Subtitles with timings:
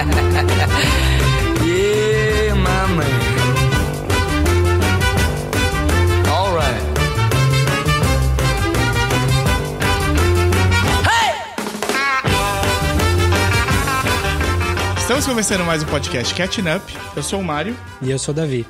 [1.62, 3.20] yeah, my man.
[6.26, 6.80] All right.
[14.98, 16.84] Estamos começando mais um podcast Catching Up.
[17.14, 18.66] Eu sou o Mário E eu sou o Davi.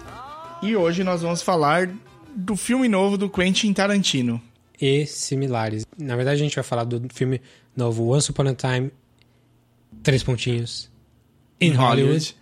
[0.63, 1.89] e hoje nós vamos falar
[2.35, 4.43] do filme novo do Quentin Tarantino.
[4.81, 5.87] E similares.
[5.97, 7.41] Na verdade, a gente vai falar do filme
[7.77, 8.91] novo Once Upon a Time,
[10.03, 10.90] três pontinhos,
[11.61, 12.37] in Hollywood.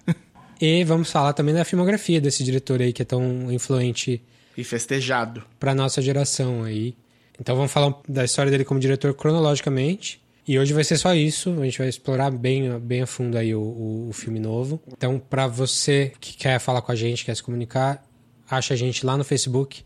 [0.60, 4.20] E vamos falar também da filmografia desse diretor aí que é tão influente
[4.56, 5.42] E festejado.
[5.58, 6.94] pra nossa geração aí.
[7.40, 10.20] Então vamos falar da história dele como diretor cronologicamente.
[10.46, 11.54] E hoje vai ser só isso.
[11.60, 14.80] A gente vai explorar bem, bem a fundo aí o, o, o filme novo.
[14.90, 18.04] Então, pra você que quer falar com a gente, quer se comunicar,
[18.50, 19.82] acha a gente lá no Facebook,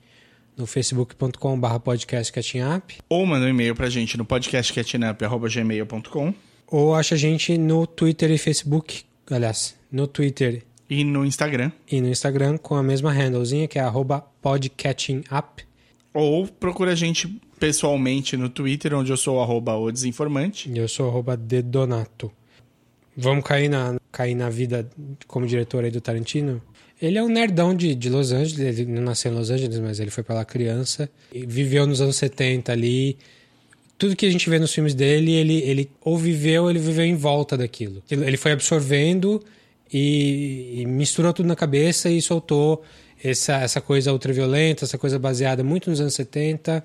[0.56, 2.92] no facebook.com.br podcastcatchingup.
[3.08, 6.34] Ou manda um e-mail pra gente no podcastcatchingup.gmail.com
[6.68, 11.72] Ou acha a gente no Twitter e Facebook, aliás, no Twitter e no Instagram.
[11.90, 15.62] e no Instagram com a mesma handlezinha, que é arroba podcatchingup.
[16.14, 20.70] Ou procura a gente pessoalmente no Twitter, onde eu sou arroba o desinformante.
[20.70, 22.30] E eu sou arroba dedonato.
[23.16, 24.88] Vamos cair na, cair na vida
[25.26, 26.60] como diretor aí do Tarantino?
[27.00, 29.98] Ele é um nerdão de, de Los Angeles, ele não nasceu em Los Angeles, mas
[29.98, 31.10] ele foi pra lá criança.
[31.32, 33.18] E viveu nos anos 70 ali.
[34.02, 37.14] Tudo que a gente vê nos filmes dele, ele, ele ou viveu, ele viveu em
[37.14, 38.02] volta daquilo.
[38.10, 39.40] Ele foi absorvendo
[39.92, 42.82] e, e misturou tudo na cabeça e soltou
[43.22, 46.84] essa, essa coisa ultraviolenta, essa coisa baseada muito nos anos 70,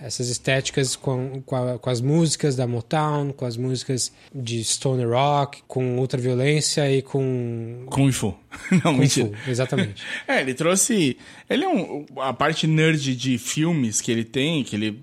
[0.00, 5.08] essas estéticas com, com, a- com as músicas da Motown, com as músicas de stoner
[5.08, 8.34] rock, com ultraviolência e com Kung Fu.
[8.70, 9.30] Não, Kung mentira.
[9.44, 10.02] Fu, exatamente.
[10.28, 11.16] É, ele trouxe.
[11.48, 12.04] Ele é um.
[12.18, 15.00] A parte nerd de filmes que ele tem, que ele,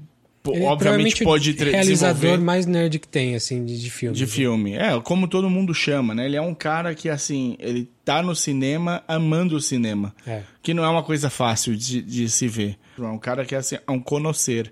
[0.53, 4.15] Ele é obviamente provavelmente pode o realizador mais nerd que tem, assim, de, de filme.
[4.15, 4.73] de filme.
[4.75, 6.25] É, como todo mundo chama, né?
[6.25, 10.13] Ele é um cara que, assim, ele tá no cinema amando o cinema.
[10.25, 10.41] É.
[10.61, 12.77] Que não é uma coisa fácil de, de se ver.
[12.97, 14.71] É um cara que assim, é um conhecer.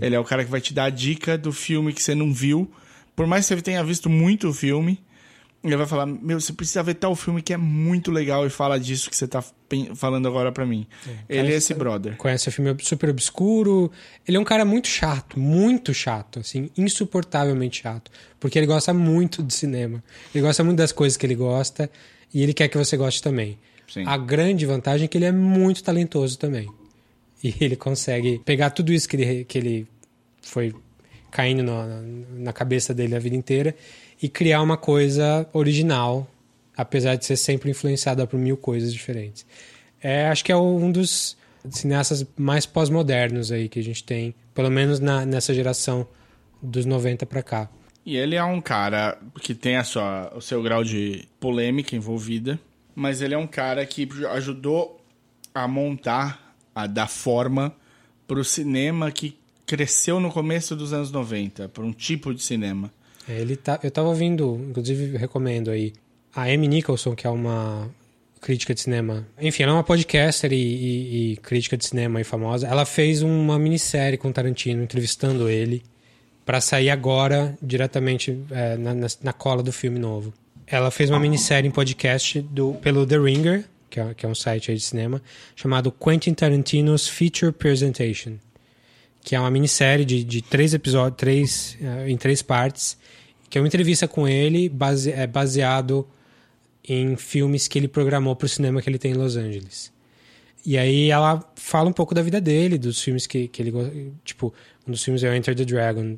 [0.00, 2.32] Ele é o cara que vai te dar a dica do filme que você não
[2.32, 2.70] viu.
[3.14, 4.98] Por mais que você tenha visto muito filme,
[5.62, 8.78] ele vai falar: Meu, você precisa ver tal filme que é muito legal e fala
[8.80, 9.44] disso que você tá
[9.94, 10.86] falando agora pra mim.
[11.28, 12.16] ele é esse brother.
[12.16, 13.90] Conhece o filme super obscuro.
[14.26, 18.10] Ele é um cara muito chato, muito chato, assim, insuportavelmente chato.
[18.38, 20.02] Porque ele gosta muito de cinema.
[20.34, 21.90] Ele gosta muito das coisas que ele gosta
[22.32, 23.58] e ele quer que você goste também.
[23.88, 24.04] Sim.
[24.06, 26.68] A grande vantagem é que ele é muito talentoso também.
[27.44, 29.86] E ele consegue pegar tudo isso que ele, que ele
[30.40, 30.74] foi
[31.30, 32.00] caindo na-
[32.38, 33.74] na cabeça dele a vida inteira
[34.22, 36.26] e criar uma coisa original,
[36.76, 39.46] apesar de ser sempre influenciada por mil coisas diferentes.
[40.02, 41.36] É, acho que é um dos
[41.68, 46.06] cineastas mais pós-modernos aí que a gente tem, pelo menos na- nessa geração
[46.62, 47.68] dos 90 pra cá.
[48.04, 52.58] E ele é um cara que tem a sua, o seu grau de polêmica envolvida,
[52.94, 55.00] mas ele é um cara que ajudou
[55.54, 57.74] a montar, a dar forma
[58.26, 59.36] pro cinema que
[59.66, 62.90] cresceu no começo dos anos 90, para um tipo de cinema.
[63.30, 65.92] É, ele tá, eu tava ouvindo, inclusive recomendo aí,
[66.34, 67.88] a Amy Nicholson, que é uma
[68.40, 69.26] crítica de cinema.
[69.40, 72.66] Enfim, ela é uma podcaster e, e- e crítica de cinema aí famosa.
[72.66, 75.82] Ela fez uma minissérie com o Tarantino, entrevistando ele,
[76.44, 80.32] pra sair agora, diretamente é, na, na, na cola do filme novo.
[80.66, 84.34] Ela fez uma minissérie em podcast do, pelo The Ringer, que é, que é um
[84.34, 85.20] site de cinema,
[85.54, 88.38] chamado Quentin Tarantino's Feature Presentation
[89.22, 92.96] que é uma minissérie de, de três episódios, três, eh, em três partes,
[93.50, 96.08] que é uma entrevista com ele base, é baseado
[96.88, 99.92] em filmes que ele programou para o cinema que ele tem em Los Angeles.
[100.64, 103.92] E aí ela fala um pouco da vida dele, dos filmes que, que ele gosta.
[104.24, 104.54] Tipo,
[104.86, 106.16] um dos filmes é o Enter the Dragon,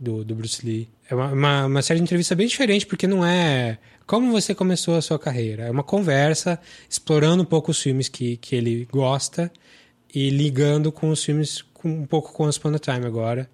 [0.00, 0.88] do, do Bruce Lee.
[1.08, 4.96] É uma, uma, uma série de entrevista bem diferente, porque não é como você começou
[4.96, 5.64] a sua carreira.
[5.64, 6.58] É uma conversa
[6.88, 9.52] explorando um pouco os filmes que, que ele gosta
[10.12, 13.48] e ligando com os filmes com, um pouco com Once Upon Time agora.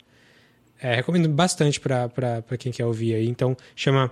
[0.81, 3.27] É, recomendo bastante para quem quer ouvir aí.
[3.29, 4.11] Então, chama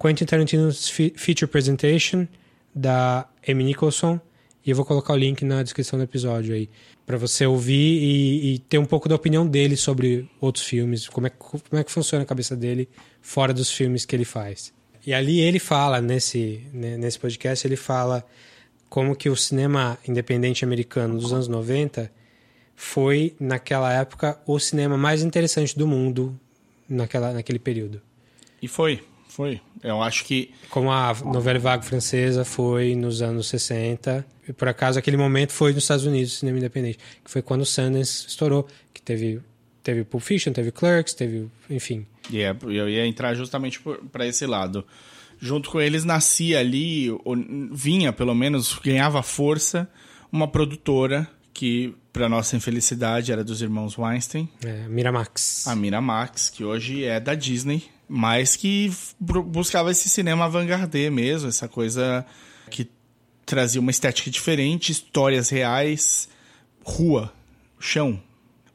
[0.00, 2.26] Quentin Tarantino's Fe- Feature Presentation,
[2.74, 4.20] da Amy Nicholson.
[4.64, 6.68] E eu vou colocar o link na descrição do episódio aí.
[7.04, 11.08] para você ouvir e, e ter um pouco da opinião dele sobre outros filmes.
[11.08, 12.88] Como é, como é que funciona a cabeça dele
[13.20, 14.72] fora dos filmes que ele faz.
[15.04, 18.24] E ali ele fala, nesse, né, nesse podcast, ele fala
[18.88, 22.08] como que o cinema independente americano dos anos 90
[22.76, 26.38] foi, naquela época, o cinema mais interessante do mundo
[26.88, 28.00] naquela, naquele período.
[28.60, 29.60] E foi, foi.
[29.82, 34.24] Eu acho que Como a novela vague francesa foi nos anos 60.
[34.48, 36.98] E por acaso, aquele momento foi nos Estados Unidos, o cinema independente.
[37.24, 38.66] Que foi quando o Sundance estourou.
[38.92, 39.40] Que teve,
[39.82, 41.48] teve Pulp Fiction, teve Clerks, teve...
[41.70, 42.06] Enfim.
[42.30, 43.80] E é, eu ia entrar justamente
[44.12, 44.84] para esse lado.
[45.42, 47.08] junto com eles nascia ali,
[47.72, 49.90] vinha pelo menos, ganhava força,
[50.30, 55.66] uma produtora que, para nossa infelicidade, era dos irmãos Weinstein, É, Miramax.
[55.66, 61.66] a Miramax, que hoje é da Disney, mas que buscava esse cinema avant-garde mesmo, essa
[61.68, 62.24] coisa
[62.70, 62.86] que
[63.46, 66.28] trazia uma estética diferente, histórias reais,
[66.84, 67.32] rua,
[67.80, 68.20] chão.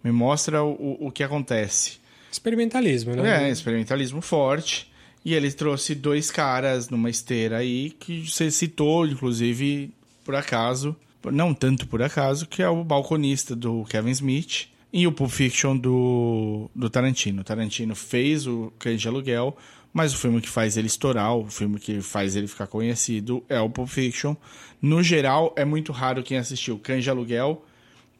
[0.03, 1.97] Me mostra o, o- o que acontece.
[2.31, 3.47] Experimentalismo, né?
[3.47, 4.91] É, experimentalismo forte.
[5.25, 9.93] E ele trouxe dois caras numa esteira aí que você citou, inclusive,
[10.23, 10.95] por acaso,
[11.31, 15.75] não tanto por acaso, que é o balconista do Kevin Smith e o Pulp Fiction
[15.77, 17.41] do, do Tarantino.
[17.41, 19.55] O Tarantino fez o Cães de Aluguel,
[19.93, 23.59] mas o filme que faz ele estourar, o filme que faz ele ficar conhecido é
[23.59, 24.35] o Pulp Fiction.
[24.81, 27.63] No geral, é muito raro quem assistiu Cães de Aluguel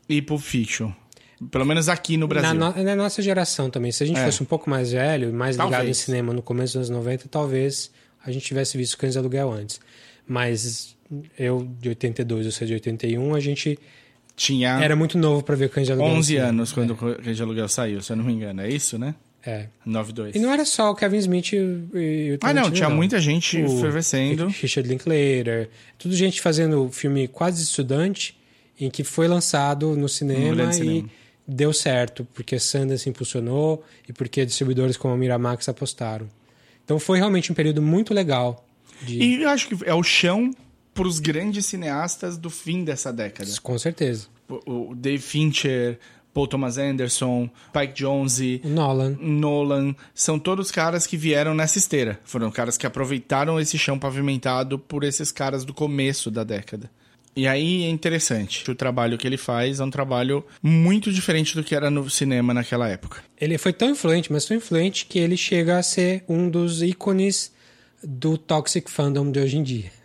[0.10, 0.92] e Pulp Fiction.
[1.52, 2.54] Pelo menos aqui no Brasil.
[2.56, 3.92] Na, no- na nossa geração também.
[3.92, 4.26] Se a gente É.
[4.26, 5.98] fosse um pouco mais velho, mais ligado Talvez.
[5.98, 7.92] em cinema no começo dos anos 90, talvez
[8.26, 9.80] a gente tivesse visto Cães de Aluguel antes.
[10.28, 10.97] Mas
[11.38, 13.78] eu, de 82, você de 81, a gente
[14.36, 16.12] Tinha era muito novo pra ver Cães de Aluguel.
[16.12, 16.48] no 11 cinema.
[16.50, 18.62] anos quando o Cães de Aluguel saiu, se eu não me engano.
[18.62, 19.16] É isso, né?
[19.46, 19.68] É.
[19.88, 20.36] 9-2.
[20.36, 21.58] E não era só o Kevin Smith e,
[22.34, 24.48] o Ah, não, tinha muita gente O fervescendo.
[24.48, 28.38] Richard Linklater, tudo gente fazendo filme quase estudante,
[28.80, 31.10] em que foi lançado no cinema, grande e cinema.
[31.48, 36.28] deu certo, porque Sundance impulsionou e porque distribuidores como a Miramax apostaram.
[36.84, 38.66] Então foi realmente um período muito legal.
[39.02, 39.18] De...
[39.18, 40.52] E eu acho que é o chão
[40.98, 43.50] para os grandes cineastas do fim dessa década.
[43.62, 44.28] Com certeza.
[44.66, 46.00] O Dave Fincher,
[46.34, 49.16] Paul Thomas Anderson, Spike Jonze, Nolan.
[49.20, 52.20] Nolan, são todos caras que vieram nessa esteira.
[52.26, 56.90] Foram caras que aproveitaram esse chão pavimentado por esses caras do começo da década.
[57.36, 58.70] E aí é interessante.
[58.70, 62.52] O trabalho que ele faz é um trabalho muito diferente do que era no cinema
[62.52, 63.24] naquela época.
[63.40, 67.52] Ele foi tão influente, mas tão influente que ele chega a ser um dos ícones
[68.04, 69.97] do toxic fandom de hoje em dia.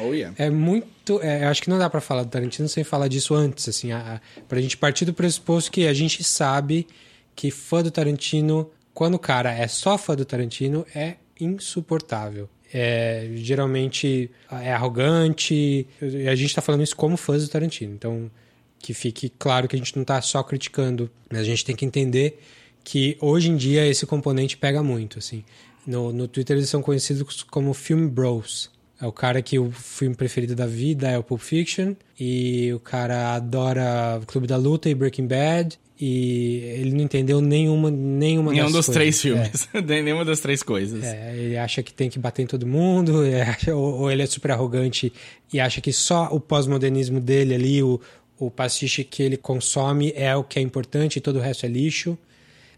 [0.00, 0.34] Oh, yeah.
[0.38, 1.20] É muito.
[1.22, 4.14] é, acho que não dá pra falar do Tarantino sem falar disso antes, assim, a,
[4.14, 6.86] a, pra gente partir do pressuposto que a gente sabe
[7.34, 12.48] que fã do Tarantino, quando o cara é só fã do Tarantino, é insuportável.
[12.72, 15.86] É, geralmente é arrogante.
[16.00, 17.94] E a gente tá falando isso como fãs do Tarantino.
[17.94, 18.30] Então,
[18.78, 21.84] que fique claro que a gente não tá só criticando, mas a gente tem que
[21.84, 22.40] entender
[22.82, 25.44] que hoje em dia esse componente pega muito, assim.
[25.86, 28.70] No, no Twitter eles são conhecidos como film bros.
[29.04, 32.80] É o cara que o filme preferido da vida é o Pulp Fiction e o
[32.80, 38.64] cara adora Clube da Luta e Breaking Bad e ele não entendeu nenhuma nenhuma Nenhum
[38.70, 38.94] dos coisas.
[38.94, 39.20] três É.
[39.20, 39.68] filmes.
[40.02, 41.04] Nenhuma das três coisas.
[41.04, 44.22] É, ele acha que tem que bater em todo mundo, ele acha- ou, ou ele
[44.22, 45.12] é super arrogante
[45.52, 48.00] e acha que só o pós-modernismo dele ali, o,
[48.38, 51.68] o pastiche que ele consome é o que é importante e todo o resto é
[51.68, 52.16] lixo.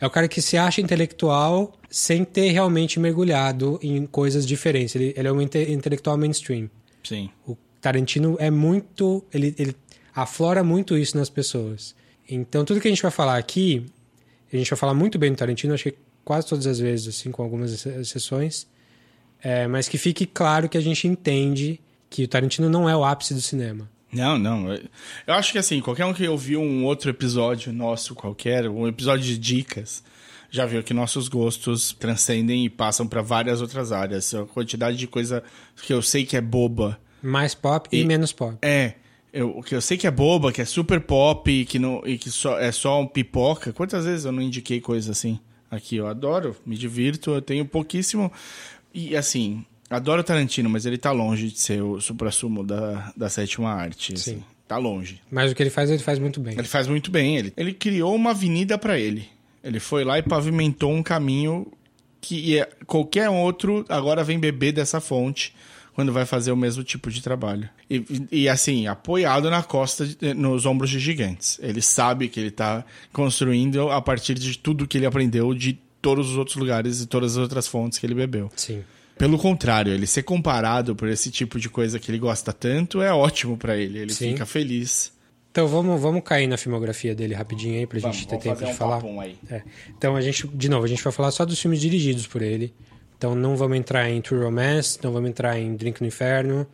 [0.01, 4.95] É o cara que se acha intelectual sem ter realmente mergulhado em coisas diferentes.
[4.95, 6.69] Ele, ele é um inte- intelectual mainstream.
[7.03, 7.31] Sim.
[7.47, 9.25] O Tarantino é muito.
[9.33, 9.75] Ele, ele
[10.15, 11.95] aflora muito isso nas pessoas.
[12.29, 13.87] Então, tudo que a gente vai falar aqui,
[14.53, 15.95] a gente vai falar muito bem do Tarantino, acho que
[16.25, 18.67] quase todas as vezes, assim, com algumas ex- exceções.
[19.43, 23.05] É, mas que fique claro que a gente entende que o Tarantino não é o
[23.05, 23.89] ápice do cinema.
[24.13, 24.73] Não, não.
[24.73, 24.83] Eu-
[25.27, 29.37] acho que assim, qualquer um que ouviu um outro episódio nosso qualquer, um episódio de
[29.37, 30.03] dicas,
[30.51, 34.33] já viu que nossos gostos transcendem e passam para várias outras áreas.
[34.35, 35.43] A quantidade de coisa
[35.83, 36.99] que eu sei que é boba.
[37.23, 38.57] Mais pop e, E- menos pop.
[38.63, 38.95] É,
[39.33, 42.01] eu, o que eu sei que é boba, que é super pop e que, não,
[42.07, 43.73] e que só, é só um pipoca.
[43.73, 45.39] Quantas vezes eu não indiquei coisa assim?
[45.69, 48.33] Aqui, eu adoro, me divirto, eu tenho pouquíssimo.
[48.95, 53.71] E assim, adoro Tarantino, mas ele tá longe de ser o supra-sumo da, da sétima
[53.73, 54.15] arte.
[54.15, 54.37] assim.
[54.37, 54.45] Sim.
[54.69, 55.21] Tá longe.
[55.31, 56.55] Mas o que ele faz, ele faz muito bem.
[56.59, 57.37] Ele faz muito bem.
[57.37, 59.29] Ele, ele criou uma avenida pra ele.
[59.63, 61.67] Ele foi lá e pavimentou um caminho
[62.21, 65.55] que ia- qualquer outro agora vem beber dessa fonte
[65.95, 67.69] quando vai fazer o mesmo tipo de trabalho.
[67.89, 71.61] E, e- assim, apoiado na costa, de- nos ombros de gigantes.
[71.63, 76.31] Ele sabe que ele tá construindo a partir de tudo que ele aprendeu de todos
[76.31, 78.51] os outros lugares e todas as outras fontes que ele bebeu.
[78.57, 78.83] Sim.
[79.19, 83.13] Pelo contrário, ele ser comparado por esse tipo de coisa que ele gosta tanto é
[83.13, 83.99] ótimo pra ele.
[83.99, 84.33] Ele Sim.
[84.33, 85.13] fica feliz.
[85.51, 88.71] Então vamos, vamos cair na filmografia dele rapidinho aí pra Vamos, gente ter tempo de
[88.71, 89.03] um falar.
[89.51, 89.63] É.
[89.97, 92.75] Então a gente, de novo, a gente vai falar só dos filmes dirigidos por ele.
[93.17, 96.67] Então não vamos entrar em True Romance, não vamos entrar em Drink no Inferno,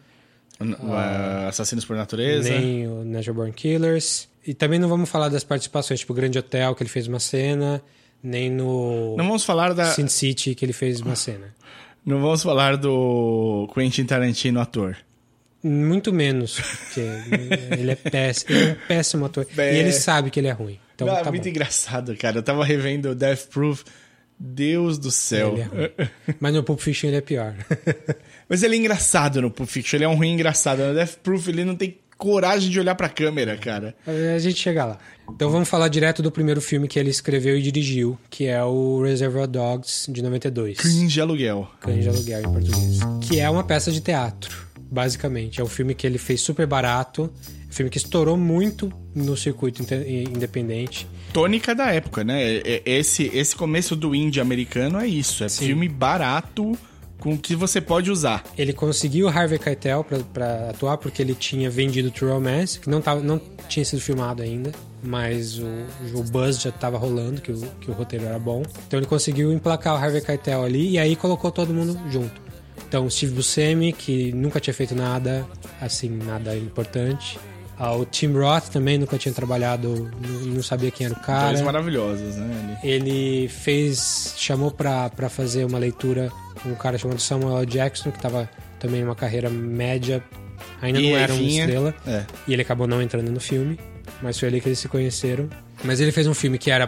[0.61, 2.49] Uh, Assassinos por Natureza.
[2.49, 4.29] nem o Natural Born Killers.
[4.47, 7.19] E também não vamos falar das participações, tipo o Grande Hotel, que ele fez uma
[7.19, 7.83] cena,
[8.23, 9.87] nem no Não vamos falar da.
[9.87, 11.55] Sin City, que ele fez uma cena.
[12.05, 14.97] Não vamos falar do Quentin Tarantino ator.
[15.63, 17.01] Muito menos, porque
[17.79, 19.47] ele é péssimo, ele é um péssimo ator.
[19.57, 20.81] E ele sabe que ele é ruim.
[20.95, 21.49] Então Não, é tá muito bom.
[21.51, 22.39] engraçado, cara.
[22.39, 23.85] Eu tava revendo Death Proof
[24.39, 25.55] Deus do céu.
[25.57, 26.09] Ele é.
[26.41, 27.55] Mas no Pulp Fiction ele é pior.
[28.49, 30.83] Mas ele é engraçado no Pulp Fiction, ele é um ruim engraçado.
[30.85, 33.97] No Death Proof ele não tem coragem de olhar pra câmera, cara.
[34.07, 34.99] A gente chega lá.
[35.35, 39.03] Então vamos falar direto do primeiro filme que ele escreveu e dirigiu, que é o
[39.03, 40.79] Reservoir Dogs, de 92.
[40.79, 41.69] Cringe aluguel.
[41.85, 43.01] De Aluguel em português.
[43.23, 44.57] Que é uma peça de teatro,
[44.89, 45.61] basicamente.
[45.61, 47.25] É um filme que ele fez super barato,
[47.69, 51.09] um filme que estourou muito no circuito independente.
[51.33, 52.41] Tônica da época, né?
[52.41, 55.43] É- é- Esse, esse começo do indie americano é isso.
[55.43, 55.67] É Sim.
[55.67, 56.79] filme barato
[57.23, 58.43] com que você pode usar.
[58.59, 63.01] Ele conseguiu o Harvey Keitel pra atuar porque ele tinha vendido True Romance, que não,
[63.01, 65.67] tava, não tinha sido filmado ainda, mas o,
[66.15, 68.65] o buzz já tava rolando, que o, que o roteiro era bom.
[68.89, 72.43] Então ele conseguiu emplacar o Harvey Keitel ali e aí colocou todo mundo junto.
[72.89, 75.47] Então o Steve Buscemi, que nunca tinha feito nada,
[75.81, 77.39] assim, nada importante.
[77.85, 80.09] Ah, o Tim Roth também nunca tinha trabalhado,
[80.47, 81.49] não, sabia quem era o cara.
[81.49, 82.79] Dois maravilhosos, né?
[82.81, 82.89] ali.
[82.89, 84.35] Ele fez.
[84.37, 86.31] chamou pra, pra fazer uma leitura
[86.65, 87.67] um cara chamado Samuel.
[87.67, 88.49] Jackson, que tava
[88.79, 90.23] também numa carreira média,
[90.81, 91.93] ainda E não era uma estrela.
[92.07, 92.25] É.
[92.47, 93.77] E ele acabou não entrando no filme,
[94.23, 95.49] mas foi ali que eles se conheceram.
[95.83, 96.87] Mas ele fez um filme que era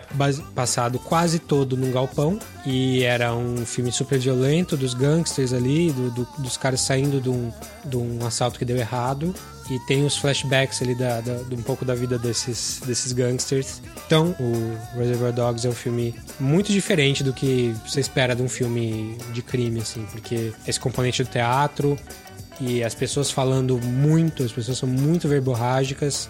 [0.54, 6.10] passado quase todo num galpão e era um filme super violento dos gangsters ali, do-
[6.12, 7.50] do- dos caras saindo de um,
[7.84, 9.34] de um assalto que deu errado.
[9.70, 13.80] E tem os flashbacks ali da, da- de um pouco da vida desses, desses gangsters.
[14.06, 18.48] Então, o Reservoir Dogs é um filme muito diferente do que você espera de um
[18.48, 21.98] filme de crime, assim, porque esse componente do teatro,
[22.60, 26.28] e as pessoas falando muito, as pessoas são muito verborrágicas.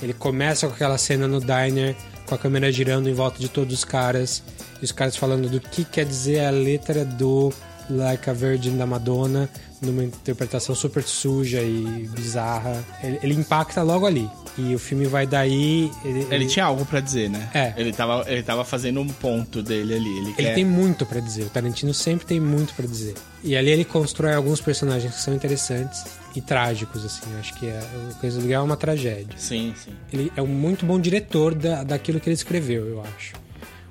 [0.00, 3.74] Ele começa com aquela cena no diner, com a câmera girando em volta de todos
[3.74, 4.42] os caras,
[4.80, 7.52] e os caras falando do que quer dizer a letra do
[7.90, 9.48] Like a Virgin da Madonna,
[9.80, 12.84] numa interpretação super suja e bizarra.
[13.02, 14.28] Ele, ele impacta logo ali.
[14.58, 15.90] E o filme vai daí.
[16.04, 17.50] Ele, Ele tinha algo pra dizer, né?
[17.52, 17.74] É.
[17.76, 20.18] Ele tava, ele tava fazendo um ponto dele ali.
[20.18, 20.54] Ele, Ele quer...
[20.54, 21.44] tem muito pra dizer.
[21.44, 23.14] O Tarantino sempre tem muito pra dizer.
[23.44, 26.04] E ali ele constrói alguns personagens que são interessantes
[26.34, 27.26] e trágicos, assim.
[27.38, 27.80] Acho que é,
[28.10, 29.36] o Coisa Guerra é uma tragédia.
[29.36, 29.92] Sim, sim.
[30.12, 33.34] Ele é um muito bom diretor da, daquilo que ele escreveu, eu acho.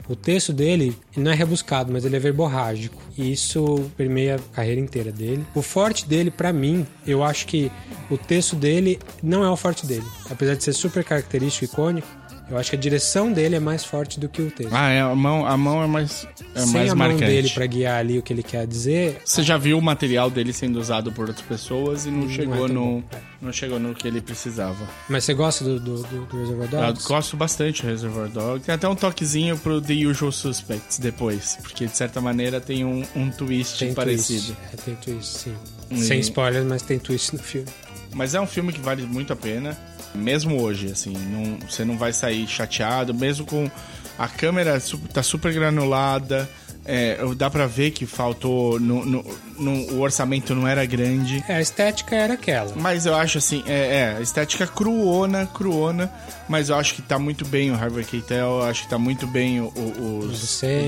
[0.07, 3.01] O texto dele ele não é rebuscado, mas ele é verborrágico.
[3.17, 5.45] E isso permeia a carreira inteira dele.
[5.55, 7.71] O forte dele, pra mim, eu acho que
[8.09, 10.05] o texto dele não é o forte dele.
[10.29, 12.07] Apesar de ser super característico e icônico,
[12.49, 14.73] eu acho que a direção dele é mais forte do que o texto.
[14.73, 17.25] Ah, é, a mão, a mão é mais, é Sem mais a mão marcante.
[17.31, 20.53] dele pra guiar ali o que ele quer dizer, Você já viu o material dele
[20.53, 23.17] sendo usado por outras pessoas e não, chegou é tão no bom, é.
[23.41, 24.87] não chegou no que ele precisava.
[25.09, 27.07] Mas você gosta do, do, do, do Reservoir Eu Dogs?
[27.07, 28.65] gosto bastante do Reservoir Dogs.
[28.65, 33.03] Tem até um toquezinho pro The Usual Suspects depois, porque de certa maneira tem um,
[33.15, 34.53] um twist Tem parecido.
[34.55, 34.57] twist.
[34.73, 35.55] É, tem twist, sim.
[35.91, 37.67] E- Sem spoilers, mas tem twist no filme.
[38.13, 39.77] Mas é um filme que vale muito a pena,
[40.15, 43.69] mesmo hoje, assim, não- você não vai sair chateado, mesmo com
[44.17, 44.81] a câmera
[45.13, 46.50] tá super granulada,
[46.88, 49.25] é, dá pra ver que faltou, no, no-
[49.57, 51.43] no- o orçamento não era grande.
[51.50, 52.72] É, a estética era aquela.
[52.75, 56.12] Mas eu acho assim, é, é, a estética cruona, cruona,
[56.48, 59.25] mas eu acho que tá muito bem o Harvey Keitel, eu acho que tá muito
[59.25, 60.48] bem o, o, os- o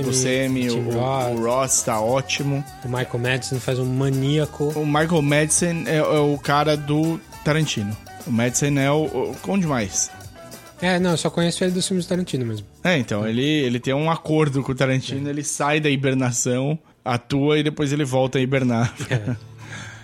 [0.10, 0.14] o
[0.68, 2.64] o, Tim o, Ross tá ótimo.
[2.86, 4.66] O Michael Madison faz um maníaco.
[4.76, 7.98] O Michael Madsen é, é o cara do Tarantino.
[8.28, 10.12] O Madsen é o, o onde mais?
[10.82, 12.68] É, não, eu só conheço ele dos filmes do Tarantino mesmo.
[12.84, 17.58] É, então, ele, ele tem um acordo com o Tarantino, ele sai da hibernação, atua
[17.58, 18.94] e depois ele volta a hibernar.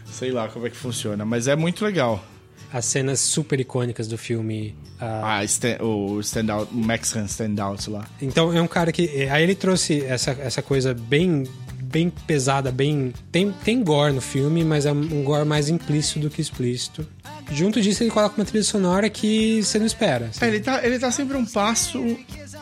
[0.06, 2.24] Sei lá como é que funciona, mas é muito legal.
[2.72, 4.76] As cenas super icônicas do filme.
[5.00, 8.06] ah, Ah, stand, o standout, o Mexican standout lá.
[8.20, 9.06] Então é um cara que.
[9.14, 11.44] é, Aí ele trouxe essa, essa coisa bem
[11.84, 13.14] bem pesada, bem.
[13.32, 17.08] Tem, tem gore no filme, mas é um gore mais implícito do que explícito.
[17.52, 20.28] Junto disso, ele coloca uma trilha sonora que você não espera.
[20.28, 20.44] assim.
[20.44, 22.00] É, ele tá, ele tá sempre um passo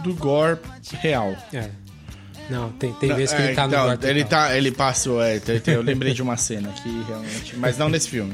[0.04, 0.60] do gore
[1.02, 1.36] real.
[1.54, 1.70] É.
[2.50, 5.42] Não, tem, tem vezes que ele tá no não, gore ele tá, ele passou, é,
[5.68, 8.34] eu lembrei de uma cena aqui, realmente, mas não nesse filme.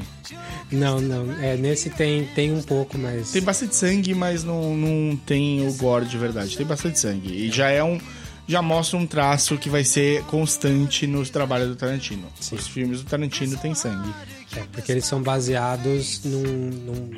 [0.70, 1.32] Não, não.
[1.40, 3.32] É, nesse tem, tem um pouco, mas.
[3.32, 6.56] Tem bastante sangue, mas não, não tem o gore de verdade.
[6.56, 7.32] Tem bastante sangue.
[7.32, 7.98] E já é um.
[8.46, 12.26] Já mostra um traço que vai ser constante nos trabalhos do Tarantino.
[12.50, 14.10] Os filmes do Tarantino têm sangue.
[14.56, 17.10] É, porque eles são baseados num, num-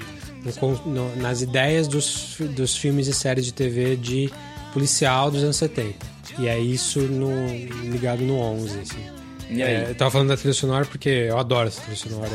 [0.87, 4.31] num nas ideias dos, dos filmes e séries de TV de
[4.73, 5.95] policial dos anos 70.
[6.39, 7.31] E é isso no,
[7.91, 9.05] ligado no 11, assim.
[9.51, 9.75] E aí?
[9.75, 12.31] É, eu tava falando da trilha sonora porque eu adoro essa trilha sonora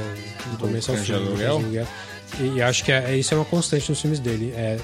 [0.51, 1.03] do começo ao fim.
[2.39, 4.51] E, e acho que é, isso é uma constante nos filmes dele.
[4.55, 4.77] É,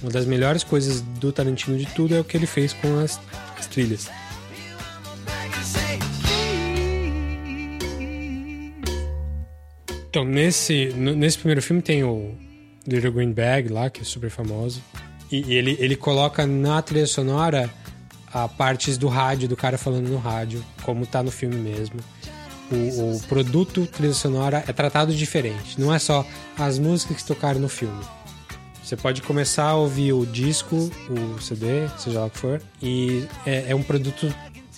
[0.00, 3.18] uma das melhores coisas do Tarantino de tudo é o que ele fez com as,
[3.58, 4.08] as trilhas.
[10.12, 12.34] Então, nesse, nesse primeiro filme tem o
[12.86, 14.82] Little Green Bag lá, que é super famoso.
[15.30, 17.70] E, ele, ele coloca na trilha sonora
[18.30, 21.98] a partes do rádio, do cara falando no rádio, como tá no filme mesmo.
[22.70, 25.80] O, o produto trilha sonora é tratado diferente.
[25.80, 26.26] Não é só
[26.58, 28.04] as músicas que tocaram no filme.
[28.84, 33.26] Você pode começar a ouvir o disco, o CD, seja lá o que for, e
[33.46, 34.30] é, é um produto.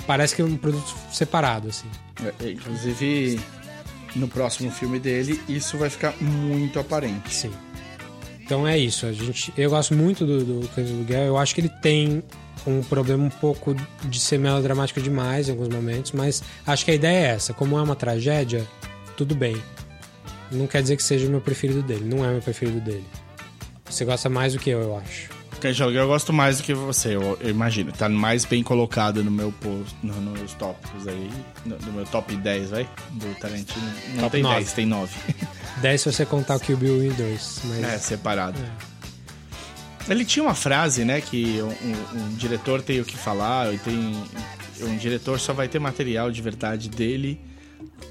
[0.07, 1.89] Parece que é um produto separado, assim.
[2.41, 3.41] É, inclusive,
[4.15, 7.35] no próximo filme dele, isso vai ficar muito aparente.
[7.35, 7.53] Sim.
[8.41, 9.07] Então é isso.
[9.07, 11.13] A gente, eu gosto muito do, do Cães do.
[11.13, 12.23] Eu acho que ele tem
[12.67, 16.95] um problema um pouco de ser melodramático demais em alguns momentos, mas acho que a
[16.95, 17.53] ideia é essa.
[17.53, 18.67] Como é uma tragédia,
[19.17, 19.57] tudo bem.
[20.53, 22.05] Não quer dizer que seja o meu preferido dele.
[22.05, 23.05] Não é o meu preferido dele.
[23.87, 25.31] Você gosta mais do que eu, eu acho.
[25.73, 27.93] De Aluguel eu gosto mais do que você, eu, eu imagino.
[27.93, 31.31] Tá mais bem colocado no meu post, no- nos tópicos aí.
[31.65, 32.89] No, no meu top 10, vai?
[33.13, 33.87] Do Tarantino.
[34.15, 34.57] Não Top tem nove.
[34.57, 35.13] 10, tem 9.
[35.81, 37.61] 10 se você contar o Kill Bill 1 e 2.
[37.65, 38.59] Mas É, separado.
[40.09, 41.21] Ele tinha uma frase, né?
[41.21, 44.23] Que um, um- um diretor tem o que falar, e tem.
[44.83, 47.41] Um diretor só vai ter material de verdade dele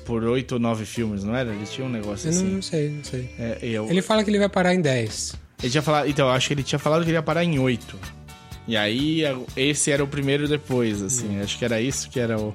[0.05, 1.53] por oito ou nove filmes, não era?
[1.53, 2.45] Ele tinha um negócio eu assim.
[2.45, 3.29] não sei, não sei.
[3.37, 5.35] É, eu, Ele fala que ele vai parar em 10.
[5.63, 6.07] Ele tinha falado.
[6.07, 7.97] Então, eu acho que ele tinha falado que ele ia parar em oito.
[8.67, 9.23] E aí,
[9.57, 11.39] esse era o primeiro depois, assim.
[11.41, 12.53] Acho que era isso que era o,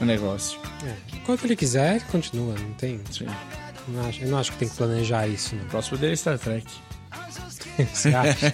[0.00, 0.58] o negócio.
[0.84, 1.16] É.
[1.16, 2.54] Enquanto ele quiser, ele continua.
[2.58, 3.00] Não tem.
[3.10, 3.26] Sim.
[3.88, 5.62] Não acho, eu não acho que tem que planejar isso, não.
[5.64, 6.66] O próximo dele é Star Trek.
[7.92, 8.52] Você acha?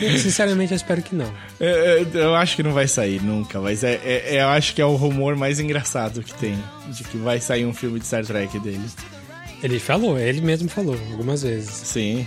[0.00, 1.32] Eu, Sinceramente, eu espero que não.
[1.60, 4.74] É, é, Eu acho que não vai sair nunca, mas é, é- é- eu acho
[4.74, 6.58] que é o rumor mais engraçado que tem.
[6.88, 8.80] De que vai sair um filme de Star Trek dele.
[9.62, 11.70] Ele falou, ele mesmo falou algumas vezes.
[11.70, 12.26] Sim.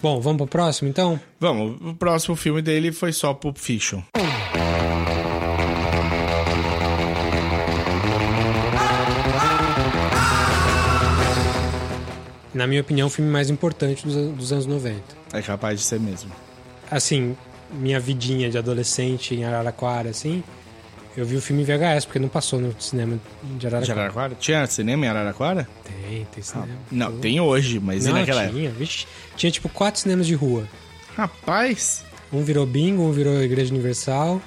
[0.00, 1.18] Bom, vamos pro próximo então?
[1.40, 4.00] Vamos, o próximo filme dele foi só Pulp Fiction.
[12.54, 15.02] Na minha opinião, o filme mais importante dos, dos anos 90.
[15.32, 16.30] É capaz de ser mesmo.
[16.90, 17.36] Assim,
[17.70, 20.42] minha vidinha de adolescente em Araraquara, assim,
[21.18, 24.00] eu vi o filme em VHS, porque não passou no cinema de De Araraquara.
[24.00, 24.34] Araraquara?
[24.36, 25.68] Tinha cinema em Araraquara?
[25.84, 26.68] Tem, tem cinema.
[26.90, 28.58] Não, tem hoje, mas e Não, naquela época?
[28.58, 30.64] tinha, vixe, tinha tipo quatro cinemas de rua.
[31.16, 34.40] Rapaz, Um virou bingo, um virou Igreja Universal,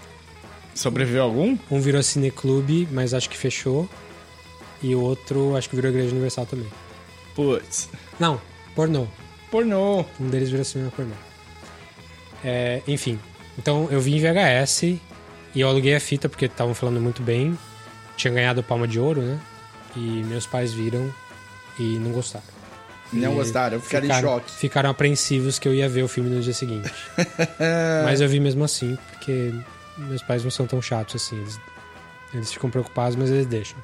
[0.73, 1.57] sobreviveu algum?
[1.69, 3.89] um virou Cineclube, mas acho que fechou.
[4.81, 6.67] E o outro, acho que virou Igreja Universal também.
[7.35, 7.89] Putz.
[8.19, 8.39] Não,
[8.75, 9.05] pornô.
[9.51, 10.05] Pornô.
[10.19, 11.13] Um deles virou cinema pornô.
[12.43, 13.19] É, enfim,
[13.59, 14.95] então eu vi em VHS
[15.53, 17.57] e eu aluguei a fita porque estavam falando muito bem.
[18.15, 19.39] Tinha ganhado Palma de Ouro, né?
[19.95, 21.13] E meus pais viram
[21.77, 22.45] e não gostaram.
[23.11, 24.51] Não E gostaram, ficaram em choque.
[24.51, 26.91] Ficaram apreensivos que eu ia ver o filme no dia seguinte.
[28.05, 29.53] Mas eu vi mesmo assim, porque
[29.97, 31.37] meus pais não são tão chatos assim.
[31.37, 31.59] Eles,
[32.33, 33.77] eles ficam preocupados, mas eles deixam.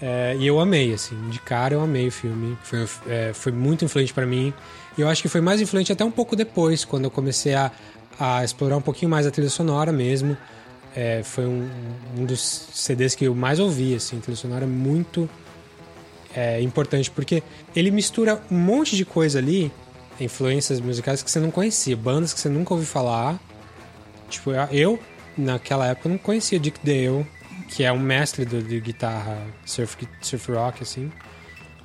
[0.00, 2.56] É, e eu amei, assim, de cara eu amei o filme.
[2.62, 4.54] Foi, é, foi muito influente pra mim.
[4.96, 7.72] E eu acho que foi mais influente até um pouco depois, quando eu comecei a,
[8.18, 10.36] a explorar um pouquinho mais a trilha sonora mesmo.
[10.96, 11.68] É, foi um,
[12.16, 15.28] um dos CDs que eu mais ouvi, assim, trilha sonora muito
[16.34, 17.42] é, importante, porque
[17.74, 19.70] ele mistura um monte de coisa ali,
[20.20, 23.38] influências musicais que você não conhecia, bandas que você nunca ouviu falar.
[24.28, 24.98] Tipo, eu,
[25.36, 27.26] naquela época, não conhecia Dick Dale,
[27.68, 31.10] que é um mestre do, de guitarra surf, surf rock, assim.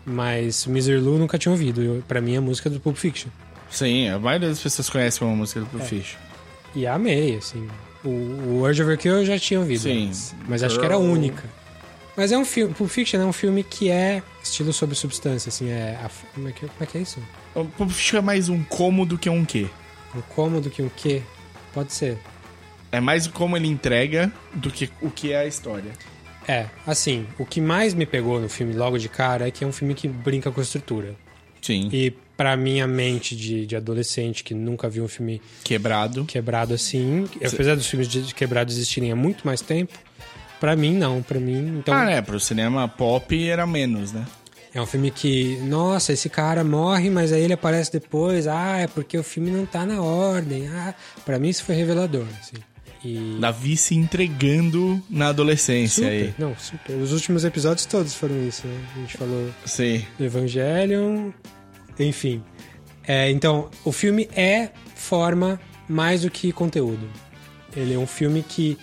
[0.06, 2.04] Mas Misery Lou nunca tinha ouvido.
[2.08, 3.30] Pra mim, é a música do Pulp Fiction.
[3.70, 5.70] Sim, a maioria das pessoas conhece como música do É.
[5.70, 6.20] Pulp Fiction.
[6.76, 7.68] E amei, assim.
[8.04, 9.82] O, o Urge Overkill eu já tinha ouvido.
[9.82, 10.08] Sim.
[10.08, 11.44] antes, mas acho que era a única.
[12.16, 12.74] Mas é um filme.
[12.74, 15.70] Pulp Fiction é um filme que é estilo sobre substância, assim.
[15.70, 17.20] É, a- como, é que, como é que é isso?
[17.56, 19.68] O Pulp Fiction é mais um como do que um quê.
[20.16, 21.22] Um cômodo que um quê?
[21.74, 22.18] Pode ser.
[22.92, 25.92] É mais como ele entrega do que o que é a história.
[26.48, 29.68] É, assim, o que mais me pegou no filme logo de cara é que é
[29.68, 31.16] um filme que brinca com a estrutura.
[31.62, 31.90] Sim.
[31.92, 36.26] E pra minha mente de, de adolescente que nunca viu um filme Quebrado.
[36.26, 39.94] quebrado assim, apesar dos filmes de quebrado existirem há muito mais tempo,
[40.60, 42.22] pra mim não, pra mim, então Ah, né?
[42.22, 44.26] Pro cinema pop era menos, né?
[44.76, 48.88] é um filme que, nossa, esse cara morre, mas aí ele aparece depois, ah, é
[48.88, 50.68] porque o filme não tá na ordem.
[50.68, 52.56] Ah, para mim isso foi revelador, assim.
[53.06, 56.34] E Davi se entregando na adolescência super, aí.
[56.40, 56.96] não, super.
[56.96, 58.80] Os últimos episódios todos foram isso, né?
[58.96, 60.04] A gente falou Sim.
[60.18, 61.30] do Evangelion,
[62.00, 62.44] enfim.
[63.08, 67.10] É, então, o filme é forma mais do que conteúdo.
[67.76, 68.78] Ele é um filme que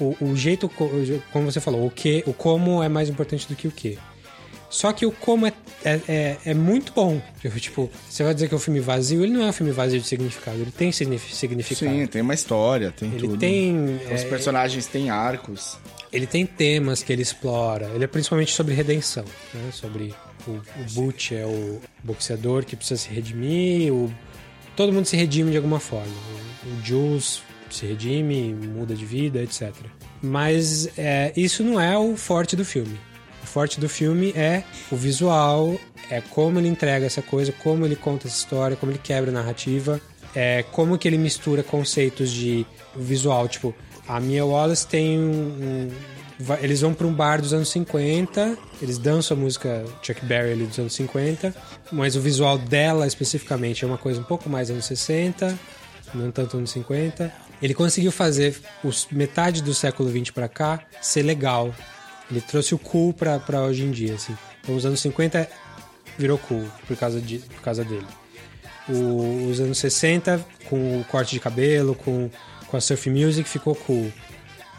[0.00, 0.90] o, o jeito, co-
[1.32, 3.98] como você falou, o que, o como é mais importante do que o que.
[4.70, 7.20] Só que o como é, é, é, é muito bom.
[7.58, 9.98] Tipo, você vai dizer que é um filme vazio, ele não é um filme vazio
[9.98, 11.90] de significado, ele tem signif- significado.
[11.90, 13.38] Sim, tem uma história, tem Ele tudo.
[13.38, 13.96] tem.
[14.14, 15.78] Os é, personagens têm arcos.
[16.12, 17.90] ele tem temas que ele explora.
[17.94, 19.70] Ele é principalmente sobre redenção, né?
[19.72, 20.14] Sobre
[20.52, 24.12] o, Butch é o boxeador que precisa se redimir, o,
[24.76, 26.12] todo mundo se redime de alguma forma.
[26.64, 29.72] O, o Jules se redime, muda de vida, etc.
[30.22, 32.98] Mas é, isso não é o forte do filme.
[33.42, 35.78] O forte do filme é o visual,
[36.10, 39.34] é como ele entrega essa coisa, como ele conta essa história, como ele quebra a
[39.34, 40.00] narrativa,
[40.34, 43.74] é como que ele mistura conceitos de visual, tipo,
[44.06, 45.90] a Mia Wallace tem um, um
[46.38, 50.52] vai- eles vão para um bar dos anos 50, eles dançam a música Chuck Berry
[50.52, 51.54] ali dos anos 50,
[51.92, 55.58] mas o visual dela especificamente é uma coisa um pouco mais anos 60,
[56.14, 57.32] não tanto anos 50.
[57.60, 61.74] Ele conseguiu fazer os metade do século 20 para cá ser legal.
[62.30, 64.36] Ele trouxe o cool pra hoje em dia, assim.
[64.62, 65.48] Então, os anos 50
[66.16, 68.06] virou cool por causa, de, por causa dele.
[68.88, 72.30] O- os anos 60, com o corte de cabelo, com,
[72.68, 74.10] com a surf music, ficou cool.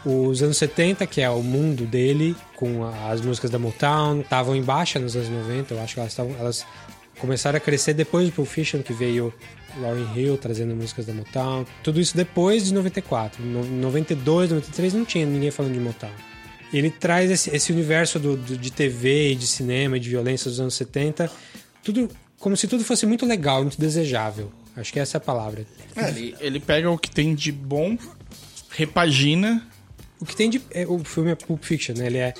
[0.04, 4.62] Os anos 70, que é o mundo dele, com as músicas da Motown, estavam em
[4.62, 5.74] baixa nos anos 90.
[5.74, 6.66] Eu acho que elas, tavam, elas
[7.18, 9.32] começaram a crescer depois do Pulp Fiction, que veio
[9.78, 11.66] Lauryn Hill trazendo músicas da Motown.
[11.82, 13.44] Tudo isso depois de 94.
[13.44, 16.10] No- 92, 93 não tinha ninguém falando de Motown.
[16.72, 20.48] Ele traz esse, esse universo do, do- de TV e de cinema e de violência
[20.50, 21.30] dos anos 70,
[21.84, 22.08] tudo
[22.38, 24.50] como se tudo fosse muito legal, muito desejável.
[24.74, 25.66] Acho que essa é a palavra.
[25.94, 27.98] É, ele, ele pega o que tem de bom,
[28.70, 29.66] repagina.
[30.20, 30.60] O que tem de.
[30.70, 32.06] é, o filme é Pulp Fiction, né?
[32.06, 32.34] Ele é,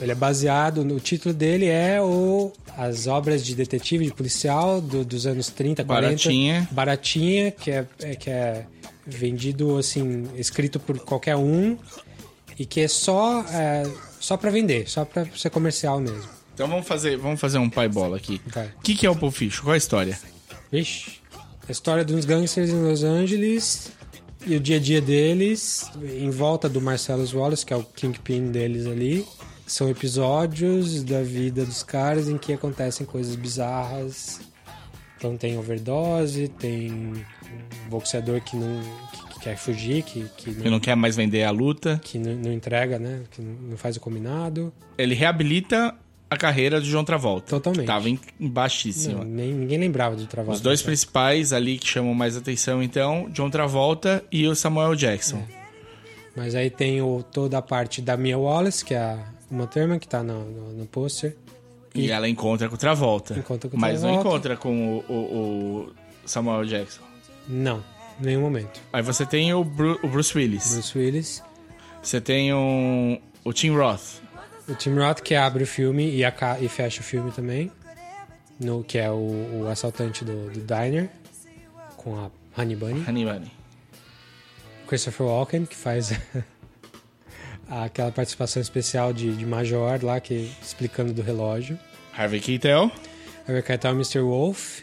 [0.00, 0.84] ele é baseado.
[0.84, 5.48] No, o título dele é o, As Obras de Detetive, de Policial do- dos anos
[5.48, 6.06] 30, 40.
[6.08, 6.68] Baratinha.
[6.70, 8.66] Baratinha, que é, é- que é
[9.06, 11.76] vendido, assim, escrito por qualquer um.
[12.58, 13.84] E que é só, é,
[14.20, 16.22] só pra vender, só pra ser comercial mesmo.
[16.54, 18.40] Então vamos fazer, vamos fazer um pai bola aqui.
[18.46, 18.66] Vai.
[18.78, 19.64] O que, que é o Pulp Fiction?
[19.64, 20.18] Qual é a história?
[20.70, 21.14] Vixe.
[21.68, 23.90] A história de uns gangsters em Los Angeles
[24.46, 28.50] e o dia a dia deles em volta do Marcellus Wallace, que é o kingpin
[28.50, 29.26] deles ali.
[29.66, 34.40] São episódios da vida dos caras em que acontecem coisas bizarras.
[35.16, 38.80] Então tem overdose, tem um boxeador que não
[39.12, 41.98] que, que quer fugir, que, que, não, não quer mais vender a luta.
[42.04, 43.22] que não, não entrega, né?
[43.30, 44.72] Que não faz o combinado.
[44.98, 45.94] Ele reabilita
[46.34, 47.48] a carreira do João Travolta.
[47.50, 47.86] Totalmente.
[47.86, 49.18] Tava em, em baixíssima.
[49.18, 50.54] Não, nem, ninguém lembrava do trabalho.
[50.54, 55.42] Os dois principais ali que chamam mais atenção, então, John Travolta e o Samuel Jackson.
[56.36, 59.18] Mas aí tem o, toda a parte da Mia Wallace, que é a
[59.50, 61.36] Uma Thurman, que tá no, no, no pôster.
[61.94, 63.38] E ela encontra com o Travolta.
[63.38, 64.28] Encontra com o mas não Travolta.
[64.28, 65.92] encontra com o, o- o
[66.26, 67.02] Samuel Jackson.
[67.46, 67.84] Não,
[68.20, 68.80] em nenhum momento.
[68.92, 70.72] Aí você tem o, Bru- o Bruce Willis.
[70.72, 71.42] Bruce Willis.
[72.02, 74.23] Você tem um, o Tim Roth.
[74.68, 77.70] O Tim Roth, que abre o filme e, e fecha o filme também.
[78.58, 81.10] No, que é o, o assaltante do, do diner.
[81.96, 83.04] Com a Honey Bunny.
[83.06, 83.52] Honey Bunny.
[84.86, 86.12] Christopher Walken, que faz
[87.68, 91.78] aquela participação especial de, de Major lá, que explicando do relógio.
[92.16, 92.90] Harvey Keitel.
[93.46, 94.20] Vai Keitel Mr.
[94.20, 94.80] Wolf.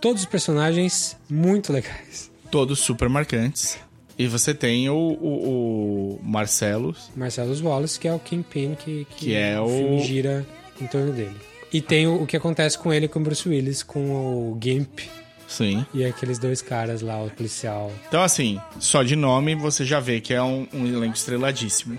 [0.00, 2.30] Todos os personagens muito legais.
[2.50, 3.78] Todos super marcantes.
[4.18, 7.10] E você tem o, o, o Marcelos.
[7.14, 10.46] Marcellus Wallace, que é o Kingpin que, Que é o- filme gira
[10.80, 11.36] em torno dele.
[11.72, 15.00] E tem o, o que acontece com ele com o Bruce Willis, com o Gimp
[15.46, 15.84] Sim.
[15.94, 17.92] e aqueles dois caras lá, o policial.
[18.08, 21.98] Então, assim, só de nome você já vê que é um, um elenco estreladíssimo.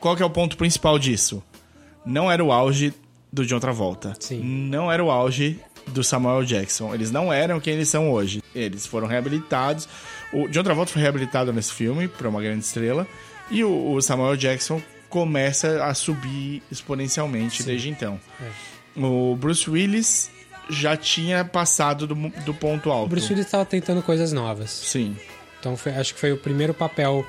[0.00, 1.42] Qual que é o ponto principal disso?
[2.04, 2.92] Não era o auge
[3.32, 4.14] do John Travolta.
[4.18, 4.40] Sim.
[4.42, 6.94] Não era o auge do Samuel Jackson.
[6.94, 8.42] Eles não eram quem eles são hoje.
[8.54, 9.86] Eles foram reabilitados.
[10.32, 13.06] O John Travolta foi reabilitado nesse filme para uma grande estrela.
[13.50, 18.20] E o, o Samuel Jackson começa a subir exponencialmente desde então.
[18.40, 19.00] É.
[19.00, 20.30] O Bruce Willis
[20.68, 23.06] já tinha passado do, do ponto alto.
[23.06, 24.70] O Bruce Willis estava tentando coisas novas.
[24.70, 25.16] Sim.
[25.58, 27.26] Então foi- acho que foi o primeiro papel,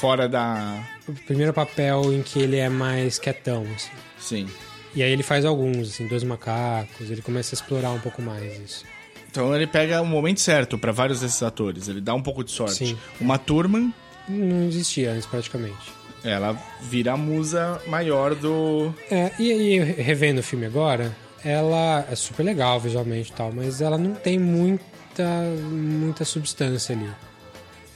[0.00, 0.82] Fora da.
[1.06, 3.90] o primeiro papel em que ele é mais quietão, assim.
[4.18, 4.48] Sim.
[4.94, 8.58] E aí ele faz alguns, assim, Dois Macacos, ele começa a explorar um pouco mais
[8.60, 8.84] isso.
[9.32, 11.88] Então ele pega o momento certo para vários desses atores.
[11.88, 12.88] Ele dá um pouco de sorte.
[12.88, 12.98] Sim.
[13.18, 13.90] Uma turma,
[14.28, 15.90] Não existia antes, praticamente.
[16.22, 18.94] ela vira a musa maior do.
[19.10, 23.80] É, e aí, revendo o filme agora, ela é super legal visualmente e tal, mas
[23.80, 25.24] ela não tem muita,
[25.70, 27.08] muita substância ali.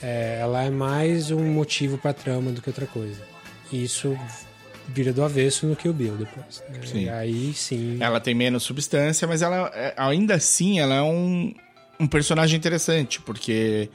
[0.02, 3.20] É, ela é mais um motivo pra trama do que outra coisa.
[3.70, 4.16] E isso
[4.88, 6.62] vira do avesso no Kill Bill depois.
[6.68, 6.80] né?
[6.84, 7.08] Sim.
[7.08, 7.98] Aí sim.
[8.00, 11.52] Ela tem menos substância, mas ela é- ainda assim ela é um,
[12.00, 13.88] um personagem interessante, porque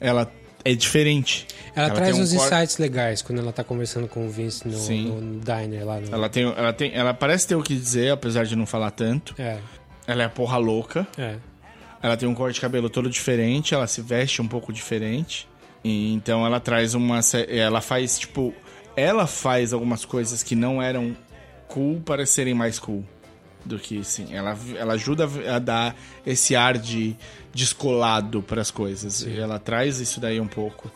[0.00, 0.30] ela
[0.64, 1.46] é diferente.
[1.74, 4.66] Ela, traz tem um uns cor- insights legais quando ela tá conversando com o Vince
[4.66, 4.76] no,
[5.20, 6.12] no- diner lá no.
[6.14, 9.34] Ela tem, ela tem, ela parece ter o que dizer, apesar de não falar tanto.
[9.38, 9.58] É,
[10.06, 11.06] Ela é a porra louca.
[11.16, 11.36] é.
[12.00, 15.48] Ela tem um corte de cabelo todo diferente, ela se veste um pouco diferente.
[15.82, 17.18] E então ela traz uma.
[17.48, 18.54] Ela faz, tipo.
[18.98, 21.16] Ela faz algumas coisas que não eram
[21.68, 23.04] cool para serem mais cool.
[23.64, 24.34] Do que, sim.
[24.34, 27.14] Ela, ela ajuda a dar esse ar de
[27.52, 29.22] descolado para as coisas.
[29.22, 30.90] E ela traz isso daí um pouco.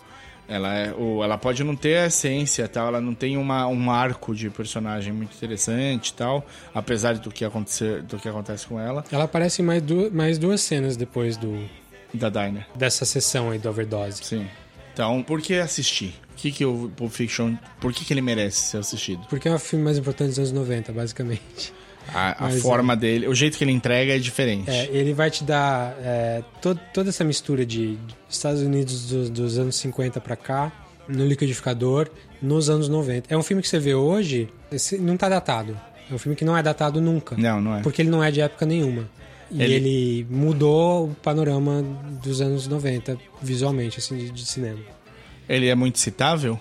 [0.49, 3.91] Ela, é, o, ela pode não ter a essência, tal, ela não tem uma, um
[3.91, 8.79] arco de personagem muito interessante e tal, apesar do que, acontecer, do que acontece com
[8.79, 11.65] ela, Ela aparece em mais, du mais duas cenas depois do,
[12.13, 12.67] da Diner.
[12.75, 14.23] dessa sessão aí do Overdose.
[14.25, 14.47] Sim.
[14.93, 16.15] Então, por que assistir?
[16.33, 17.55] O que, que o Pulp Fiction.
[17.81, 19.27] Por que, que ele merece ser assistido?
[19.29, 21.73] Porque é o filme mais importante dos anos 90, basicamente.
[22.13, 24.69] A, a Mas, forma dele, o jeito que ele entrega é diferente.
[24.69, 27.97] É, ele vai te dar é, to- toda essa mistura de
[28.29, 30.73] Estados Unidos do- dos anos 50 pra cá,
[31.07, 32.09] no liquidificador,
[32.41, 33.33] nos anos 90.
[33.33, 35.79] É um filme que você vê hoje, esse não tá datado.
[36.11, 37.37] É um filme que não é datado nunca.
[37.37, 37.83] Não, não é.
[37.83, 39.09] Porque ele não é de época nenhuma.
[39.53, 41.83] E Ele- ele, mudou o panorama
[42.23, 44.81] dos anos 90, visualmente, assim, de, de cinema.
[45.49, 46.59] Ele é muito citável?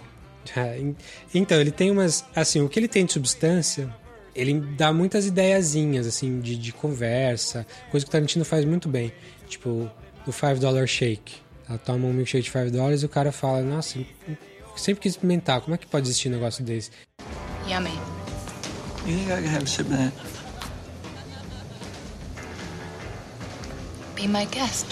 [0.56, 0.96] É, en-
[1.34, 2.26] então, ele tem umas.
[2.36, 3.90] Assim, o que ele tem de substância,
[4.36, 9.14] ele dá muitas ideiazinhas, assim, de, de conversa, coisa que o Tarantino faz muito bem.
[9.48, 9.90] Tipo,
[10.28, 11.36] o 5 dollar shake.
[11.70, 14.36] Ela toma um milkshake de 5 dólares e o cara fala: Nossa, eu
[14.76, 16.90] sempre quis experimentar, como é que pode existir um negócio desse?
[17.70, 17.90] Yummy.
[19.08, 20.12] You think I can have a sip of that?
[24.22, 24.86] Be my guest.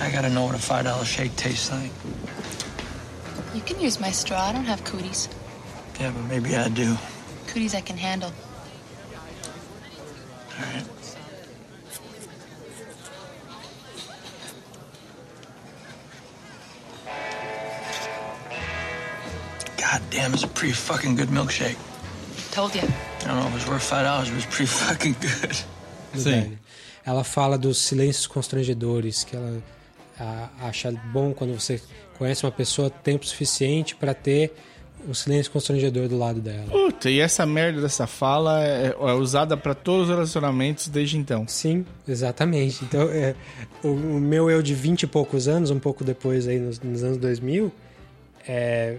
[0.00, 1.90] I gotta know what a five dollar shake tastes like.
[3.54, 4.40] You can use my straw.
[4.40, 5.28] I don't have cooties.
[6.00, 6.96] Yeah, but maybe I do.
[7.48, 8.32] Cooties I can handle.
[10.56, 10.84] All right.
[19.76, 21.76] God damn, it's a pretty fucking good milkshake.
[22.50, 22.80] Told you.
[22.80, 25.54] I don't know if it's worth five dollars, but it's pretty fucking good.
[26.14, 26.44] do Sim.
[26.44, 26.58] Dine.
[27.08, 29.62] Ela fala dos silêncios constrangedores, que ela
[30.60, 31.80] acha bom quando você
[32.18, 34.52] conhece uma pessoa tempo suficiente pra ter
[35.08, 36.66] o silêncio constrangedor do lado dela.
[36.70, 41.48] Puta, e essa merda dessa fala é, é usada pra todos os relacionamentos desde então.
[41.48, 42.84] Sim, exatamente.
[42.84, 43.34] Então, é,
[43.82, 47.02] o, o meu eu de 20 e poucos anos, um pouco depois aí nos, nos
[47.02, 47.72] anos 2000,
[48.46, 48.98] é,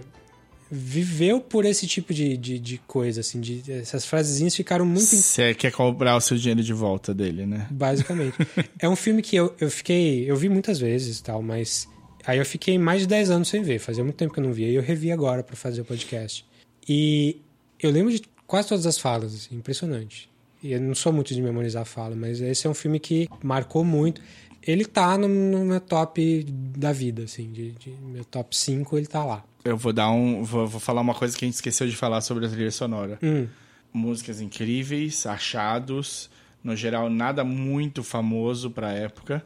[0.70, 5.52] viveu por esse tipo de, de, de coisa, assim, de, essas frasezinhas ficaram muito Você
[5.54, 7.66] quer cobrar o seu dinheiro de volta dele, né?
[7.70, 8.36] Basicamente.
[8.78, 10.30] é um filme que eu, eu fiquei.
[10.30, 11.88] Eu vi muitas vezes e tal, mas.
[12.24, 13.78] Aí eu fiquei mais de 10 anos sem ver.
[13.78, 14.68] Fazia muito tempo que eu não via.
[14.68, 16.44] E eu revi agora pra fazer o podcast.
[16.88, 17.40] E
[17.80, 20.30] eu lembro de quase todas as falas, assim, impressionante.
[20.62, 23.28] E eu não sou muito de memorizar a fala, mas esse é um filme que
[23.42, 24.20] marcou muito.
[24.62, 26.44] Ele tá no, no meu top
[26.76, 29.44] da vida, assim, de, de- meu top 5, ele tá lá.
[29.64, 30.42] Eu vou dar um.
[30.44, 33.18] Vou, vou falar uma coisa que a gente esqueceu de falar sobre a trilha sonora.
[33.22, 33.46] Hum.
[33.92, 36.30] Músicas incríveis, achados,
[36.62, 39.42] no geral nada muito famoso pra época.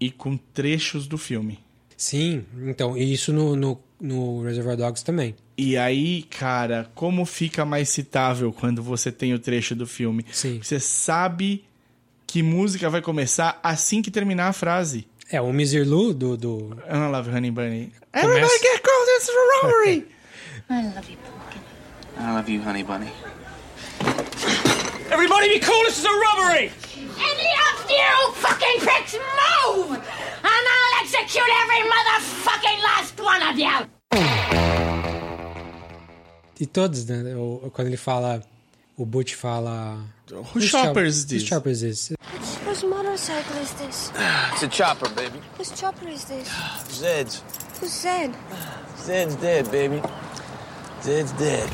[0.00, 1.58] E com trechos do filme.
[1.96, 5.36] Sim, então, e isso no, no, no Reservoir Dogs também.
[5.56, 10.24] E aí, cara, como fica mais citável quando você tem o trecho do filme?
[10.32, 10.58] Sim.
[10.60, 11.64] Você sabe
[12.32, 15.06] que música vai começar assim que terminar a frase.
[15.30, 17.92] É, o Misirlu do, do I don't love Honey Bunny.
[18.10, 20.06] Começa- Everybody get cold, this is a robbery!
[20.70, 21.60] I love you, Pumpkin.
[22.18, 23.12] I love you, honey bunny.
[25.10, 26.72] Everybody be cool, this is a robbery!
[27.20, 29.90] Any of you fucking pricks move!
[29.92, 33.88] And I'll execute every motherfucking last one of you!
[36.58, 37.24] E todos, né?
[37.74, 38.42] Quando ele fala.
[38.96, 39.98] O Butch fala.
[40.32, 41.44] Who shoppers is Whose this?
[41.44, 42.12] chopper is this?
[42.64, 44.10] Whose motorcycle is this?
[44.52, 45.38] It's a chopper, baby.
[45.58, 46.48] Whose chopper is this?
[46.90, 47.42] Zed's.
[47.80, 48.34] Who's Zed?
[48.98, 50.00] Zed's dead, baby.
[51.02, 51.68] Zed's dead.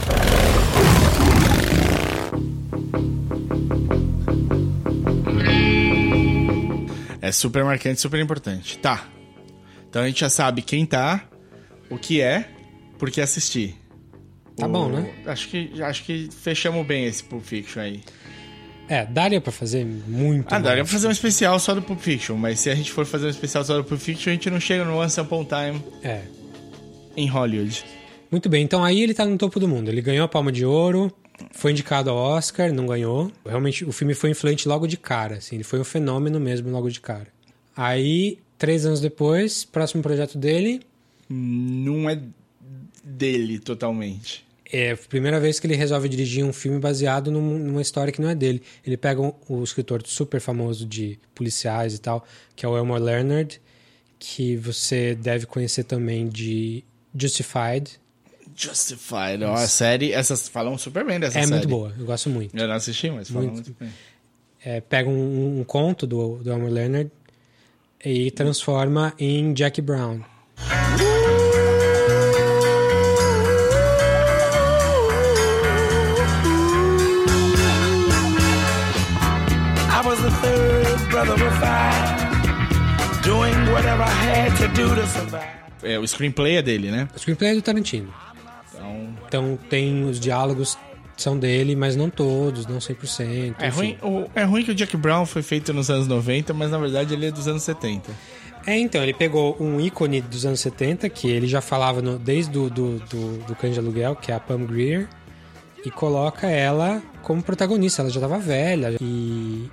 [7.21, 8.79] É super marcante, super importante.
[8.79, 9.07] Tá.
[9.89, 11.25] Então a gente já sabe quem tá,
[11.91, 12.49] o que é,
[12.99, 13.77] por que assistir.
[14.57, 15.13] Tá O- bom, né?
[15.27, 18.03] Acho que, acho que fechamos bem esse Pulp Fiction aí.
[18.89, 20.47] É, daria pra fazer muito.
[20.53, 20.91] Ah, daria pra mais.
[20.91, 23.63] fazer um especial só do Pulp Fiction, mas se a gente for fazer um especial
[23.65, 26.23] só do Pulp Fiction, a gente não chega no Once Upon a Time É.
[27.17, 27.85] em Hollywood.
[28.31, 29.89] Muito bem, então aí ele tá no topo do mundo.
[29.91, 31.13] Ele ganhou a Palma de Ouro,
[31.53, 33.31] foi indicado ao Oscar, não ganhou.
[33.47, 36.91] Realmente, o filme foi influente logo de cara, assim, ele foi um fenômeno mesmo logo
[36.91, 37.29] de cara.
[37.77, 40.81] Aí, três anos depois, próximo projeto dele,
[41.31, 42.19] Não é
[43.05, 44.45] dele totalmente.
[44.73, 48.21] É a primeira vez que ele resolve dirigir um filme baseado num- numa história que
[48.21, 48.63] não é dele.
[48.87, 53.03] Ele pega um, o escritor super famoso de policiais e tal, que é o Elmore
[53.03, 53.61] Leonard,
[54.19, 56.85] que você deve conhecer também de
[57.17, 57.99] Justified.
[58.57, 61.53] Justified, ó, a série, essas falam super bem dessa é série.
[61.55, 62.57] muito boa, eu gosto muito.
[62.57, 63.67] Eu não assisti, mas falam Muito.
[63.67, 63.89] muito, bem.
[64.65, 67.11] É, pega um, um conto do, do Elmer Leonard
[68.05, 70.21] e transforma em Jack Brown.
[70.59, 71.18] I
[85.83, 87.09] é, o screenplay é dele, né?
[87.15, 88.13] O screenplay é do Tarantino.
[88.75, 90.79] Então, Então tem os diálogos
[91.17, 93.55] são dele, mas não todos, não 100%.
[93.59, 93.77] é enfim.
[93.77, 96.79] ruim, o, é ruim que o Jack Brown foi feito nos anos 90, mas na
[96.79, 98.13] verdade ele é dos anos 70.
[98.65, 102.53] É, então, ele pegou um ícone dos anos 70, que ele já falava no- desde
[102.53, 105.09] do, do, do, do Cães de Aluguel, que é a Pam Grier,
[105.85, 108.03] e coloca ela como protagonista.
[108.03, 109.69] Ela já tava velha e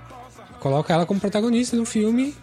[0.66, 2.34] coloca ela como protagonista no filme.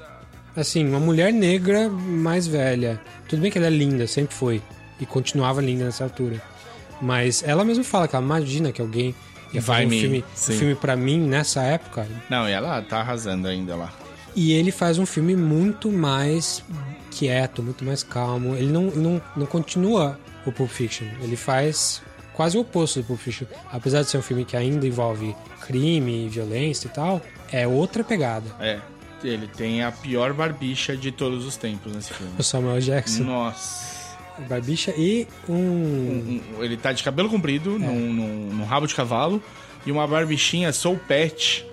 [0.55, 3.01] Assim, uma mulher negra mais velha.
[3.27, 4.61] Tudo bem que ela é linda, sempre foi.
[4.99, 6.41] E continuava linda nessa altura.
[7.01, 9.13] Mas ela mesma fala que ela imagina que alguém
[9.53, 12.07] ia Vai fazer um me- filme, um filme pra mim nessa época.
[12.29, 13.91] Não, e ela tá arrasando ainda lá.
[14.35, 16.63] E ele faz um filme muito mais
[17.11, 18.55] quieto, muito mais calmo.
[18.55, 21.07] Ele não, não, não continua o Pulp Fiction.
[21.21, 22.01] Ele faz
[22.33, 23.47] quase o oposto do Pulp Fiction.
[23.71, 27.21] Apesar de ser um filme que ainda envolve crime, violência e tal,
[27.53, 28.45] é outra pegada.
[28.59, 28.79] É,
[29.23, 32.33] ele tem a pior barbicha de todos os tempos nesse filme.
[32.37, 33.93] O Samuel Jackson, Nossa.
[34.49, 35.53] Barbicha e um...
[35.53, 39.41] Um- ele tá de cabelo comprido, num, num- num rabo de cavalo,
[39.85, 41.65] e uma barbichinha soul pet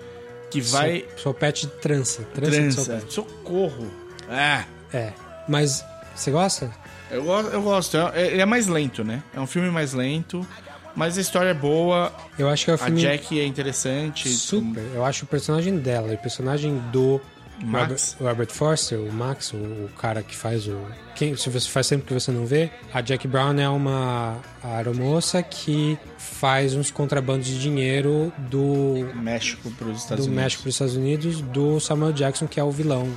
[0.51, 1.05] que vai.
[1.15, 2.21] Sou, sou pet de trança.
[2.33, 3.01] Trança, de soul Trança.
[3.05, 3.13] pet.
[3.13, 3.91] Socorro.
[4.29, 4.63] Ah,
[4.93, 5.11] É.
[5.49, 5.83] Mas
[6.15, 6.71] você gosta?
[7.09, 7.97] eu, eu gosto.
[7.97, 9.23] É- Ele é mais lento, né?
[9.33, 10.45] É um filme mais lento,
[10.95, 12.11] mas a história é boa.
[12.37, 13.01] Eu acho que é o A filme...
[13.01, 14.29] Jack é interessante.
[14.29, 14.83] Super.
[14.93, 17.21] Eu acho o personagem dela e o personagem do
[17.63, 18.17] Max.
[18.19, 20.77] Robert, Forster, o Max, o, o cara que faz o.
[21.15, 25.41] Quem, se você faz sempre que você não vê, a Jack Brown é uma aeromoça
[25.43, 30.43] que faz uns contrabandos de dinheiro do, México pros do Estados Unidos.
[30.43, 33.07] México para os Estados Unidos do Samuel Jackson, que é o vilão.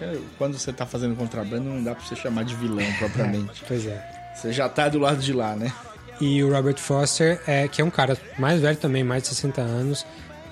[0.00, 3.62] É, Quando você tá fazendo contrabando, não dá pra você chamar de vilão propriamente.
[3.66, 4.32] Pois é.
[4.34, 5.72] Você já tá do lado de lá, né?
[6.20, 9.60] E o Robert Foster, é, que é um cara mais velho também, mais de 60
[9.60, 10.06] anos,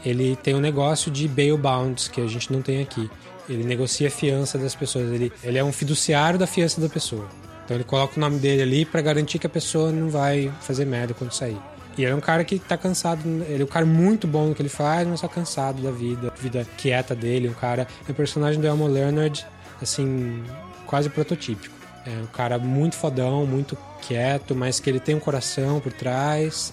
[0.04, 3.08] ele tem um negócio de bail bonds que a gente não tem aqui.
[3.48, 5.10] Ele negocia a fiança das pessoas.
[5.12, 7.28] Ele, ele é um fiduciário da fiança da pessoa.
[7.64, 10.84] Então ele coloca o nome dele ali pra garantir que a pessoa não vai fazer
[10.84, 11.58] merda quando sair.
[11.96, 13.22] E ele é um cara que tá cansado.
[13.48, 16.32] Ele é um cara muito bom no que ele faz, mas tá cansado da vida,
[16.40, 17.48] vida quieta dele.
[17.48, 17.86] Um cara.
[18.08, 19.46] É um personagem do Elmo Leonard,
[19.80, 20.42] assim,
[20.86, 21.81] quase prototípico.
[22.06, 26.72] É um cara muito fodão, muito quieto, mas que ele tem um coração por trás.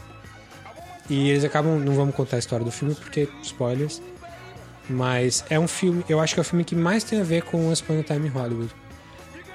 [1.10, 1.80] E eles acabam.
[1.80, 4.02] Não vamos contar a história do filme porque spoilers.
[4.90, 6.04] Mas é um filme.
[6.10, 8.04] Eu acho que é o filme que mais tem a ver com Once Upon a
[8.04, 8.74] Time in Hollywood.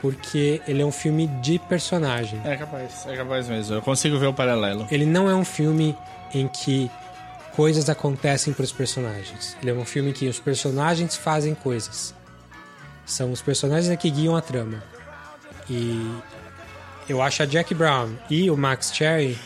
[0.01, 2.41] Porque ele é um filme de personagem.
[2.45, 3.75] É capaz, é capaz mesmo.
[3.75, 4.87] Eu consigo ver o paralelo.
[4.91, 5.97] Ele não é um filme
[6.33, 6.91] em que
[7.57, 9.57] coisas acontecem para os personagens.
[9.63, 12.15] Ele é um filme em que os personagens fazem coisas.
[13.07, 14.83] São os personagens é que guiam a trama.
[15.68, 16.12] E
[17.09, 19.38] eu acho a Jack Brown e o Max Cherry,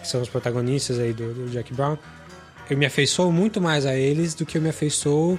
[0.00, 1.96] que são os protagonistas aí do, do Jack Brown,
[2.68, 5.38] eu me afeiçoo muito mais a eles do que eu me afeiçoo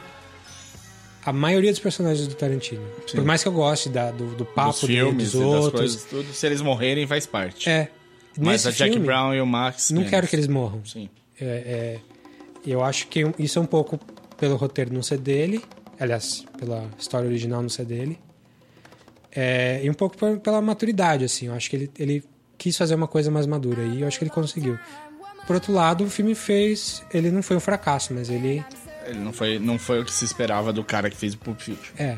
[1.25, 2.83] a maioria dos personagens do Tarantino.
[3.13, 5.53] Por mais que eu goste da- do, do papo Dos dele, filmes dos e das
[5.65, 5.79] outros.
[5.79, 6.33] coisas, tudo.
[6.33, 7.69] Se eles morrerem, faz parte.
[7.69, 7.89] É.
[8.37, 9.91] Mas a Jack filme, Brown e o Max.
[9.91, 10.83] Não quero que eles morram.
[10.85, 11.09] Sim.
[11.39, 11.99] É, é,
[12.65, 13.99] eu acho que isso é um pouco
[14.37, 15.63] pelo roteiro não ser dele,
[15.99, 18.17] aliás, pela história original não ser dele,
[19.33, 21.47] é, e um pouco por- pela maturidade, assim.
[21.47, 22.23] Eu acho que ele, ele
[22.57, 24.77] quis fazer uma coisa mais madura e eu acho que ele conseguiu.
[25.47, 27.03] Por outro lado, o filme fez.
[27.13, 28.63] Ele não foi um fracasso, mas ele.
[29.05, 31.59] Ele não foi, não foi o que se esperava do cara que fez o Pulp
[31.59, 31.93] Fiction.
[31.97, 32.17] É.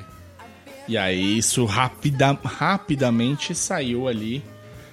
[0.88, 4.44] E aí isso rapida, rapidamente saiu ali.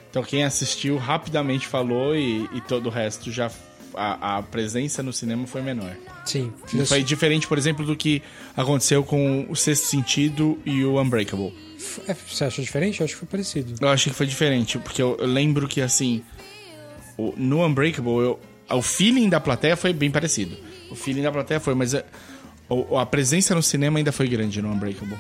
[0.09, 3.51] Então quem assistiu rapidamente falou e, e todo o resto já.
[3.93, 5.97] A, a presença no cinema foi menor.
[6.25, 6.53] Sim.
[6.73, 8.23] Não foi diferente, por exemplo, do que
[8.57, 11.53] aconteceu com o Sexto Sentido e o Unbreakable.
[12.09, 13.01] É, Você achou diferente?
[13.01, 13.75] Eu acho que foi parecido.
[13.81, 16.23] Eu achei que foi diferente, porque eu, eu lembro que assim.
[17.19, 20.57] o- no Unbreakable, eu- o feeling da plateia foi bem parecido.
[20.91, 22.03] O feeling da plateia foi, mas a,
[22.69, 25.19] o- a presença no cinema ainda foi grande no Unbreakable.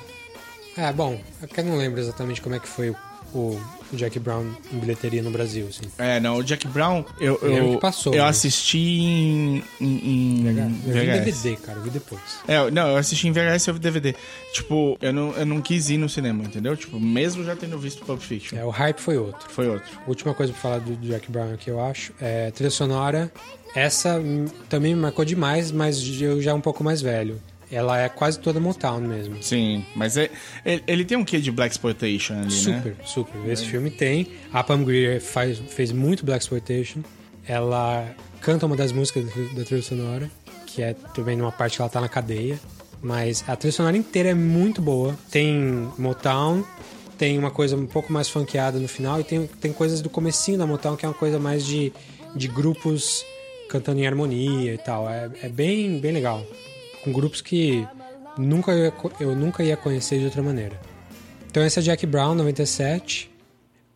[0.76, 2.96] É, bom, é eu não lembro exatamente como é que foi o,
[3.34, 3.60] o
[3.96, 5.82] Jack Brown em bilheteria no Brasil, assim.
[5.98, 9.86] É, não, o Jack Brown, eu, Eu lembro eu, passou, eu mas- assisti em, em,
[9.86, 11.24] em Eu vi VHS.
[11.24, 12.20] DVD, cara, eu vi depois.
[12.48, 14.14] É, não, eu assisti em VHS e eu vi DVD.
[14.52, 16.76] Tipo, eu não, eu não quis ir no cinema, entendeu?
[16.76, 18.58] Tipo, mesmo já tendo visto Pulp Fiction.
[18.58, 19.48] É, o hype foi outro.
[19.50, 19.88] Foi outro.
[20.06, 23.30] Última coisa pra falar do Jack Brown que eu acho é trilha sonora.
[23.74, 24.20] Essa
[24.68, 27.40] também me marcou demais, mas eu já um pouco mais velho.
[27.72, 29.42] Ela é quase toda Motown mesmo.
[29.42, 30.28] Sim, mas é,
[30.64, 33.04] ele, ele tem um quê de Black Exploitation ali, Super, né?
[33.04, 33.48] super.
[33.48, 34.26] Esse filme tem.
[34.52, 37.00] A Pam Grier faz, fez muito Black Exploitation.
[37.46, 38.06] Ela
[38.40, 40.30] canta uma das músicas da- da trilha sonora,
[40.66, 42.58] que é também numa parte que ela tá na cadeia.
[43.02, 45.16] Mas a trilha sonora inteira é muito boa.
[45.30, 46.64] Tem Motown,
[47.16, 50.58] tem uma coisa um pouco mais funkeada no final e tem, tem coisas do comecinho
[50.58, 51.92] da Motown que é uma coisa mais de,
[52.34, 53.24] de grupos
[53.68, 55.08] cantando em harmonia e tal.
[55.08, 56.44] É, é bem, bem legal.
[57.02, 57.86] Com grupos que
[58.36, 60.78] nunca eu, ia eu nunca ia conhecer de outra maneira.
[61.50, 63.30] Então esse é Jack Brown, 97.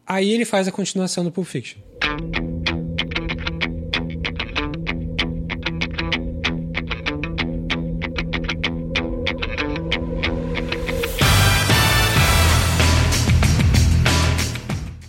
[0.07, 1.79] Aí ele faz a continuação do Pulp Fiction.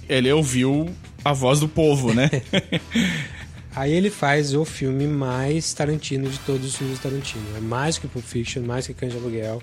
[0.07, 0.87] Ele ouviu
[1.23, 2.29] a voz do povo, né?
[3.75, 7.43] Aí ele faz o filme mais Tarantino de todos os filmes de Tarantino.
[7.57, 9.61] É mais que Pulp Fiction, mais que Cães de Aluguel.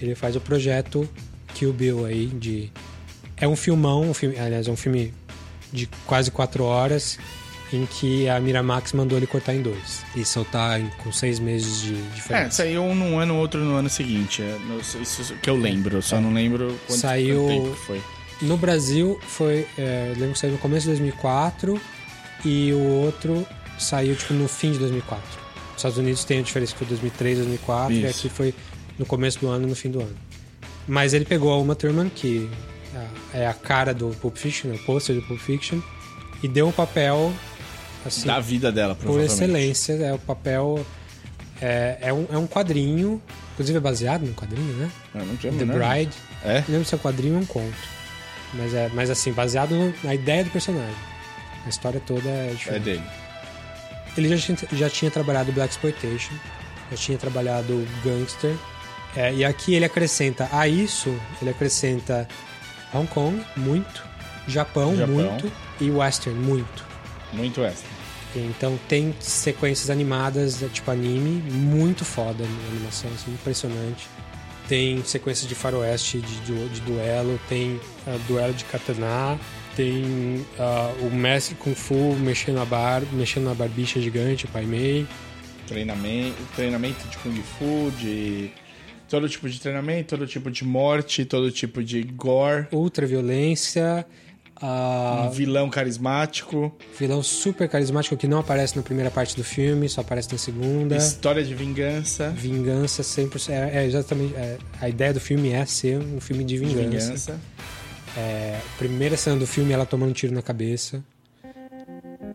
[0.00, 1.08] Ele faz o projeto
[1.54, 2.70] Kill Bill aí de...
[3.36, 5.12] É um filmão, um filme, aliás, é um filme
[5.72, 7.18] de quase quatro horas
[7.72, 11.94] em que a Miramax mandou ele cortar em dois e soltar com seis meses de
[11.94, 12.50] é, diferença.
[12.50, 14.42] saiu um num ano, outro no ano seguinte.
[14.42, 14.58] É,
[15.00, 18.02] isso que eu lembro, só não lembro quanto, Saiu- quanto tempo foi.
[18.42, 21.80] No Brasil foi, é, lembro que saiu no começo de 2004
[22.44, 23.46] e o outro
[23.78, 25.22] saiu tipo no fim de 2004.
[25.68, 28.18] Nos Estados Unidos tem a diferença que foi 2003, 2004 e Isso.
[28.18, 28.54] aqui foi
[28.98, 30.14] no começo do ano e no fim do ano.
[30.86, 32.50] Mas ele pegou a Uma Thurman, que
[32.94, 35.80] ah, é a cara do Pulp Fiction, é o pôster do Pulp Fiction,
[36.42, 37.32] e deu o papel
[38.04, 39.92] assim, Da vida dela, por excelência.
[39.94, 40.84] É o papel.
[41.62, 43.20] É, é, um, é um quadrinho,
[43.52, 44.90] inclusive é baseado num quadrinho, né?
[45.14, 46.12] Eu não tinha The menor- Bride.
[46.42, 46.60] É?
[46.60, 47.76] Não lembro se é um quadrinho ou um conto.
[48.54, 50.94] Mas, é, mas assim, baseado na ideia do personagem.
[51.64, 52.80] A história toda é diferente.
[52.80, 53.02] É dele.
[54.16, 56.32] Ele já tinha, já tinha trabalhado Black Exploitation,
[56.90, 58.54] já tinha trabalhado Gangster.
[59.16, 62.26] é, e aqui ele acrescenta a isso, ele acrescenta
[62.92, 64.04] Hong Kong, muito,
[64.48, 65.14] Japão, Japão.
[65.14, 66.84] muito, e Western, muito.
[67.32, 67.88] Muito extra.
[68.34, 74.08] Então tem sequências animadas, é, tipo anime, muito foda a animação, assim, impressionante.
[74.68, 79.38] Tem sequências de faroeste, de, du- de duelo, tem ah, duelo de katana,
[79.76, 84.64] tem ah, o mestre Kung Fu mexendo a bar, mexendo na barbicha gigante, o Pai
[84.64, 85.06] Mei.
[85.66, 88.50] Treinamento, treinamento de Kung Fu, de
[89.08, 92.66] todo tipo de treinamento, todo tipo de morte, todo tipo de gore.
[92.72, 94.06] Ultra violência,
[94.62, 99.88] ah, Um vilão carismático, vilão super carismático que não aparece na primeira parte do filme,
[99.88, 100.96] só aparece na segunda.
[100.96, 102.28] história de vingança.
[102.30, 103.48] Vingança 100%.
[103.50, 104.34] É, é exatamente.
[104.34, 107.40] é, a ideia do filme é ser um filme de De vingança.
[108.16, 111.02] É, primeira cena do filme ela tomando um tiro na cabeça.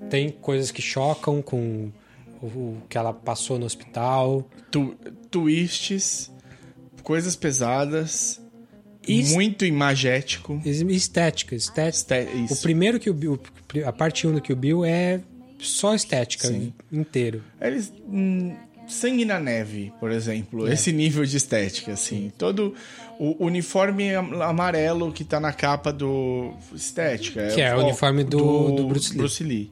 [0.10, 1.92] Tem coisas que chocam com
[2.42, 4.48] o, o que ela passou no hospital.
[4.72, 4.96] Tu,
[5.30, 6.32] twists,
[7.04, 8.42] coisas pesadas,
[9.08, 10.62] Is- muito imagético.
[10.66, 11.90] Estética, estética.
[12.16, 13.40] Esté- O primeiro que o Bill,
[13.86, 15.20] a parte 1 do que o Bill é
[15.60, 16.74] só estética Sim.
[16.92, 17.44] inteiro.
[17.60, 17.92] Eles.
[18.08, 18.56] hum,
[18.88, 20.68] Sangue na neve, por exemplo.
[20.68, 20.74] É.
[20.74, 22.32] Esse nível de estética, assim.
[22.38, 22.76] Todo
[23.20, 26.54] o uniforme am- amarelo que tá na capa do.
[26.74, 27.48] Estética.
[27.48, 28.88] Que é o uniforme do- do
[29.18, 29.72] Bruce Lee.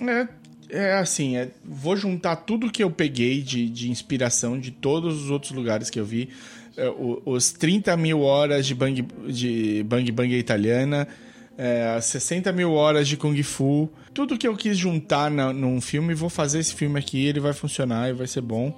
[0.00, 0.28] É,
[0.70, 5.30] é assim, é- vou juntar tudo que eu peguei de, de inspiração de todos os
[5.30, 6.28] outros lugares que eu vi.
[6.76, 11.08] É, o- os 30 mil horas de Bang de Bang, Bang Italiana,
[11.56, 13.90] é, as 60 mil horas de Kung Fu.
[14.14, 17.52] Tudo que eu quis juntar na, num filme, vou fazer esse filme aqui, ele vai
[17.52, 18.72] funcionar e vai ser bom.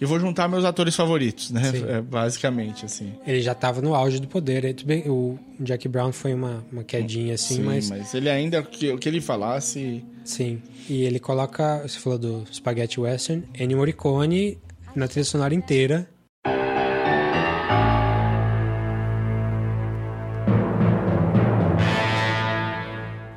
[0.00, 1.62] E vou juntar meus atores favoritos, né?
[1.88, 3.14] É, basicamente, assim.
[3.26, 4.74] Ele já tava no auge do poder.
[4.84, 8.64] Bem, O Jack Brown foi uma, uma quedinha assim, Sim, mas, mas ele ainda, o
[8.98, 10.04] que, ele falasse...
[10.24, 10.60] Sim.
[10.88, 11.82] E ele coloca.
[11.82, 14.58] Você falou do Spaghetti Western, Ennio Morricone
[14.94, 16.08] na trilha sonora inteira.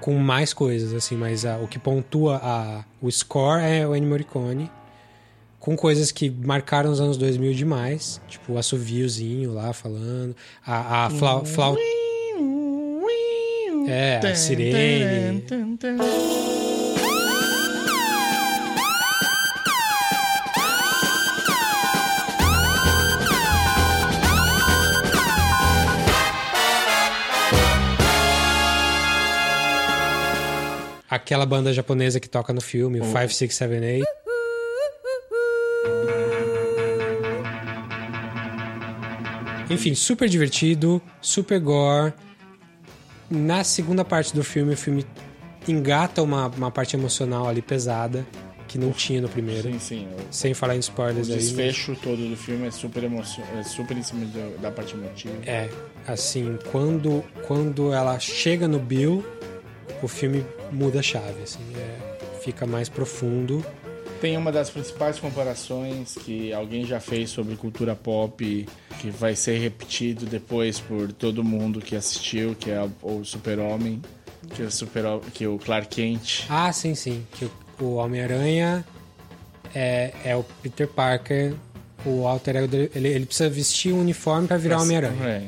[0.02, 4.10] Com mais coisas, assim, mas ah, o que pontua a, o score é o Ennio
[4.10, 4.72] Morricone.
[5.70, 11.10] Com coisas que marcaram os anos 2000 demais, tipo o assoviozinho lá falando, a, a
[11.12, 11.78] flau, flau,
[13.88, 15.46] É, a sirene.
[31.08, 34.29] Aquela banda japonesa que toca no filme, o 5678.
[39.70, 42.14] Enfim, super divertido, super gore.
[43.30, 45.06] Na segunda parte do filme, o filme
[45.68, 48.26] engata uma, uma parte emocional ali pesada,
[48.68, 49.72] que não tinha no primeiro.
[49.72, 50.08] Sim, sim.
[50.08, 51.36] O, Sem falar em o spoilers aí.
[51.36, 53.44] mas- desfecho todo do filme é super emocio...
[53.58, 55.34] é super em cima da- da parte emotiva.
[55.46, 55.70] É,
[56.08, 59.24] assim, quando, quando ela chega no Bill,
[60.02, 63.64] o filme muda a chave, assim, é, fica mais profundo.
[64.22, 68.68] Tem uma das principais comparações que alguém já fez sobre cultura pop,
[69.00, 74.02] que vai ser repetido depois por todo mundo que assistiu, que é o, Super-Homem,
[74.54, 75.04] que, é o super,
[75.34, 76.46] que é o Clark Kent.
[76.50, 77.50] Ah, sim, sim, que
[77.80, 78.86] o, Homem-Aranha
[79.74, 81.54] é, é o Peter Parker,
[82.06, 85.26] o alter ego dele, ele, ele precisa vestir um uniforme pra virar Homem-Aranha.
[85.26, 85.44] É.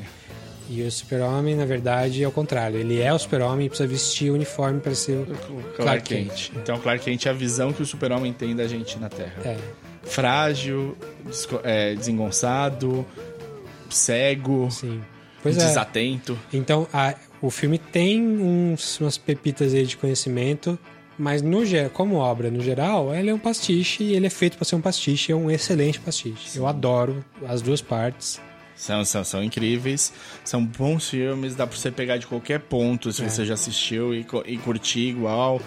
[0.70, 2.78] E o super-homem, na verdade, é o contrário.
[2.78, 6.28] Ele é o super-homem e precisa vestir o uniforme para ser o Clark, Clark Kent.
[6.28, 6.52] Kent.
[6.56, 9.34] Então, Clark Kent é a visão que o super-homem tem da gente na Terra.
[9.44, 9.56] É.
[10.04, 10.96] Frágil,
[11.62, 13.04] é, desengonçado,
[13.90, 15.00] cego, Sim.
[15.42, 15.66] Pois é.
[15.66, 16.38] desatento.
[16.52, 20.78] Então, a- o filme tem uns- umas pepitas aí de conhecimento,
[21.18, 21.60] mas no,
[21.92, 24.80] como obra no geral, ele é um pastiche e ele é feito para ser um
[24.80, 26.56] pastiche, é um excelente pastiche.
[26.56, 28.40] Eu adoro as duas partes.
[28.82, 30.12] São, são, são incríveis,
[30.44, 33.28] são bons filmes, dá pra você pegar de qualquer ponto se É.
[33.28, 35.60] você já assistiu e, e curtir igual.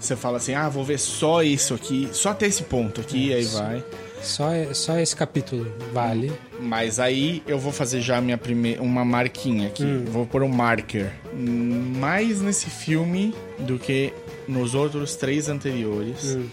[0.00, 3.36] Você fala assim, ah, vou ver só isso aqui, só até esse ponto aqui, É,
[3.36, 3.58] aí sim.
[3.58, 3.84] vai.
[4.22, 6.32] Só, só esse capítulo vale.
[6.58, 9.84] Mas aí eu vou fazer já minha primeira uma marquinha aqui.
[9.84, 10.04] Hum.
[10.06, 11.12] Vou pôr um marker.
[11.34, 14.10] Mais nesse filme do que
[14.48, 16.34] nos outros três anteriores.
[16.36, 16.46] Hum.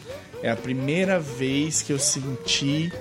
[0.43, 2.91] É a primeira vez que eu senti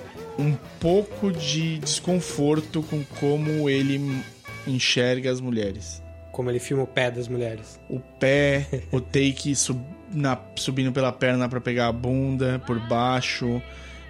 [0.41, 4.23] um pouco de desconforto com como ele
[4.67, 6.01] enxerga as mulheres.
[6.31, 7.79] Como ele filma o pé das mulheres.
[7.89, 9.83] O pé, o take sub-
[10.13, 13.61] na- subindo pela perna pra pegar a bunda por baixo.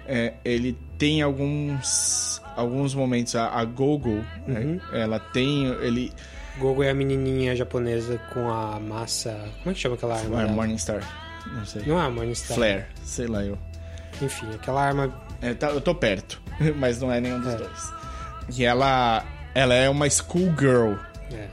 [0.06, 3.34] É, ele tem alguns alguns momentos.
[3.36, 4.80] A, a Gogo, Uhum.
[4.92, 5.66] é, ela tem.
[5.80, 6.12] Ele.
[6.58, 9.30] Gogo é a menininha japonesa com a massa.
[9.62, 10.42] Como é que chama aquela arma?
[10.42, 10.48] Ah?
[10.48, 11.02] Morningstar.
[11.54, 11.82] Não sei.
[11.86, 12.56] Não é a Morningstar.
[12.56, 13.58] Flare, sei lá eu.
[14.20, 15.12] Enfim, aquela arma.
[15.42, 16.40] É, tá- eu tô perto,
[16.76, 17.56] mas não é nenhum dos É.
[17.56, 17.92] dois.
[18.56, 19.24] E ela.
[19.54, 20.94] Ela é uma schoolgirl.
[21.30, 21.46] É.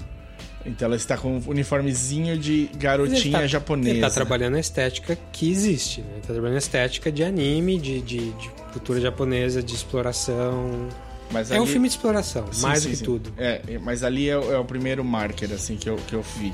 [0.66, 3.90] Então ela está com um uniformezinho de garotinha tá- japonesa.
[3.92, 6.08] Ele tá trabalhando a estética que existe, né?
[6.14, 10.88] Ele tá trabalhando a estética de anime, de, de, de cultura japonesa, de exploração.
[11.32, 13.06] Mas É um filme de exploração, Sim, mais sim, do que sim.
[13.06, 13.34] tudo.
[13.38, 16.54] É, mas ali é, o- é o primeiro marker, assim, que eu, que eu vi.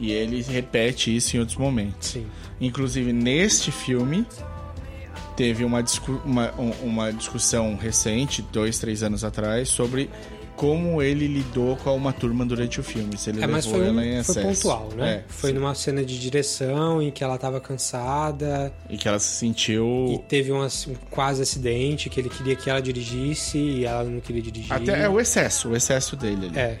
[0.00, 2.08] E ele repete isso em outros momentos.
[2.08, 2.26] Sim.
[2.60, 4.26] Inclusive, neste filme,
[5.36, 10.08] teve uma, discu uma, um- uma discussão recente, dois, três anos atrás, sobre
[10.56, 13.18] como ele lidou com uma turma durante o filme.
[13.18, 14.40] Se ele É, mas levou foi, ela em foi excesso.
[14.62, 15.10] pontual, né?
[15.14, 19.32] É, foi numa cena de direção em que ela tava cansada E que ela se
[19.34, 20.24] e sentiu...
[20.28, 24.42] teve um, um quase acidente que ele queria que ela dirigisse e ela não queria
[24.42, 24.72] dirigir.
[24.72, 26.56] Até é o excesso, o excesso dele ali.
[26.58, 26.78] É.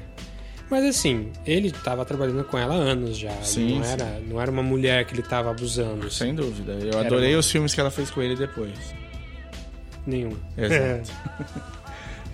[0.70, 3.30] Mas assim, ele tava trabalhando com ela há anos já.
[3.42, 3.92] Sim, não, sim.
[3.92, 6.10] era, não era uma mulher que ele tava abusando.
[6.10, 6.72] Sem dúvida.
[6.72, 8.72] Eu Era adorei uma- os filmes que ela fez com ele depois.
[10.06, 10.36] Nenhum.
[10.56, 11.12] Exato.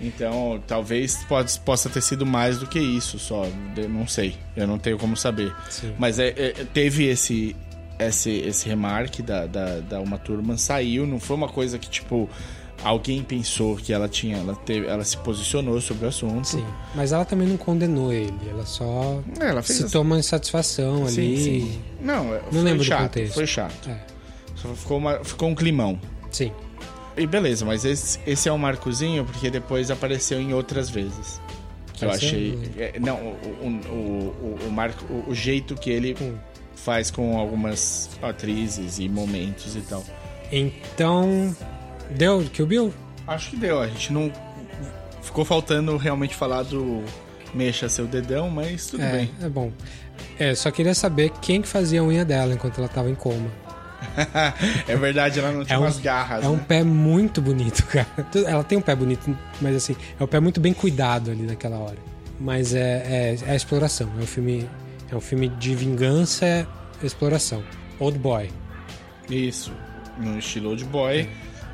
[0.03, 3.45] Então, talvez pode, possa ter sido mais do que isso só.
[3.87, 4.35] Não sei.
[4.55, 5.53] Eu não tenho como saber.
[5.69, 5.93] Sim.
[5.99, 7.55] Mas é, é, teve esse,
[7.99, 12.27] esse, esse remarque da, da, da Uma Turma, saiu, não foi uma coisa que, tipo,
[12.83, 14.37] alguém pensou que ela tinha.
[14.37, 16.47] Ela, teve, ela se posicionou sobre o assunto.
[16.47, 16.65] Sim.
[16.95, 18.33] Mas ela também não condenou ele.
[18.49, 21.43] Ela só É, ela fez citou uma insatisfação Sim, ali.
[21.43, 21.81] sim.
[22.01, 23.01] Não, é- foi lembro do chato.
[23.03, 23.33] contexto.
[23.33, 23.89] Foi chato.
[23.89, 23.99] É.
[24.55, 25.99] Só ficou, uma, ficou um climão.
[26.31, 26.51] Sim.
[27.17, 31.41] E beleza, mas esse, esse é um marcozinho porque depois apareceu em outras vezes.
[31.93, 32.57] Que eu achei.
[32.77, 36.35] é, não, o, o, o, o, marco, o, o jeito que ele Hum.
[36.75, 40.03] faz com algumas atrizes e momentos e tal.
[40.51, 41.55] Então.
[42.15, 42.93] Deu Kill Bill?
[43.27, 44.31] Acho que deu, a gente não.
[45.21, 47.03] Ficou faltando realmente falar do
[47.53, 49.31] mexa seu dedão, mas tudo é, bem.
[49.41, 49.71] é bom.
[50.39, 53.49] É, só queria saber quem que fazia a unha dela enquanto ela tava em coma.
[54.87, 56.43] é verdade, ela não tinha É um, umas garras.
[56.43, 56.65] é um né?
[56.67, 58.07] pé muito bonito, cara.
[58.47, 61.77] Ela tem um pé bonito, mas assim, é um pé muito bem cuidado ali naquela
[61.77, 61.97] hora.
[62.39, 64.09] Mas é, é, é a exploração.
[64.19, 64.67] É um filme,
[65.11, 66.67] é um filme de vingança
[67.01, 67.63] e exploração.
[67.99, 68.49] Old Boy.
[69.29, 69.71] Isso,
[70.17, 71.29] no estilo Old Boy.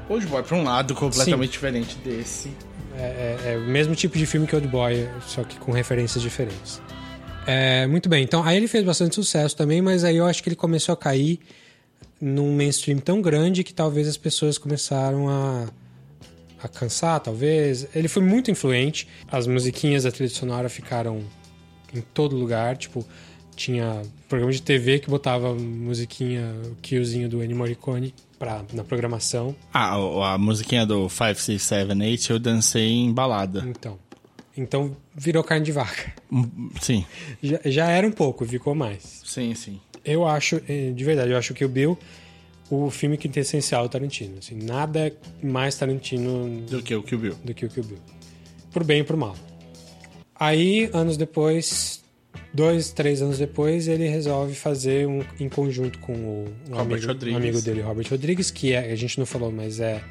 [0.10, 2.51] Old Boy pra um lado completamente diferente desse.
[2.97, 6.22] É, é- é o mesmo tipo de filme que Old Boy, só que com referências
[6.22, 6.82] diferentes.
[7.45, 10.49] É, muito bem, então aí ele fez bastante sucesso também, mas aí eu acho que
[10.49, 11.39] ele começou a cair
[12.20, 15.66] num mainstream tão grande que talvez as pessoas começaram a,
[16.64, 17.88] a cansar, talvez.
[17.95, 21.22] Ele foi muito influente, as musiquinhas da trilha sonora ficaram
[21.93, 23.05] em todo lugar, tipo,
[23.58, 29.55] tinha programa de TV que botava musiquinha, o killzinho do Ennio Morricone pra, na programação.
[29.74, 29.95] Ah,
[30.34, 33.66] a musiquinha do 5, 6, 7, 8 eu dancei em balada.
[33.68, 33.97] Então,
[34.55, 36.14] então virou carne de vaca.
[36.32, 37.03] Hum, Sim,
[37.41, 39.22] Já, já era um pouco, ficou mais.
[39.26, 39.80] sim, sim.
[40.05, 41.97] Eu acho, eh, de verdade, eu acho que o Bill,
[42.70, 44.38] o filme que tem essencial do Tarantino.
[44.39, 45.12] Assim, nada
[45.43, 47.36] mais Tarantino Do que o Kill Bill.
[47.43, 47.97] do que o Kill Bill.
[48.72, 49.36] Por bem e por mal.
[50.39, 52.03] Aí, anos depois,
[52.54, 57.36] dois, três anos depois, ele resolve fazer um em conjunto com o, um amigo, um
[57.36, 60.02] amigo dele, Robert Rodrigues, que é, a gente não falou, mas é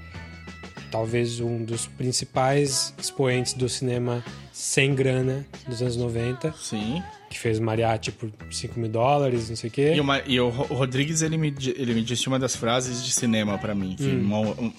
[0.91, 7.03] talvez um dos principais expoentes do cinema sem grana dos anos 90, Sim.
[7.29, 9.93] que fez Mariachi por 5 mil dólares, não sei o quê.
[9.95, 13.05] E, uma- e o Ro- o Rodrigues, ele me, ele me disse uma das frases
[13.05, 14.33] de cinema pra mim, que Hum.
[14.59, 14.73] um-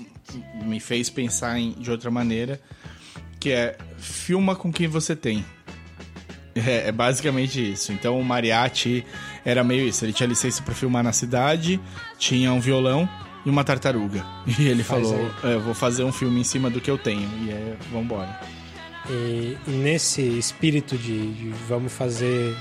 [0.66, 2.60] me fez pensar em- de outra maneira,
[3.39, 5.45] que é filma com quem você tem.
[6.66, 7.91] É, é basicamente isso.
[7.91, 9.05] Então o mariachi
[9.45, 10.05] era meio isso.
[10.05, 11.80] Ele tinha licença pra filmar na cidade,
[12.18, 13.08] tinha um violão
[13.45, 14.26] e uma tartaruga.
[14.60, 16.97] E ele Faz falou: "É, eu vou fazer um filme em cima do que eu
[16.97, 17.30] tenho.
[17.45, 18.39] E é, vambora.
[19.10, 22.55] E, e nesse espírito de, de vamos fazer,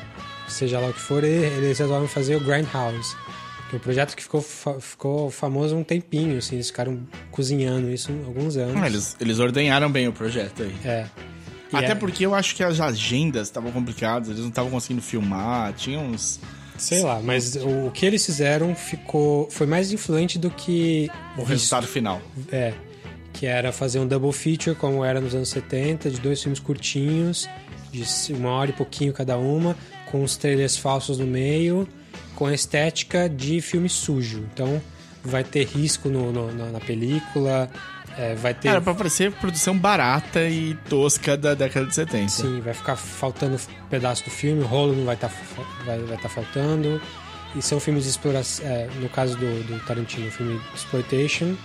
[0.48, 3.16] seja lá o que for, eles resolvem fazer o Grindhouse.
[3.68, 4.40] Que é um projeto que ficou,
[4.80, 7.00] ficou famoso um tempinho, assim, eles ficaram
[7.32, 8.80] cozinhando isso há alguns anos.
[8.80, 10.74] Ah, eles, eles ordenharam bem o projeto aí.
[10.84, 11.06] É.
[11.72, 15.72] Até é- porque eu acho que as agendas estavam complicadas, eles não estavam conseguindo filmar,
[15.74, 16.38] tinha uns.
[16.78, 21.48] Sei lá, mas o, que eles fizeram ficou foi mais influente do que O visto.
[21.50, 22.20] resultado final.
[22.52, 22.74] É,
[23.32, 27.48] que era fazer um double feature como era nos anos 70, de dois filmes curtinhos,
[27.90, 28.04] de
[28.34, 29.74] uma hora e pouquinho cada uma,
[30.10, 31.88] com os trailers falsos no meio,
[32.34, 34.44] com a estética de filme sujo.
[34.52, 34.80] Então
[35.24, 37.70] vai ter risco no, no- na película,
[38.18, 38.68] é, vai ter.
[38.68, 42.28] Era pra parecer produção barata e tosca da década de 70.
[42.28, 43.58] Sim, vai ficar faltando
[43.90, 45.30] pedaço do filme, o rolo não vai estar
[45.84, 47.00] vai, vai tá faltando.
[47.54, 48.66] E são filmes de exploração.
[48.66, 51.56] é, no caso do, do Tarantino, um filme exploitation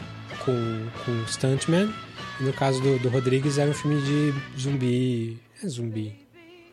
[0.45, 1.93] com, com Stuntman.
[2.39, 5.37] E no caso do, do Rodrigues era um filme de zumbi.
[5.63, 6.15] É zumbi.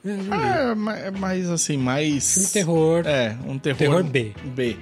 [0.04, 0.36] É zumbi.
[0.36, 2.34] É, ma- é mais assim, mais.
[2.34, 3.02] Filme terror.
[3.06, 3.78] É, um terror.
[3.78, 4.32] Terror B.
[4.54, 4.76] B.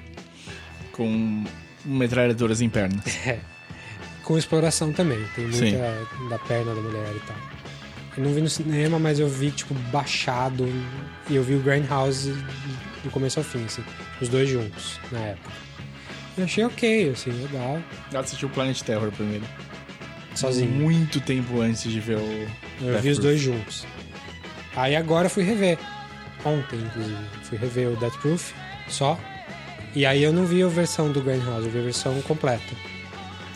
[0.92, 1.44] Com
[1.84, 3.04] metralhadoras em pernas.
[3.26, 3.38] É.
[4.26, 5.24] Com exploração também.
[5.36, 6.28] Tem muita Sim.
[6.28, 7.36] da perna da mulher e tal.
[8.16, 10.66] Eu não vi no cinema, mas eu vi, tipo, baixado.
[11.30, 12.32] E eu vi o Grindhouse
[13.04, 13.84] do começo ao fim, assim.
[14.20, 15.52] Os dois juntos, na época.
[16.36, 17.80] Eu achei ok, assim, legal.
[18.12, 19.44] Eu assisti o Planet Terror primeiro.
[20.34, 20.72] Sozinho.
[20.72, 22.48] Muito tempo antes de ver o.
[22.80, 23.28] Eu Death vi os Proof.
[23.28, 23.86] dois juntos.
[24.74, 25.78] Aí agora eu fui rever.
[26.44, 27.16] Ontem, inclusive.
[27.44, 28.52] Fui rever o Death Proof
[28.88, 29.16] só.
[29.94, 32.74] E aí eu não vi a versão do Grindhouse, eu vi a versão completa.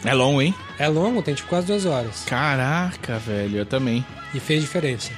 [0.04, 0.54] É longo, hein?
[0.78, 2.24] É longo, tem tipo quase duas horas.
[2.26, 4.04] Caraca, velho, eu também.
[4.34, 5.10] E fez diferença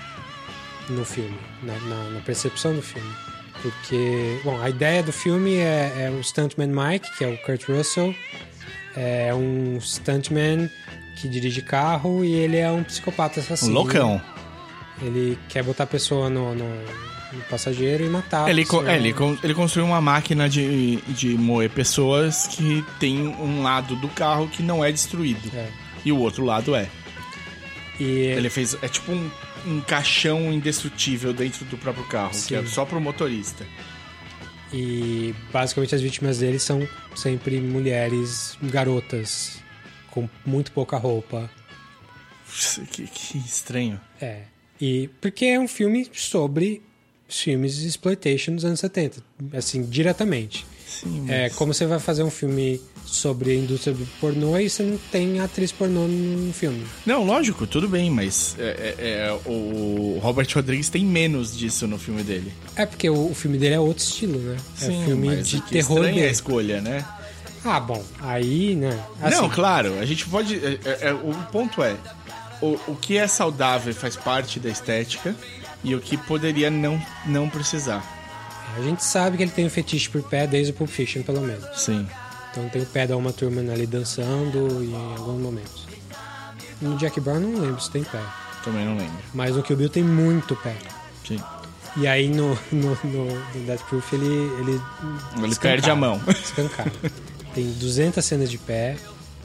[0.89, 3.09] no filme, na, na- na percepção do filme.
[3.63, 7.69] Porque, bom, a ideia do filme é, é o Stuntman Mike, que é o Kurt
[7.69, 8.13] Russell,
[8.97, 10.69] é um stuntman
[11.21, 13.73] que dirige carro e ele é um psicopata Um assassino.
[13.73, 14.21] loucão.
[15.01, 18.49] Ele quer botar a pessoa no, no- no passageiro e matar.
[18.49, 23.27] Ele, co- é, ele, con- ele construiu uma máquina de, de moer pessoas que tem
[23.29, 25.51] um lado do carro que não é destruído.
[25.55, 25.69] É.
[26.05, 26.89] E o outro lado é.
[28.01, 28.77] E Ele fez.
[28.83, 29.31] É tipo um,
[29.67, 32.67] um caixão indestrutível dentro do próprio carro, que é Sim.
[32.67, 33.65] só pro motorista.
[34.73, 39.61] E basicamente as vítimas dele são sempre mulheres garotas
[40.11, 41.51] com muito pouca roupa.
[42.91, 44.01] Que, que estranho.
[44.21, 44.43] É.
[44.81, 46.83] E porque é um filme sobre
[47.33, 49.23] os filmes de exploitation dos anos 70,
[49.55, 50.67] assim, diretamente.
[50.87, 54.83] Sim, É como você vai fazer um filme sobre a indústria do pornô e você
[54.83, 56.85] não tem atriz pornô no filme.
[57.07, 58.95] Não, lógico, tudo bem, mas é, é-
[59.29, 62.53] é, o Robert Rodrigues tem menos disso no filme dele.
[62.77, 64.57] É porque o, o filme dele é outro estilo, né?
[64.77, 66.31] Sim, é filme mas de terror estranha a B.
[66.31, 67.05] escolha, né?
[67.65, 69.03] Ah, bom, aí, né?
[69.21, 70.57] assim, Não, claro, a gente pode.
[70.57, 71.97] é- é- é- o ponto é:
[72.61, 75.35] o, o que é saudável faz parte da estética
[75.85, 78.05] e o que poderia não, não precisar.
[78.77, 81.41] A gente sabe que ele tem um fetiche por pé desde o Pulp Fiction, pelo
[81.41, 81.65] menos.
[81.79, 82.07] Sim.
[82.51, 85.87] Então tem o pé da Uma Thurman ali dançando em alguns momentos.
[86.81, 88.21] No Jack Brown não lembro se tem pé.
[88.65, 89.17] Também não lembro.
[89.35, 90.77] Mas no Kill Bill tem muito pé.
[91.27, 91.41] Sim.
[91.97, 93.25] E aí no, no, no,
[93.55, 94.27] no Death Proof ele...
[94.27, 94.81] Ele,
[95.43, 96.21] Ele perde a mão.
[96.29, 96.93] Escancara.
[97.55, 98.97] tem 200 cenas de pé.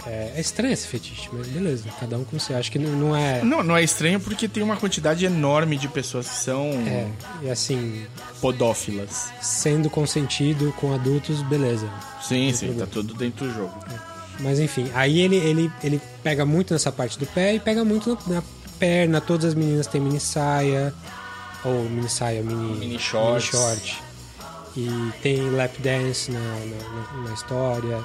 [0.08, 1.86] É, é estranho esse fetiche, mas beleza.
[2.00, 2.58] Cada um com seu.
[2.58, 3.44] Acho que não, não é...
[3.44, 7.08] Não, não é estranho porque tem uma quantidade enorme de pessoas que são É,
[7.44, 8.06] e assim,
[8.40, 9.32] podófilas.
[9.42, 11.90] sendo consentido com adultos, beleza.
[12.22, 13.74] Sim, sim, tá tudo dentro do jogo.
[14.40, 18.18] Mas enfim, aí ele, ele, ele pega muito nessa parte do pé e pega muito
[18.28, 18.44] na, na
[18.80, 19.20] perna.
[19.20, 20.94] Todas as meninas têm mini saia.
[21.66, 23.52] Ou mini saia, mini, Mini shorts.
[23.52, 24.04] mini short.
[24.78, 28.00] E tem lap dance na, na- na história.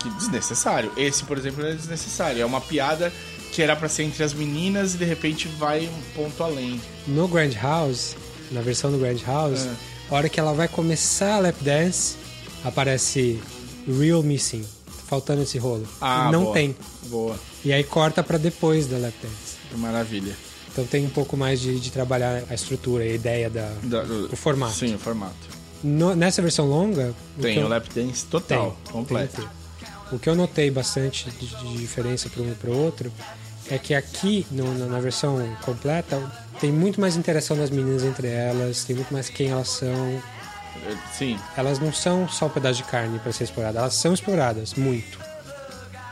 [0.00, 0.90] Que desnecessário.
[0.96, 2.40] Esse, por exemplo, é desnecessário.
[2.40, 3.12] É uma piada
[3.52, 6.80] que era pra ser entre as meninas e de repente vai um ponto além.
[7.06, 8.16] No Grand House,
[8.50, 9.70] na versão do Grand House, É.
[10.10, 12.16] a hora que ela vai começar a lap dance,
[12.64, 13.40] aparece
[13.86, 14.64] Real Missing.
[15.06, 15.86] Faltando esse rolo.
[16.02, 16.54] Ah, E não boa.
[16.54, 16.76] tem.
[17.06, 17.38] Boa.
[17.64, 19.56] E aí corta pra depois da lap dance.
[19.70, 20.36] Que maravilha.
[20.70, 24.28] Então tem um pouco mais de, de trabalhar a estrutura, a ideia da, Da- do-
[24.30, 24.74] o formato.
[24.74, 25.34] Sim, o formato.
[25.82, 29.36] No- nessa versão longa, Tem o eu- lap dance total, tem, completo.
[29.36, 29.57] tem, tem.
[30.10, 33.12] O que eu notei bastante de, de diferença para um e para o outro
[33.70, 36.20] é que aqui, no- na, versão completa,
[36.60, 40.22] tem muito mais interação das meninas entre elas, tem muito mais quem elas são.
[41.12, 41.38] Sim.
[41.56, 45.18] Elas não são só um pedaço de carne para ser explorada, elas são exploradas muito.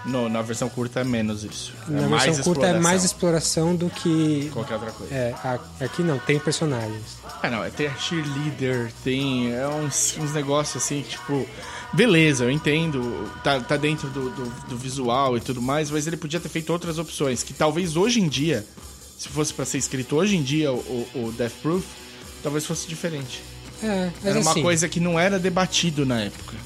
[0.06, 1.72] No- na versão curta é menos isso.
[1.88, 2.80] Na é versão curta é exploração.
[2.82, 4.48] mais exploração do que.
[4.52, 5.12] Qualquer outra coisa.
[5.14, 5.34] É,
[5.80, 7.18] aqui não, tem personagens.
[7.42, 11.46] Ah, não, tem a cheerleader, tem é uns, uns negócios assim, tipo.
[11.92, 16.16] Beleza, eu entendo, tá, tá dentro do, do, do visual e tudo mais, mas ele
[16.16, 18.66] podia ter feito outras opções, que talvez hoje em dia,
[19.16, 21.84] se fosse pra ser escrito hoje em dia o, o Death Proof,
[22.42, 23.42] talvez fosse diferente.
[23.82, 26.56] É, Era uma assim, coisa que não era debatido na época.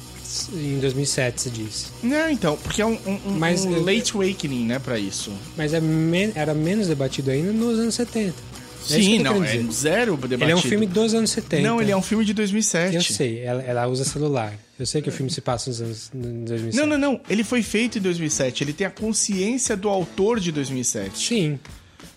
[0.52, 1.86] Em 2007 se disse.
[2.02, 5.32] Não, então, porque é um, um, Mas um late awakening, né, pra isso.
[5.56, 8.34] Mas é men- era menos debatido ainda nos anos 70.
[8.82, 10.42] É Sim, não, é zero debatido.
[10.44, 11.62] Ele é um filme dos anos 70.
[11.62, 12.94] Não, ele é um filme de 2007.
[12.96, 14.54] Eu sei, ela, ela usa celular.
[14.78, 16.76] Eu sei que o filme se passa nos anos em 2007.
[16.76, 17.20] Não, não, não.
[17.28, 18.64] Ele foi feito em 2007.
[18.64, 21.28] Ele tem a consciência do autor de 2007.
[21.28, 21.58] Sim.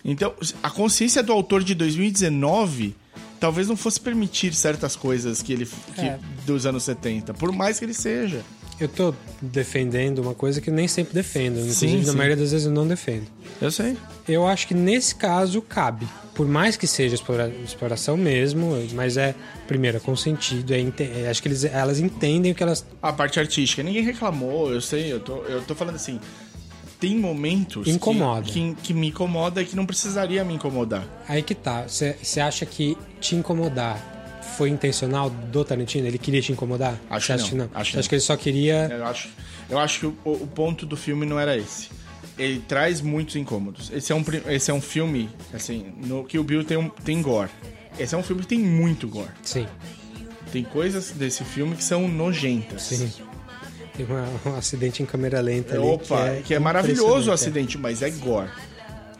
[0.02, 2.94] Então, a consciência do autor de 2019
[3.44, 6.18] talvez não fosse permitir certas coisas que ele que, É.
[6.46, 8.40] dos anos 70, por mais que ele seja.
[8.80, 11.58] Eu tô defendendo uma coisa que eu nem sempre defendo.
[11.60, 12.16] Inclusive, Sim, na sim.
[12.16, 13.26] maioria das vezes eu não defendo.
[13.60, 13.98] Eu sei.
[14.26, 16.08] Eu acho que nesse caso cabe.
[16.34, 19.34] Por mais que seja explora- exploração mesmo, mas é,
[19.68, 20.72] primeiro, é consentido.
[20.72, 22.84] É, é, acho que eles, elas entendem o que elas.
[23.02, 26.18] A parte artística, ninguém reclamou, eu sei, eu tô, eu tô falando assim.
[27.06, 28.42] Tem momentos que- Incomoda.
[28.50, 31.04] Que, que, me incomoda e que não precisaria me incomodar.
[31.28, 31.84] Aí que tá.
[31.86, 34.12] Você acha que te incomodar
[34.56, 36.06] foi intencional do Tarantino?
[36.06, 36.98] Ele queria te incomodar?
[37.10, 37.70] Acho não, que não.
[37.74, 38.08] acho Você não.
[38.08, 38.88] que ele só queria.
[38.90, 39.28] Eu acho,
[39.68, 41.88] eu acho que o, o ponto do filme não era esse.
[42.38, 43.90] Ele traz muitos incômodos.
[43.92, 47.20] Esse é um, esse é um filme, assim, no que o Bill tem, um, tem
[47.22, 47.50] gore.
[47.98, 49.30] Esse é um filme que tem muito gore.
[49.42, 49.66] Sim,
[50.50, 52.82] Tem coisas desse filme que são nojentas.
[52.82, 53.10] sim.
[53.96, 55.86] Tem uma- um acidente em câmera lenta ali.
[55.86, 57.34] Opa, que é, maravilhoso o é.
[57.34, 58.48] acidente, mas é gore.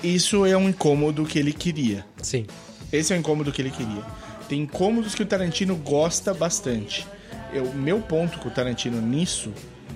[0.02, 2.04] Isso é um incômodo que ele queria.
[2.20, 2.46] Sim.
[2.92, 4.02] Esse é o incômodo que ele queria.
[4.48, 7.06] Tem incômodos que o Tarantino gosta bastante.
[7.54, 9.52] O meu ponto com o Tarantino nisso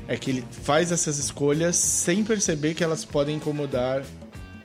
[0.07, 4.03] é que ele faz essas escolhas sem perceber que elas podem incomodar.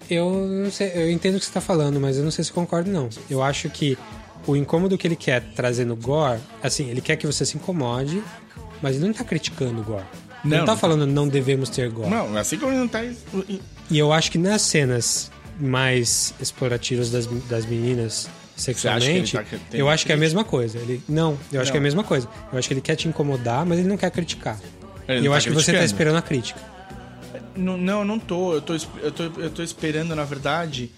[0.09, 2.51] Eu, não sei, eu entendo o que você tá falando, mas eu não sei se
[2.53, 3.09] concordo, não.
[3.29, 3.97] Eu acho que
[4.45, 8.21] o incômodo que ele quer trazer no gore, assim, ele quer que você se incomode,
[8.83, 10.03] mas ele não tá criticando o gore.
[10.43, 10.75] Não, não tá não tá.
[10.77, 12.09] falando não devemos ter gore.
[12.09, 12.99] Não, assim como ele não tá.
[13.89, 20.05] E eu acho que nas cenas mais explorativas das, das meninas sexualmente, tá- eu acho
[20.05, 20.77] que é a mesma coisa.
[20.77, 21.71] Ele, não, eu acho Não.
[21.71, 22.27] que é a mesma coisa.
[22.51, 24.59] Eu acho que ele quer te incomodar, mas ele não quer criticar.
[25.07, 26.59] Ele E eu tá acho que você tá esperando a crítica.
[27.55, 28.53] Não, não, não tô.
[28.53, 30.91] Eu tô, eu tô, eu tô esperando, na verdade.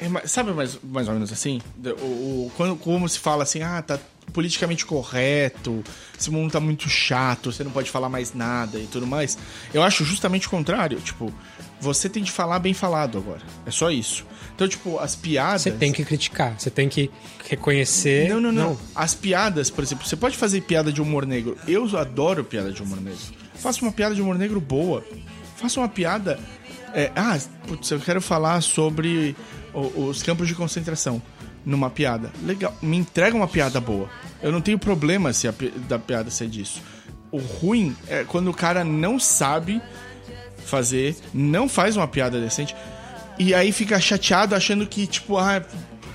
[0.00, 1.60] é sabe mais, mais ou menos assim?
[2.00, 2.04] O,
[2.46, 3.98] o- quando, como se fala assim, ah, tá
[4.32, 5.82] politicamente correto,
[6.18, 9.38] esse mundo tá muito chato, você não pode falar mais nada e tudo mais.
[9.72, 11.00] Eu acho justamente o contrário.
[11.00, 11.32] Tipo,
[11.80, 13.42] você tem de falar bem falado agora.
[13.66, 14.26] É só isso.
[14.54, 15.62] Então, tipo, as piadas.
[15.62, 17.10] Você tem que criticar, você tem que
[17.48, 18.28] reconhecer.
[18.28, 21.56] Não, não, não, As piadas, por exemplo, você pode fazer piada de humor negro.
[21.66, 23.20] Eu adoro piada de humor negro.
[23.54, 25.04] Faça uma piada de humor negro boa.
[25.56, 26.38] Faça uma piada.
[26.94, 29.36] é, ah, putz, eu quero falar sobre
[29.72, 31.22] os campos de concentração
[31.64, 32.30] numa piada.
[32.44, 32.74] Legal.
[32.82, 34.08] Me entrega uma piada boa.
[34.42, 36.80] Eu não tenho problema se a pi- da piada ser disso.
[37.30, 39.82] O ruim é quando o cara não sabe
[40.64, 42.74] fazer, não faz uma piada decente
[43.38, 45.62] e aí fica chateado achando que, tipo, ah,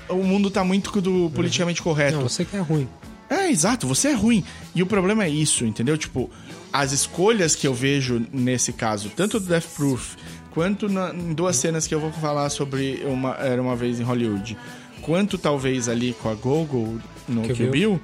[0.08, 2.16] o mundo tá muito do politicamente correto.
[2.18, 2.88] Não, você que é ruim.
[3.30, 4.44] É, exato, você é ruim.
[4.74, 5.96] E o problema é isso, entendeu?
[5.96, 6.30] Tipo,
[6.72, 10.16] as escolhas que eu vejo nesse caso, tanto do Death Proof,
[10.50, 14.02] quanto na- em duas cenas que eu vou falar sobre uma, Era Uma Vez em
[14.02, 14.56] Hollywood,
[15.04, 18.00] quanto talvez ali com a Gogo no Kill Kill Bill.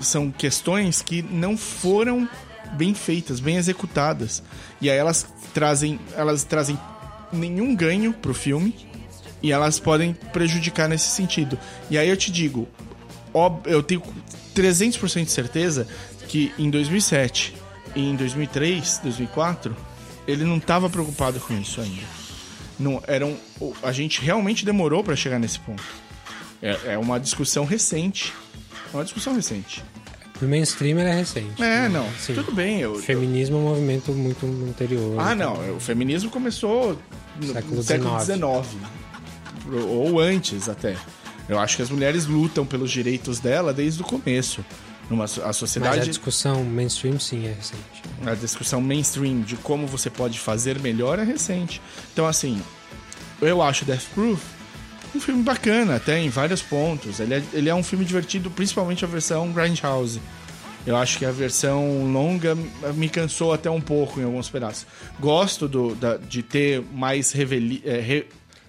[0.00, 2.28] São questões que não foram
[2.74, 4.42] bem feitas, bem executadas.
[4.80, 6.78] E aí elas trazem, elas trazem
[7.32, 8.74] nenhum ganho pro filme
[9.42, 11.58] e elas podem prejudicar nesse sentido.
[11.90, 12.68] E aí eu te digo,
[13.64, 14.02] eu tenho
[14.54, 15.86] 300% de certeza
[16.28, 17.54] que em 2007
[17.94, 19.76] e em 2003, 2004,
[20.26, 22.22] ele não estava preocupado com isso ainda.
[22.78, 23.36] Não, eram,
[23.82, 25.82] a gente realmente demorou para chegar nesse ponto.
[26.62, 28.32] É, é uma discussão recente.
[28.92, 29.82] É uma discussão recente.
[30.40, 31.62] No mainstream é recente.
[31.62, 32.08] É, não.
[32.18, 32.34] Sim.
[32.34, 32.80] Tudo bem.
[32.80, 35.18] Eu, feminismo é um movimento muito anterior.
[35.18, 35.76] Ah, não.
[35.76, 36.98] O feminismo começou
[37.40, 38.76] no Século século XIX.
[39.88, 40.96] Ou antes até.
[41.48, 44.64] Eu acho que as mulheres lutam pelos direitos dela desde o começo.
[45.10, 46.00] Numa, a Mas sociedade.
[46.00, 48.02] a discussão mainstream sim é recente.
[48.24, 51.82] a discussão mainstream de como você pode fazer melhor é recente.
[52.12, 52.62] Então, assim,
[53.40, 54.40] eu acho Death Proof
[55.14, 57.20] um filme bacana, até em vários pontos.
[57.20, 60.20] Ele é, ele é um filme divertido, principalmente a versão Grindhouse.
[60.86, 62.56] Eu acho que a versão longa
[62.94, 64.86] me cansou até um pouco em alguns pedaços.
[65.20, 67.80] Gosto do, da- de ter mais reveli...
[67.84, 68.26] é, re-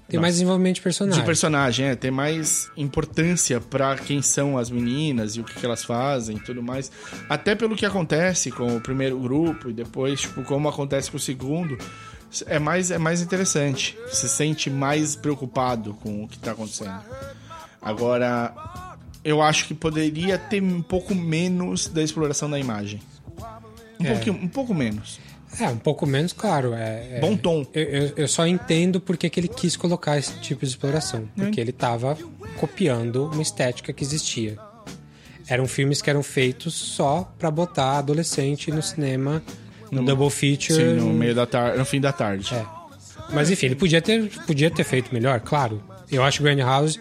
[0.08, 1.20] Tem mais desenvolvimento de personagem.
[1.20, 5.66] de personagem, é, ter mais importância pra quem são as meninas e o que, que
[5.66, 6.92] elas fazem e tudo mais.
[7.28, 11.20] Até pelo que acontece com o primeiro grupo e depois, tipo, como acontece com o
[11.20, 11.76] segundo.
[12.48, 13.98] É mais, é mais interessante.
[14.08, 17.02] Você se sente mais preocupado com o que tá acontecendo.
[17.82, 18.54] Agora,
[19.24, 23.02] eu acho que poderia ter um pouco menos da exploração da imagem.
[24.00, 24.32] Um, É.
[24.32, 25.20] um pouco menos.
[25.60, 26.74] É, um pouco menos, claro.
[26.74, 27.66] É, é- Bom tom.
[27.74, 31.30] Eu, eu- eu só entendo porque que ele quis colocar esse tipo de exploração.
[31.36, 32.18] Porque ele tava
[32.60, 34.58] copiando uma estética que existia.
[35.48, 39.44] Eram filmes que eram feitos só pra botar adolescente no cinema,
[39.94, 40.74] no double feature.
[40.76, 42.54] Sim, no meio da tarde, no fim da tarde.
[42.54, 42.66] É.
[43.32, 45.82] Mas enfim, ele podia ter, podia ter feito melhor, claro.
[46.12, 47.00] Eu acho Grindhouse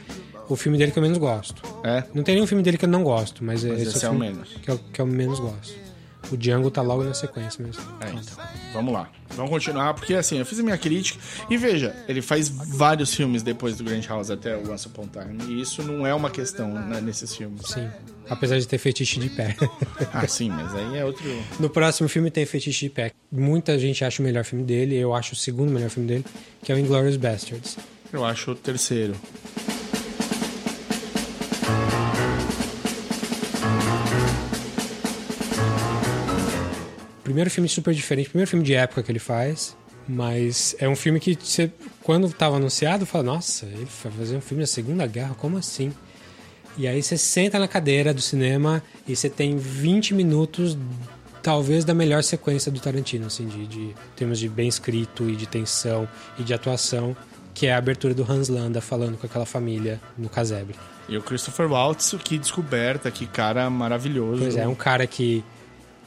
[0.48, 1.62] o filme dele que eu menos gosto.
[1.84, 2.04] É?
[2.14, 4.10] Não tem nenhum filme dele que eu não gosto, mas, Mas esse, esse é é
[4.10, 4.48] o o filme menos.
[4.62, 5.74] Que eu, que eu menos gosto.
[6.30, 7.82] O Django tá logo na sequência mesmo.
[8.00, 8.44] É, então.
[8.72, 9.10] Vamos lá.
[9.34, 11.18] Vamos continuar, porque assim, eu fiz a minha crítica.
[11.48, 15.52] E veja, ele faz vários filmes depois do Grand House até o Once Upon Time.
[15.52, 17.66] E isso não é uma questão né, nesses filmes.
[17.66, 17.88] Sim.
[18.28, 19.56] Apesar de ter fetiche de pé.
[20.12, 21.24] Ah, sim, mas aí é outro.
[21.58, 23.12] No próximo filme tem Fetiche de Pé.
[23.30, 26.24] Muita gente acha o melhor filme dele, eu acho o segundo melhor filme dele,
[26.62, 27.78] que é o Inglourious Bastards.
[28.12, 29.14] Eu acho o terceiro.
[37.32, 39.74] Primeiro filme super diferente, primeiro filme de época que ele faz,
[40.06, 41.72] mas é um filme que você,
[42.02, 45.94] quando estava anunciado, fala, nossa, ele vai fazer um filme da Segunda Guerra, como assim?
[46.76, 50.76] E aí você senta na cadeira do cinema e você tem 20 minutos,
[51.42, 55.34] talvez, da melhor sequência do Tarantino, assim, de, de em termos de bem escrito e
[55.34, 56.06] de tensão
[56.38, 57.16] e de atuação,
[57.54, 60.76] que é a abertura do Hans Landa falando com aquela família no casebre.
[61.08, 64.42] E o Christopher Waltz, que descoberta, que cara maravilhoso.
[64.42, 65.42] Pois é, um cara que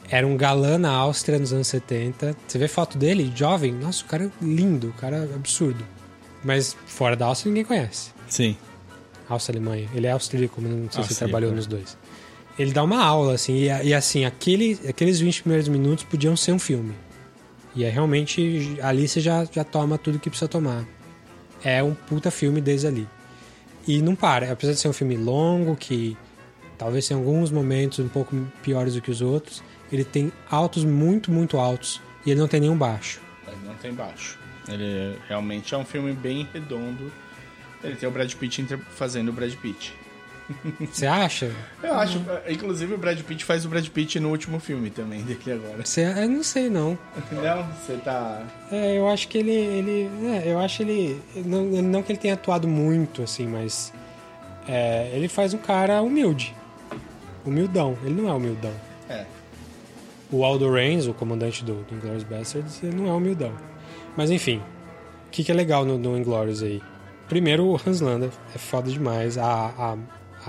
[0.08, 2.36] era um galã na Áustria nos anos 70.
[2.46, 5.84] Você vê foto dele, jovem, nossa, o cara é lindo, o cara é absurdo.
[6.44, 8.10] Mas fora da Áustria ninguém conhece.
[8.28, 8.56] Sim.
[9.28, 9.88] Áustria, Alemanha.
[9.94, 11.54] Ele é austríaco, mas não sei se trabalhou é.
[11.54, 11.96] nos dois.
[12.58, 16.52] Ele dá uma aula, assim, e, e assim, aquele, aqueles 20 primeiros minutos podiam ser
[16.52, 16.94] um filme.
[17.74, 20.86] E é realmente, ali você já, já toma tudo que precisa tomar.
[21.62, 23.08] É um puta filme desde ali.
[23.86, 26.16] E não para, apesar de ser um filme longo, que
[26.78, 31.30] talvez tenha alguns momentos um pouco piores do que os outros, ele tem altos muito,
[31.30, 33.20] muito altos, e ele não tem nenhum baixo.
[33.46, 34.38] Ele não tem baixo.
[34.68, 37.12] Ele realmente é um filme bem redondo.
[37.84, 39.94] Ele tem o Brad Pitt fazendo o Brad Pitt.
[40.90, 41.50] Você acha?
[41.82, 45.52] Eu acho, inclusive o Brad Pitt faz o Brad Pitt no último filme também dele
[45.52, 45.84] agora.
[45.84, 46.98] Você, eu não sei, não.
[47.32, 48.42] Não, você tá.
[48.70, 49.50] É, eu acho que ele.
[49.50, 51.20] ele é, eu acho ele.
[51.44, 53.92] Não, não que ele tenha atuado muito, assim, mas.
[54.68, 56.54] é, ele faz um cara humilde.
[57.44, 57.96] Humildão.
[58.04, 58.72] Ele não é humildão.
[59.08, 59.24] É.
[60.30, 63.52] O Aldo Rains, o comandante do, do Inglourious Bastards, ele não é humildão.
[64.16, 64.58] Mas enfim,
[65.26, 66.82] o que, que é legal no, no Inglourious aí?
[67.28, 69.36] Primeiro, o Hans Landa é foda demais.
[69.38, 69.96] A, a,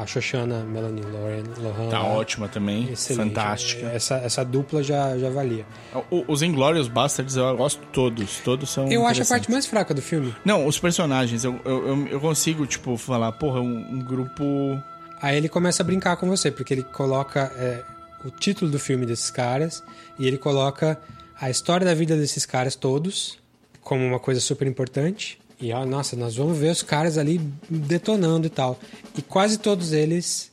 [0.02, 2.90] a Shoshana Melanie Lohan, Lohan Tá ótima também.
[2.92, 3.30] excelente.
[3.30, 3.88] Fantástica.
[3.88, 5.66] Essa, essa dupla já, já valia.
[6.12, 8.38] O- os Inglorious Bastards eu gosto todos.
[8.42, 8.88] Todos são.
[8.92, 10.36] Eu acho a parte mais fraca do filme.
[10.46, 11.44] Não, os personagens.
[11.44, 14.80] Eu, eu, eu, eu consigo, tipo, falar, porra, um, um grupo.
[15.20, 17.84] Aí ele começa a brincar com você, porque ele coloca é,
[18.26, 19.84] o título do filme desses caras
[20.20, 21.00] e ele coloca
[21.40, 23.38] a história da vida desses caras todos
[23.82, 25.40] como uma coisa super importante.
[25.60, 27.40] E, ó, nossa, nós vamos ver os caras ali
[27.70, 28.80] detonando e tal.
[29.18, 30.52] E quase todos eles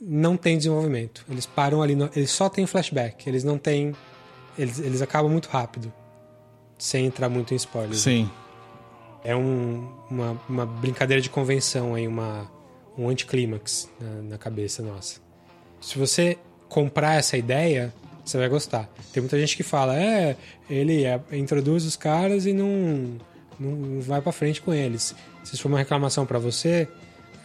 [0.00, 1.24] não têm desenvolvimento.
[1.28, 3.28] Eles param ali, no, eles só têm flashback.
[3.28, 3.94] Eles não têm.
[4.58, 5.92] Eles, eles acabam muito rápido,
[6.78, 8.00] sem entrar muito em spoilers.
[8.00, 8.30] Sim.
[9.22, 12.50] É um- uma, uma brincadeira de convenção aí, uma,
[12.96, 15.20] um anticlímax na, na cabeça nossa.
[15.80, 16.38] Se você
[16.70, 17.92] comprar essa ideia,
[18.24, 18.88] você vai gostar.
[19.12, 20.36] Tem muita gente que fala, é,
[20.70, 23.18] ele é- introduz os caras e não,
[23.58, 25.14] não vai pra frente com eles.
[25.44, 26.88] Se isso for uma reclamação pra você,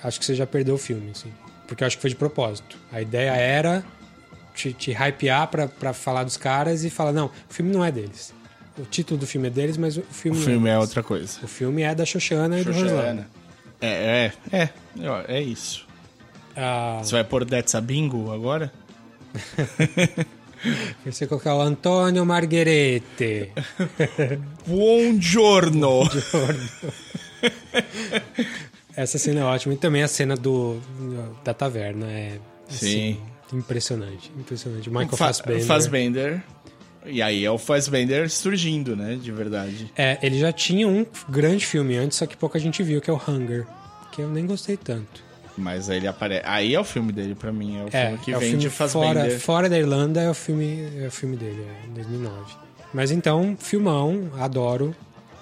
[0.04, 1.32] acho que você já perdeu o filme, assim.
[1.68, 2.78] Porque eu acho que foi de propósito.
[2.92, 3.84] A ideia era
[4.54, 7.92] te, te hypear pra, pra falar dos caras e falar, não, o filme não é
[7.92, 8.34] deles.
[8.78, 11.02] O título do filme é deles, mas o filme O não filme é é outra
[11.02, 11.40] coisa.
[11.42, 12.72] O filme é da Xoxana e do.
[12.72, 13.28] Roslana.
[13.82, 14.70] É, é, é.
[15.28, 15.88] É isso.
[16.56, 18.72] Ah, Você vai pôr Detsa Bingo agora?
[21.06, 23.52] você colocar o Antônio Margherete.
[24.66, 26.10] Buongiorno!
[28.96, 29.74] Essa cena é ótima.
[29.74, 30.80] E também a cena do,
[31.44, 32.08] da taverna.
[32.08, 33.18] É Sim.
[33.52, 34.32] assim, impressionante.
[34.38, 34.90] Impressionante.
[34.90, 35.66] Michael Fa- Fassbender.
[35.66, 36.44] Fassbender.
[37.06, 39.16] E aí é o Fassbender surgindo, né?
[39.22, 39.92] De verdade.
[39.96, 43.14] É, ele já tinha um grande filme antes, só que pouca gente viu, que é
[43.14, 43.68] o Hunger.
[44.12, 45.24] Que eu nem gostei tanto.
[45.58, 46.44] Mas aí ele aparece.
[46.46, 47.80] Aí é o filme dele pra mim.
[47.80, 50.34] É o É, filme que é vem filme de fora, fora da Irlanda é o
[50.34, 52.54] filme, é o filme dele, é 2009.
[52.94, 54.96] Mas então, filmão, adoro.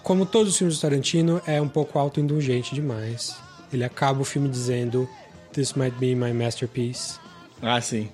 [0.04, 3.36] Como todos os filmes do Tarantino, é um pouco autoindulgente demais.
[3.72, 5.10] Ele acaba o filme dizendo
[5.54, 7.18] This might be my masterpiece.
[7.62, 8.10] Ah, sim.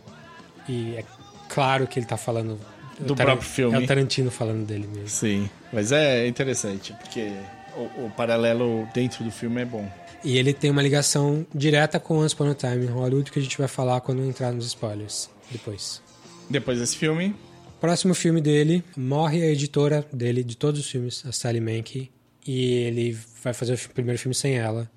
[0.67, 1.03] E é
[1.49, 2.59] claro que ele tá falando
[2.99, 3.75] do o Taran- próprio filme.
[3.75, 5.09] É o Tarantino falando dele mesmo.
[5.09, 7.31] Sim, mas é interessante, porque
[7.75, 9.89] o, o paralelo dentro do filme é bom.
[10.23, 13.41] E ele tem uma ligação direta com Once Upon a Time em Hollywood que a
[13.41, 16.01] gente vai falar quando entrar nos spoilers depois.
[16.49, 17.35] Depois desse filme,
[17.79, 22.11] Próximo filme dele, morre a editora dele de todos os filmes, a Sally Menke,
[22.45, 24.91] e ele vai fazer o primeiro filme sem ela,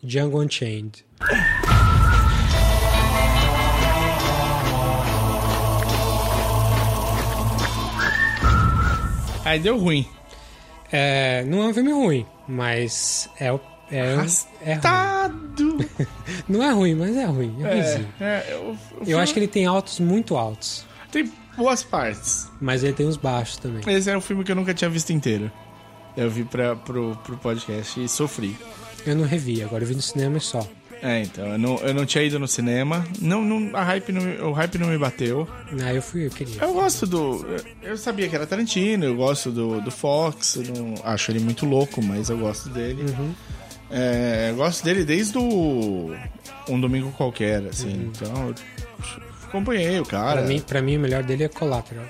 [0.00, 1.04] Django Unchained.
[9.44, 10.06] aí deu ruim.
[10.90, 13.60] É, não é um filme ruim, mas é, o-
[13.90, 14.14] é, é.
[14.14, 15.78] Arrastado.
[16.48, 17.56] Não é ruim, mas é ruim.
[17.62, 17.78] É,
[18.20, 22.48] É, é, Eu filme acho que ele tem altos muito altos, tem boas partes.
[22.60, 23.82] mas ele tem uns baixos também.
[23.96, 25.50] Esse é um filme que eu nunca tinha visto inteiro.
[26.16, 28.56] Eu vi pra, pro, pro podcast e sofri.
[29.06, 30.66] Eu não revi, agora eu vi no cinema e só.
[31.00, 33.06] É, então, eu não, eu não tinha ido no cinema.
[33.20, 35.48] Não, não, a hype não, o hype não me bateu.
[35.80, 36.60] Ah, eu fui, eu queria.
[36.60, 37.46] Eu gosto do.
[37.80, 40.56] Eu sabia que era Tarantino, eu gosto do, do Fox.
[40.56, 43.02] Eu não acho ele muito louco, mas eu gosto dele.
[43.16, 43.32] Uhum.
[43.90, 46.14] É, gosto dele desde o.
[46.68, 47.88] Um domingo qualquer, assim.
[47.88, 48.12] Uhum.
[48.14, 48.54] Então,
[49.44, 50.40] acompanhei o cara.
[50.40, 52.04] Pra mim, pra mim, o melhor dele é Collateral.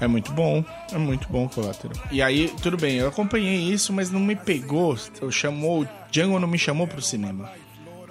[0.00, 1.96] É muito bom, é muito bom o Collateral.
[2.10, 4.96] E aí, tudo bem, eu acompanhei isso, mas não me pegou.
[5.20, 7.50] Eu chamou, o Django não me chamou pro cinema.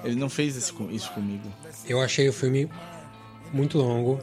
[0.04, 1.50] Ele não fez isso comigo.
[1.88, 2.70] Eu achei o filme
[3.54, 4.20] muito longo.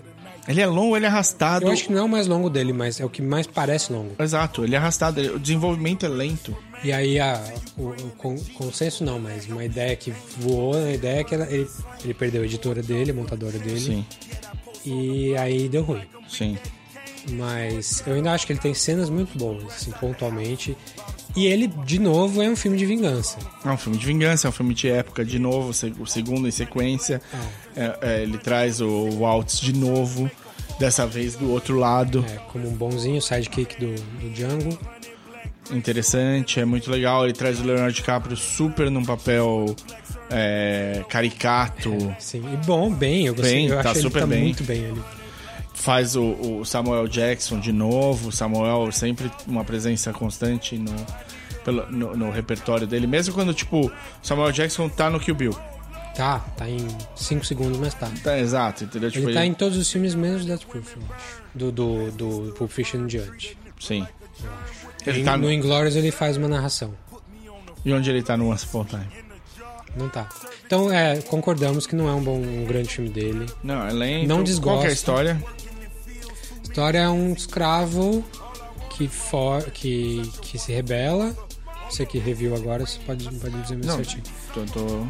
[0.51, 1.65] Ele é longo, ele é arrastado.
[1.67, 3.93] Eu acho que não é o mais longo dele, mas é o que mais parece
[3.93, 4.15] longo.
[4.19, 6.57] Exato, ele é arrastado, o desenvolvimento é lento.
[6.83, 7.43] E aí a,
[7.77, 11.47] o, o con- consenso não, mas uma ideia que voou, a ideia é que ela-
[11.51, 11.69] ele,
[12.03, 13.79] ele perdeu a editora dele, a montadora dele.
[13.81, 14.05] Sim,
[14.85, 16.03] E aí deu ruim.
[16.29, 16.57] sim.
[17.33, 20.75] Mas eu ainda acho que ele tem cenas muito boas, assim, pontualmente.
[21.37, 23.37] E ele, de novo, é um filme de vingança.
[23.65, 25.71] É um filme de vingança, é um filme de época, de novo,
[26.01, 27.21] o segundo em sequência.
[27.77, 30.31] É, é, ele traz o Waltz de novo,
[30.81, 32.25] dessa vez do outro lado.
[32.29, 34.77] É, como um bonzinho sidekick do, do Django.
[35.71, 37.25] Interessante, é muito legal.
[37.25, 39.77] Ele traz o Leonardo DiCaprio super num papel
[40.29, 41.93] é, caricato.
[42.19, 43.55] Sim, e bom, bem, eu gostei.
[43.55, 44.43] Bem, eu tá achei super ele tá bem.
[44.43, 45.03] muito bem ali.
[45.75, 48.33] Faz o, o Samuel Jackson de novo.
[48.33, 50.95] Samuel sempre uma presença constante no,
[51.65, 53.07] pelo- no, no repertório dele.
[53.07, 53.91] Mesmo quando, tipo,
[54.23, 55.57] Samuel Jackson tá no Kill Bill.
[56.15, 56.87] Tá, tá em
[57.17, 58.11] 5 segundos, mas tá.
[58.23, 59.11] Tá, exato, entendeu?
[59.11, 61.43] Tipo, Ele tá em todos os filmes menos Death Proof, eu acho.
[61.55, 63.57] Do, do, do Pulp Fiction diante.
[63.81, 64.07] Sim.
[64.43, 64.81] eu acho.
[65.07, 66.93] Ele Em- tá no Inglourious ele faz uma narração.
[67.85, 69.07] E onde ele tá no Once Upon a Time?
[69.97, 70.29] Não tá.
[70.67, 73.47] Então, é, concordamos que não é um bom, um grande filme dele.
[73.63, 74.29] Não, é lento.
[74.29, 75.43] Não Qual que é a história?
[76.59, 78.23] A história é um escravo
[78.91, 81.35] que, for, que, que se rebela.
[81.89, 83.97] Você que reviu agora, você pode, pode dizer mais Não.
[83.97, 84.23] certinho.
[84.55, 85.07] Tô, tô-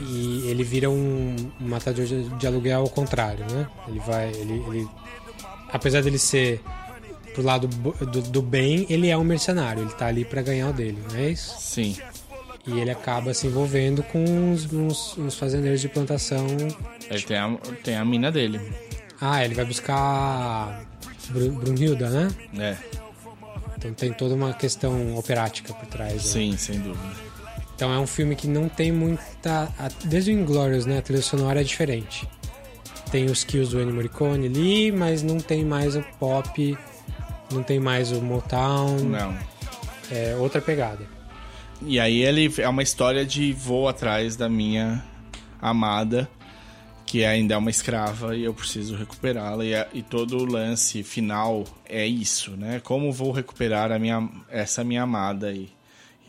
[0.00, 3.66] E ele vira um, um matador de, de aluguel ao contrário, né?
[3.88, 4.28] Ele vai.
[4.30, 4.88] Ele, ele-
[5.72, 6.60] apesar dele ser
[7.34, 9.82] pro lado do, do bem, ele é um mercenário.
[9.82, 11.56] Ele tá ali pra ganhar o dele, não é isso?
[11.60, 11.96] Sim.
[12.66, 16.46] E ele acaba se envolvendo com uns, uns- uns fazendeiros de plantação.
[17.10, 18.60] Ele tem a, tem a mina dele.
[19.20, 20.84] Ah, ele vai buscar
[21.30, 22.28] Bru- Brunhilda, né?
[22.58, 22.76] É.
[23.78, 26.12] Então tem toda uma questão operática por trás.
[26.14, 26.18] né?
[26.20, 27.27] Sim, sem dúvida.
[27.78, 29.72] Então é um filme que não tem muita.
[30.06, 30.98] Desde o Inglorious, né?
[30.98, 32.28] A trilha sonora é diferente.
[33.12, 36.76] Tem os kills do Ennio Morricone ali, mas não tem mais o pop,
[37.52, 38.96] não tem mais o Motown.
[39.04, 39.38] Não.
[40.10, 41.06] É outra pegada.
[41.80, 45.04] E aí ele é uma história de vou atrás da minha
[45.62, 46.28] amada,
[47.06, 49.64] que ainda é uma escrava e eu preciso recuperá-la.
[49.64, 52.80] E, e todo o lance final é isso, né?
[52.82, 55.70] Como vou recuperar a minha, essa minha amada e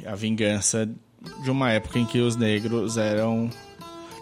[0.05, 0.87] a vingança
[1.43, 3.49] de uma época em que os negros eram.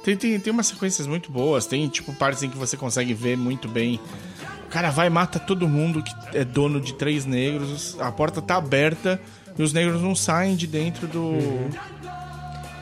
[0.03, 3.37] Tem, tem, tem umas sequências muito boas, tem tipo partes em que você consegue ver
[3.37, 3.99] muito bem.
[4.65, 8.41] O cara vai e mata todo mundo que é dono de três negros, a porta
[8.41, 9.19] tá aberta
[9.57, 11.37] e os negros não saem de dentro do.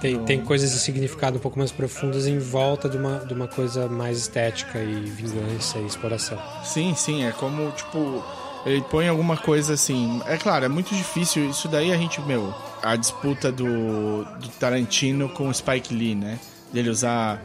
[0.01, 3.47] Tem, tem coisas de significado um pouco mais profundas em volta de uma, de uma
[3.47, 6.37] coisa mais estética e vingança e exploração.
[6.63, 8.23] Sim, sim, é como, tipo,
[8.65, 10.21] ele põe alguma coisa assim.
[10.25, 11.49] É claro, é muito difícil.
[11.49, 12.53] Isso daí a gente, meu,
[12.85, 16.39] a disputa do, do Tarantino com o Spike Lee, né?
[16.71, 17.41] Dele usar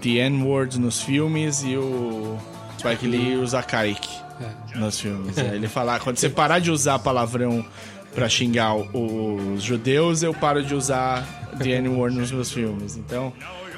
[0.00, 2.38] The N-word nos filmes e o
[2.78, 4.08] Spike Lee usar Kaique
[4.74, 5.36] nos filmes.
[5.36, 7.64] É, ele falar, quando você parar de usar palavrão
[8.14, 11.22] pra xingar os judeus, eu paro de usar
[11.58, 12.96] The N-word nos meus filmes.
[12.96, 13.30] Então,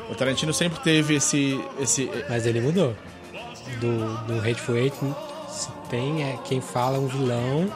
[0.09, 1.61] o Tarantino sempre teve esse.
[1.81, 2.95] esse Mas ele mudou.
[3.81, 4.97] Do, do Hateful Eight,
[5.49, 7.73] se tem é quem fala um vilão,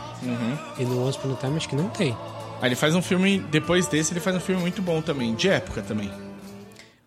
[0.79, 2.15] e no Once Upon a Time acho que não tem.
[2.61, 5.49] Aí ele faz um filme, depois desse, ele faz um filme muito bom também, de
[5.49, 6.11] época também.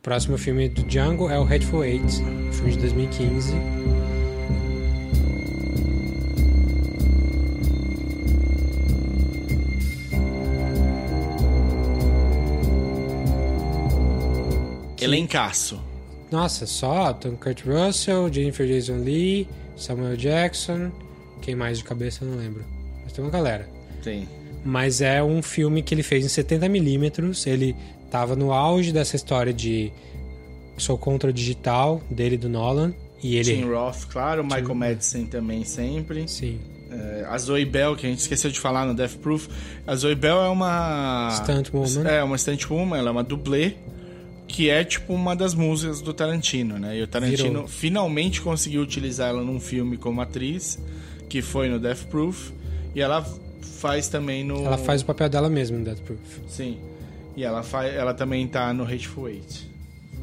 [0.01, 2.15] Próximo filme do Django é o Hateful Eight,
[2.53, 3.53] filme de 2015.
[14.95, 15.05] Que...
[15.05, 15.81] Elencaço.
[16.31, 20.91] Nossa, só Tom Kurt Russell, Jennifer Jason Lee, Samuel Jackson,
[21.41, 22.63] quem mais de cabeça eu não lembro.
[23.03, 23.69] Mas tem uma galera.
[24.01, 24.40] Tem.
[24.63, 27.47] Mas é um filme que ele fez em 70mm.
[27.47, 27.75] Ele
[28.09, 29.91] tava no auge dessa história de
[30.77, 32.93] sou contra o digital dele do Nolan.
[33.23, 33.55] E ele.
[33.55, 34.43] Tim Roth, claro.
[34.43, 36.27] Michael Madsen também sempre.
[36.27, 36.59] Sim.
[36.91, 39.47] É, a Zoe Bell, que a gente esqueceu de falar no Death Proof.
[39.85, 41.29] A Zoe Bell é uma.
[41.31, 42.09] Stunt woman.
[42.09, 43.75] É, uma stunt woman, ela é uma dublê.
[44.47, 46.97] Que é tipo uma das músicas do Tarantino, né?
[46.97, 47.67] E o Tarantino Virou.
[47.67, 50.77] finalmente conseguiu utilizar ela num filme como atriz,
[51.29, 52.51] que foi no Death Proof.
[52.93, 53.25] E ela
[53.61, 54.65] faz também no.
[54.65, 56.19] Ela faz o papel dela mesma no Death Proof.
[56.47, 56.77] Sim.
[57.35, 59.69] E ela, faz, ela também tá no Hateful Eight,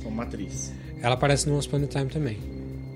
[0.03, 0.73] como atriz.
[1.01, 2.37] Ela aparece no Once Upon a Time também.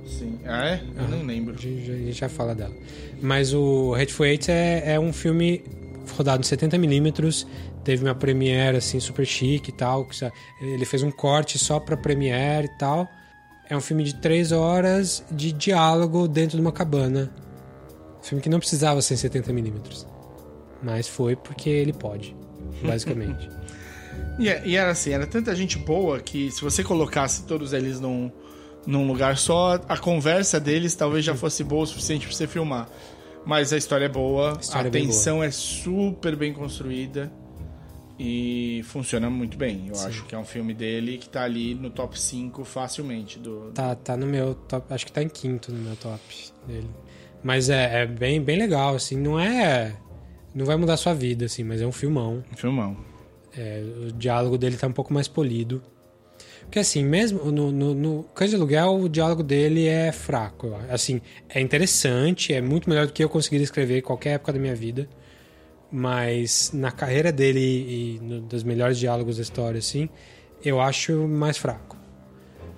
[0.07, 0.39] Sim.
[0.45, 0.83] Ah, é?
[0.97, 1.17] Eu Aham.
[1.17, 1.55] não lembro.
[1.55, 2.75] A gente, já- fala dela.
[3.23, 5.65] Mas o Hateful Eight é, é um filme
[6.17, 7.47] rodado em 70mm.
[7.85, 10.07] Teve uma premiere, assim, super chique e tal.
[10.61, 13.09] Ele fez um corte só pra premiere e tal.
[13.69, 17.33] É um filme de três horas de diálogo dentro de uma cabana.
[18.23, 20.07] Filme que não precisava ser em 70mm.
[20.83, 22.35] Mas foi porque ele pode,
[22.83, 23.49] basicamente.
[24.39, 28.01] E, é- e era assim, era tanta gente boa que se você colocasse todos eles
[28.01, 28.31] num,
[28.87, 32.89] num lugar só, a conversa deles talvez já fosse boa o suficiente pra você filmar.
[33.45, 37.33] Mas a história é boa, a, história é bem tensão é super bem construída
[38.19, 39.89] e funciona muito bem.
[39.89, 43.41] Eu acho que é um filme dele que tá ali no top 5 facilmente.
[43.41, 43.73] Do...
[43.75, 44.95] Tá, tá no meu top.
[44.95, 46.21] Acho que tá em quinto no meu top
[46.67, 46.89] dele.
[47.43, 49.17] Mas é, é bem, bem legal, assim.
[49.17, 49.97] Não é.
[50.55, 52.45] Não vai mudar sua vida, assim, mas é um filmão.
[52.57, 52.97] Filmão.
[53.57, 55.83] É, o diálogo dele tá um pouco mais polido.
[56.63, 60.75] Porque, assim, mesmo no, no, no Cães de Aluguel, o diálogo dele é fraco.
[60.89, 64.59] Assim, é interessante, é muito melhor do que eu conseguiria escrever em qualquer época da
[64.59, 65.09] minha vida.
[65.91, 70.09] Mas na carreira dele e no, dos melhores diálogos da história, assim,
[70.65, 71.97] eu acho mais fraco.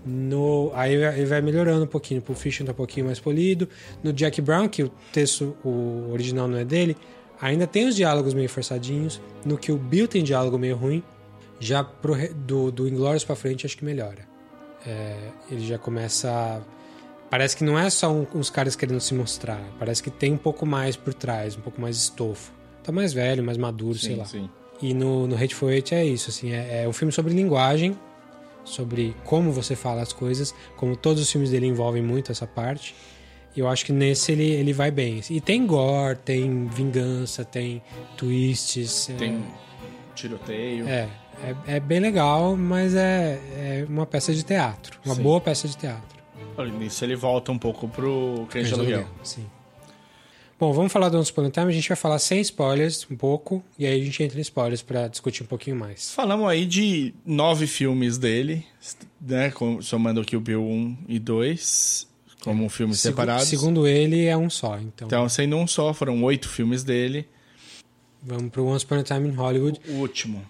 [0.05, 2.23] No, aí ele vai melhorando um pouquinho.
[2.29, 3.69] O Fiction tá um pouquinho mais polido.
[4.03, 6.97] No Jack Brown, que o texto o original não é dele,
[7.41, 9.21] ainda tem os diálogos meio forçadinhos.
[9.45, 11.03] No que o Bill tem diálogo meio ruim.
[11.61, 14.27] Já pro, do, do Inglourious pra frente, acho que melhora.
[14.87, 15.17] É,
[15.51, 16.31] ele já começa.
[16.31, 16.61] a-
[17.31, 19.61] Parece que não é só um- uns caras querendo se mostrar.
[19.79, 22.53] Parece que tem um pouco mais por trás, um pouco mais estofo.
[22.83, 24.25] Tá mais velho, mais maduro, sei Sim, lá.
[24.27, 24.51] sim.
[24.83, 27.99] E no, no Hateful Eight é isso, assim, é, é um filme sobre linguagem,
[28.65, 32.95] sobre como você fala as coisas, como todos os filmes dele envolvem muito essa parte.
[33.57, 35.21] E eu acho que nesse ele, ele vai bem.
[35.31, 37.81] E tem gore, tem vingança, tem
[38.17, 39.09] twists.
[39.11, 39.45] é- Tem
[40.15, 40.89] tiroteio.
[40.89, 41.09] É,
[41.67, 44.99] é, é bem legal, mas é, é uma peça de teatro.
[45.05, 45.23] Uma Sim.
[45.23, 46.15] boa peça de teatro.
[46.79, 49.07] Nisso ele volta um pouco pro Cães de Aluguel.
[49.23, 49.45] Sim.
[50.59, 51.51] Bom, vamos falar do Once Time.
[51.67, 54.83] A gente vai falar sem spoilers, um pouco, e aí a gente entra em spoilers
[54.83, 56.13] pra discutir um pouquinho mais.
[56.13, 58.65] Falamos aí de nove filmes dele,
[59.21, 59.53] né?
[59.83, 62.09] Somando aqui o Bill 1 e 2,
[62.45, 63.49] como filmes Segu- separados.
[63.49, 64.79] Segundo ele, é um só.
[64.79, 67.27] Então, Então, sendo um só, foram oito filmes dele.
[68.23, 69.81] vamos pro Once Upon a Time in Hollywood.
[69.89, 70.45] O último.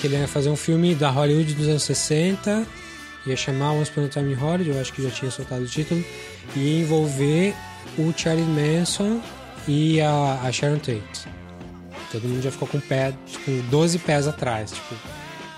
[0.00, 2.66] Que ele ia fazer um filme da Hollywood dos anos 60,
[3.26, 5.66] ia chamar Once Upon a Time in Hollywood, eu acho que já tinha soltado o
[5.66, 6.02] título,
[6.56, 7.54] e ia envolver
[7.98, 9.20] o Charlie Manson
[9.68, 11.28] e a, a Sharon Tate.
[12.10, 13.12] Todo mundo já ficou com, o pé,
[13.44, 14.94] com 12 pés atrás, tipo,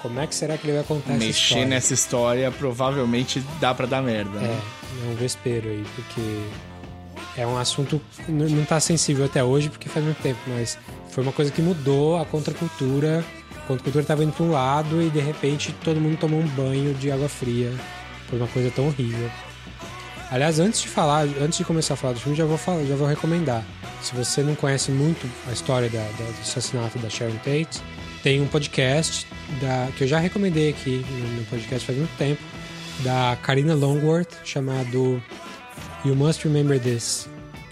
[0.03, 1.67] como é que será que ele vai contar essa Mexer história?
[1.67, 4.39] nessa história provavelmente dá pra dar merda.
[4.39, 4.61] É, né?
[5.05, 10.05] é um vespeiro aí, porque é um assunto não tá sensível até hoje, porque faz
[10.05, 10.77] muito tempo, mas
[11.11, 13.25] foi uma coisa que mudou a contracultura.
[13.73, 17.11] Contracultura tava indo pra um lado e de repente todo mundo tomou um banho de
[17.11, 17.73] água fria
[18.29, 19.31] por uma coisa tão horrível.
[20.31, 22.97] Aliás, antes de falar, antes de começar a falar do filme, já vou falar, já
[22.97, 23.63] vou recomendar.
[24.01, 27.81] Se você não conhece muito a história da- da- do assassinato da Sharon Tate,
[28.23, 29.27] tem um podcast
[29.61, 31.05] da, que eu já recomendei aqui
[31.39, 32.41] no podcast faz muito tempo,
[33.01, 35.23] da Karina Longworth, chamado
[36.05, 37.29] You Must Remember This.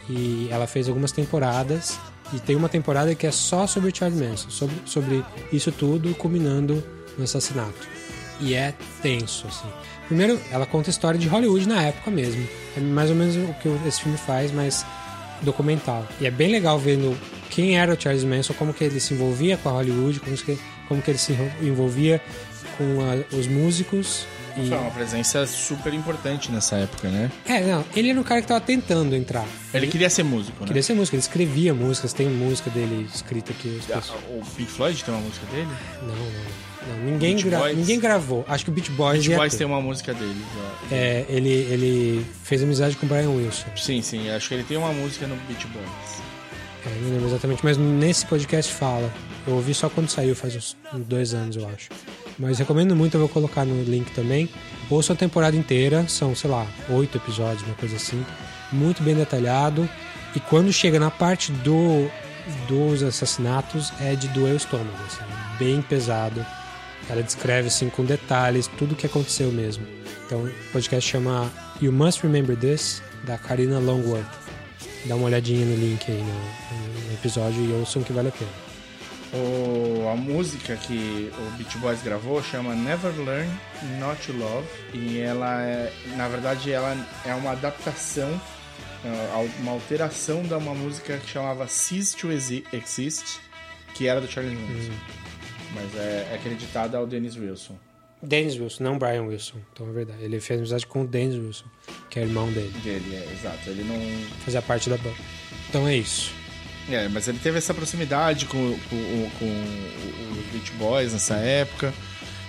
[0.09, 1.99] E ela fez algumas temporadas.
[2.33, 6.83] E tem uma temporada que é só sobre Charlie Manson, sobre, sobre isso tudo, culminando
[7.19, 7.89] no assassinato.
[8.41, 9.69] E é tenso, assim.
[10.07, 12.47] Primeiro, ela conta a história de Hollywood na época mesmo.
[12.77, 14.85] É mais ou menos o que esse filme faz, mas
[15.43, 16.07] documental.
[16.21, 17.17] E é bem legal vendo
[17.51, 20.59] quem era o Charles Manson, como que ele se envolvia com a Hollywood, como que,
[20.89, 21.33] como que ele se
[21.63, 22.21] envolvia
[22.79, 24.25] com a- os músicos
[24.57, 27.31] E- Foi uma presença super importante nessa época, né?
[27.47, 29.47] É, não, ele era um cara que tava tentando entrar.
[29.73, 30.67] Ele queria ser músico, né?
[30.67, 33.81] Queria ser músico, ele escrevia músicas, tem música dele escrita aqui.
[33.93, 35.69] Ah, pessoas- O Pink Floyd tem uma música dele?
[36.03, 36.25] Não, não,
[37.05, 37.11] não.
[37.13, 37.77] Ninguém, gra- Boys?
[37.77, 38.45] ninguém gravou.
[38.49, 39.59] Acho que o Beach Boys Beach Boys ter.
[39.59, 40.43] tem uma música dele.
[40.91, 40.97] já.
[40.97, 43.67] É, ele, ele fez amizade com o Brian Wilson.
[43.77, 46.21] Sim, sim, acho que ele tem uma música no Beach Boys.
[46.87, 49.13] É, não lembro exatamente, mas nesse podcast fala.
[49.47, 51.89] Eu ouvi só quando saiu, faz uns dois anos, eu acho.
[52.41, 54.49] Mas recomendo muito, eu vou colocar no link também.
[54.89, 58.25] Ouça a temporada inteira, são, sei lá, oito episódios, uma coisa assim.
[58.73, 59.87] Muito bem detalhado.
[60.35, 62.11] E quando chega na parte do,
[62.67, 65.23] dos assassinatos, é de doer o estômago, assim,
[65.59, 66.45] bem pesado.
[67.11, 69.87] Ela descreve, assim, com detalhes, tudo o que aconteceu mesmo.
[70.25, 71.51] Então, o podcast chama
[71.83, 74.25] You Must Remember This, da Karina Longworth.
[75.05, 78.51] Dá uma olhadinha no link aí no, no episódio e ouçam que vale a pena.
[79.33, 83.49] O, a música que o Beach Boys gravou chama Never Learn
[84.01, 88.41] Not to Love e ela é, na verdade, ela é uma adaptação,
[89.05, 93.39] ah, uma alteração de uma música que chamava Cease to Exi- Exist,
[93.95, 94.93] que era do Charlie Manson,
[95.75, 97.77] mas é, é acreditada ao Dennis Wilson.
[98.23, 99.59] Dennis Wilson, não Brian Wilson.
[99.73, 100.23] Então é verdade.
[100.25, 101.65] Ele fez amizade com o Dennis Wilson,
[102.11, 102.71] que é irmão dele.
[102.83, 103.71] Dele, é, exato.
[103.71, 105.17] Ele não Fazia parte da banda.
[105.69, 106.35] Então é isso.
[106.91, 108.57] É, mas ele teve essa proximidade com,
[108.89, 111.93] com, com o- os Beach Boys nessa época.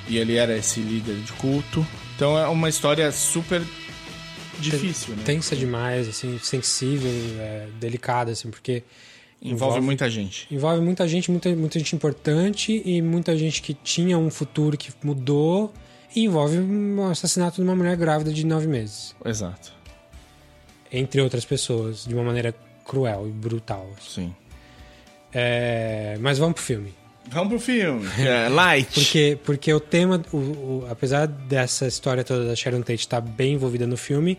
[0.07, 1.85] E ele era esse líder de culto.
[2.15, 3.61] Então é uma história super
[4.59, 5.23] difícil, né?
[5.25, 7.09] Tensa demais, assim, sensível,
[7.39, 8.83] é, delicada, assim, porque
[9.41, 10.47] Envolve, muita gente.
[10.51, 14.91] envolve muita gente, muita, muita gente importante e muita gente que tinha um futuro que
[15.03, 15.73] mudou.
[16.15, 19.15] E envolve um assassinato de uma mulher grávida de nove meses.
[19.25, 19.71] Exato.
[20.91, 22.53] Entre outras pessoas, de uma maneira
[22.91, 23.87] cruel e brutal.
[23.97, 24.21] assim.
[24.27, 24.35] Sim.
[25.33, 26.93] É, mas vamos pro filme.
[27.29, 28.05] Vamos pro filme.
[28.19, 28.93] É, light.
[28.93, 33.53] Porque, porque o tema, o, o- apesar dessa história toda da Sharon Tate estar bem
[33.53, 34.37] envolvida no filme,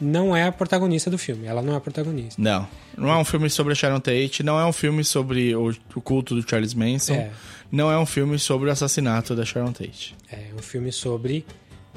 [0.00, 1.46] não é a protagonista do filme.
[1.46, 2.40] Ela não é a protagonista.
[2.40, 2.68] Não.
[2.96, 4.42] Não é um filme sobre a Sharon Tate.
[4.44, 7.14] Não é um filme sobre o, o culto do Charles Manson.
[7.14, 7.30] É.
[7.72, 10.14] Não é um filme sobre o assassinato da Sharon Tate.
[10.30, 11.44] É um filme sobre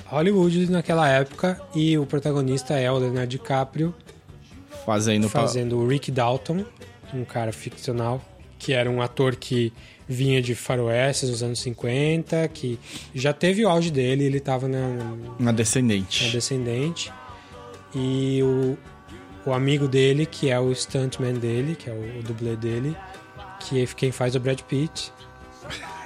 [0.07, 3.94] Hollywood naquela época e o protagonista é o Leonardo DiCaprio
[4.85, 5.29] Fazendo...
[5.29, 6.65] fazendo o Rick Dalton,
[7.13, 8.21] um cara ficcional
[8.61, 9.73] que era um ator que
[10.07, 12.79] vinha de faroestes nos anos 50, que
[13.15, 16.25] já teve o auge dele, ele estava na, Uma descendente.
[16.25, 17.11] na Descendente.
[17.95, 18.77] E o,
[19.47, 22.95] o amigo dele, que é o stuntman dele, que é o, o dublê dele,
[23.61, 25.11] que é quem faz o Brad Pitt,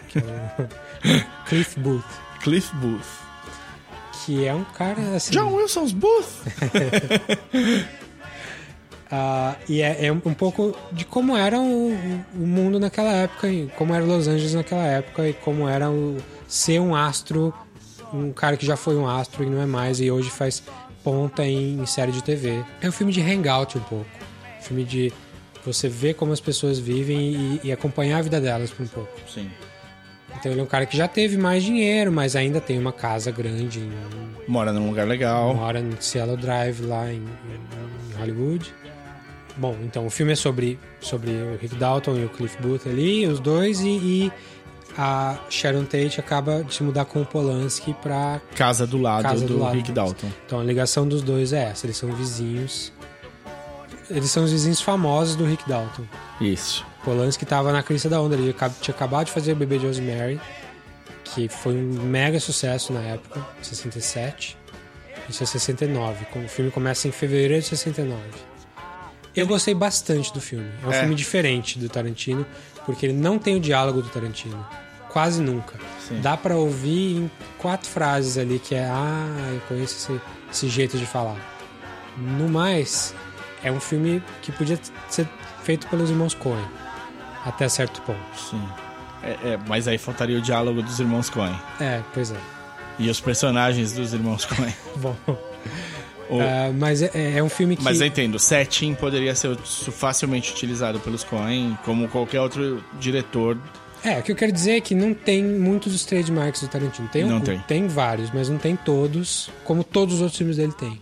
[0.07, 2.05] que é o Cliff Booth,
[2.41, 3.05] Cliff Booth.
[4.23, 5.33] que é um cara assim.
[5.33, 6.45] John Wilson's Booth.
[9.11, 11.89] Ah, e é, é um pouco de como era o,
[12.33, 16.17] o mundo naquela época, e como era Los Angeles naquela época, e como era o,
[16.47, 17.53] ser um astro,
[18.13, 20.63] um cara que já foi um astro e não é mais, e hoje faz
[21.03, 22.63] ponta em, em série de TV.
[22.81, 24.05] É um filme de hangout um pouco.
[24.61, 25.13] filme de
[25.63, 29.09] você ver como as pessoas vivem e, e acompanhar a vida delas por um pouco.
[29.31, 29.49] Sim.
[30.39, 33.31] Então ele é um cara que já teve mais dinheiro, mas ainda tem uma casa
[33.31, 33.91] grande, em,
[34.47, 35.53] Mora num lugar legal.
[35.55, 38.73] mora no Cielo Drive lá em- em Hollywood.
[39.57, 43.25] Bom, então o filme é sobre, sobre o Rick Dalton e o Cliff Booth ali,
[43.25, 44.31] os dois, e, e
[44.97, 49.45] a Sharon Tate acaba de se mudar com o Polanski pra Casa do lado casa
[49.45, 49.75] do, do lado.
[49.75, 50.27] Rick Dalton.
[50.45, 52.91] Então a ligação dos dois é essa, eles são vizinhos.
[54.09, 56.03] Eles são os vizinhos famosos do Rick Dalton.
[56.39, 56.85] Isso.
[57.03, 60.39] Polanski tava na crista da onda, ele tinha acabado de fazer o Bebê de Rosemary,
[61.23, 64.57] que foi um mega sucesso na época, 67.
[65.27, 66.25] Isso é 69.
[66.35, 68.21] O filme começa em fevereiro de 69.
[69.35, 70.69] Eu gostei bastante do filme.
[70.83, 70.99] É um É.
[71.01, 72.45] filme diferente do Tarantino,
[72.85, 74.65] porque ele não tem o diálogo do Tarantino.
[75.09, 75.75] Quase nunca.
[76.07, 76.19] Sim.
[76.21, 80.21] Dá pra ouvir em quatro frases ali que é ah, eu conheço esse,
[80.51, 81.37] esse jeito de falar.
[82.17, 83.13] No mais,
[83.63, 84.79] é um filme que podia
[85.09, 85.27] ser
[85.63, 86.65] feito pelos irmãos Coen.
[87.45, 88.19] Até certo ponto.
[88.37, 88.61] Sim.
[89.23, 91.55] É, é, mas aí faltaria o diálogo dos irmãos Coen.
[91.79, 92.37] É, pois é.
[92.99, 94.73] E os personagens dos irmãos Coen.
[94.97, 95.15] Bom.
[96.29, 97.83] O- Ah, mas é, é um filme que.
[97.83, 103.57] Mas eu entendo, setting poderia ser facilmente utilizado pelos Coen, como qualquer outro diretor.
[104.03, 107.07] É, o que eu quero dizer é que não tem muitos dos trademarks do Tarantino.
[107.07, 107.87] Tem, Não um- tem.
[107.87, 111.01] vários, mas não tem todos, como todos os outros filmes dele tem.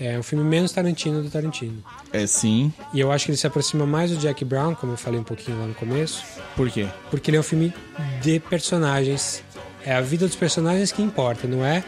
[0.00, 1.82] É um filme menos Tarantino do Tarantino.
[2.12, 2.72] É sim.
[2.92, 5.24] E eu acho que ele se aproxima mais do Jack Brown, como eu falei um
[5.24, 6.22] pouquinho lá no começo,
[6.54, 6.86] Por quê?
[7.10, 7.72] porque ele é um filme
[8.20, 9.42] de personagens.
[9.84, 11.82] É a vida dos personagens que importa, não é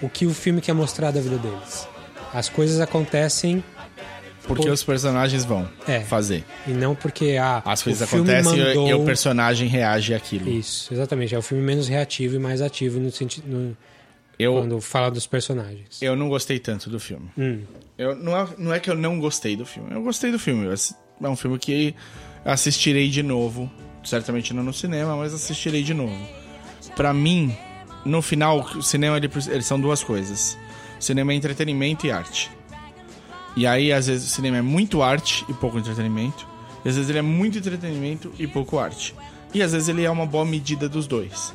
[0.00, 1.88] o que o filme quer mostrar da vida deles.
[2.32, 3.62] As coisas acontecem
[4.46, 6.00] Porque Por- os personagens vão É.
[6.00, 6.42] fazer.
[6.66, 8.88] e não porque ah, As coisas acontecem e- mandou...
[8.88, 10.48] e o personagem reage àquilo.
[10.48, 11.34] Isso, exatamente.
[11.34, 13.46] É o filme menos reativo e mais ativo no sentido.
[13.46, 13.76] no-
[14.38, 16.00] Eu, quando fala dos personagens.
[16.00, 17.28] eu não gostei tanto do filme.
[17.36, 17.60] Hum.
[17.98, 19.90] Eu, não, é, não é que eu não gostei do filme.
[19.92, 20.66] Eu gostei do filme.
[21.22, 21.94] É um filme que
[22.44, 23.70] assistirei de novo.
[24.04, 26.16] Certamente não no cinema, mas assistirei de novo.
[26.96, 27.54] Pra mim,
[28.04, 30.56] no final, o cinema ele, eles são duas coisas.
[30.98, 32.50] Cinema é entretenimento e arte.
[33.56, 36.46] E aí, às vezes, o cinema é muito arte e pouco entretenimento.
[36.84, 39.14] E às vezes ele é muito entretenimento e pouco arte.
[39.52, 41.54] E às vezes ele é uma boa medida dos dois.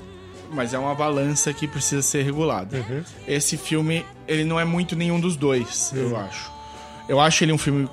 [0.51, 2.85] Mas é uma balança que precisa ser regulada.
[3.27, 6.51] Esse filme, ele não é muito nenhum dos dois, eu acho.
[7.07, 7.89] Eu acho ele um filme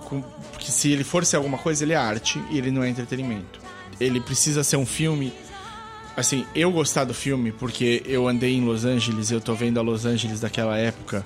[0.58, 3.60] que se ele for ser alguma coisa, ele é arte e ele não é entretenimento.
[3.98, 5.32] Ele precisa ser um filme
[6.16, 9.82] assim, eu gostar do filme porque eu andei em Los Angeles, eu tô vendo a
[9.82, 11.24] Los Angeles daquela época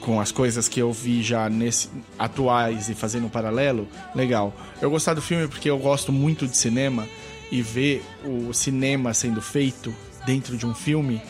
[0.00, 1.88] com as coisas que eu vi já nesse
[2.18, 4.54] atuais e fazendo um paralelo, legal.
[4.80, 7.06] Eu gostar do filme porque eu gosto muito de cinema
[7.50, 9.94] e ver o cinema sendo feito
[10.26, 11.22] dentro de um filme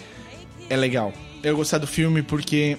[0.71, 1.13] é legal.
[1.43, 2.79] Eu gostar do filme porque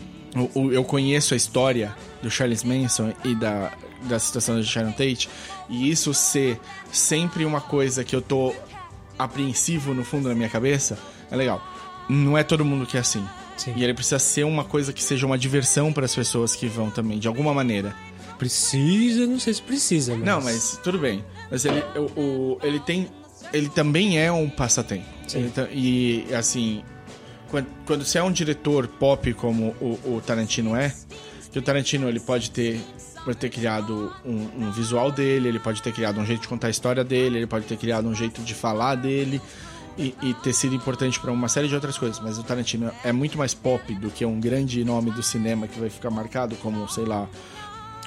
[0.71, 3.71] eu conheço a história do Charles Manson e da,
[4.03, 5.29] da situação de Sharon Tate
[5.69, 6.59] e isso ser
[6.91, 8.53] sempre uma coisa que eu tô
[9.18, 10.98] apreensivo no fundo da minha cabeça
[11.31, 11.61] é legal.
[12.10, 13.26] Não é todo mundo que é assim.
[13.56, 13.73] Sim.
[13.76, 16.90] E ele precisa ser uma coisa que seja uma diversão para as pessoas que vão
[16.90, 17.95] também, de alguma maneira.
[18.38, 20.26] Precisa, não sei se precisa, mas...
[20.26, 21.23] Não, mas tudo bem.
[21.49, 23.07] Mas ele, o, o- ele tem.
[23.53, 25.06] Ele também é um passatempo.
[25.72, 26.84] E assim.
[27.49, 30.91] Quando, quando você é um diretor pop como o, o Tarantino é,
[31.52, 32.81] que o Tarantino ele pode ter.
[33.25, 36.67] Pode ter criado um, um visual dele, ele pode ter criado um jeito de contar
[36.67, 39.41] a história dele, ele pode ter criado um jeito de falar dele
[39.97, 42.19] e, e ter sido importante para uma série de outras coisas.
[42.19, 45.79] Mas o Tarantino é muito mais pop do que um grande nome do cinema que
[45.79, 47.27] vai ficar marcado como, sei lá,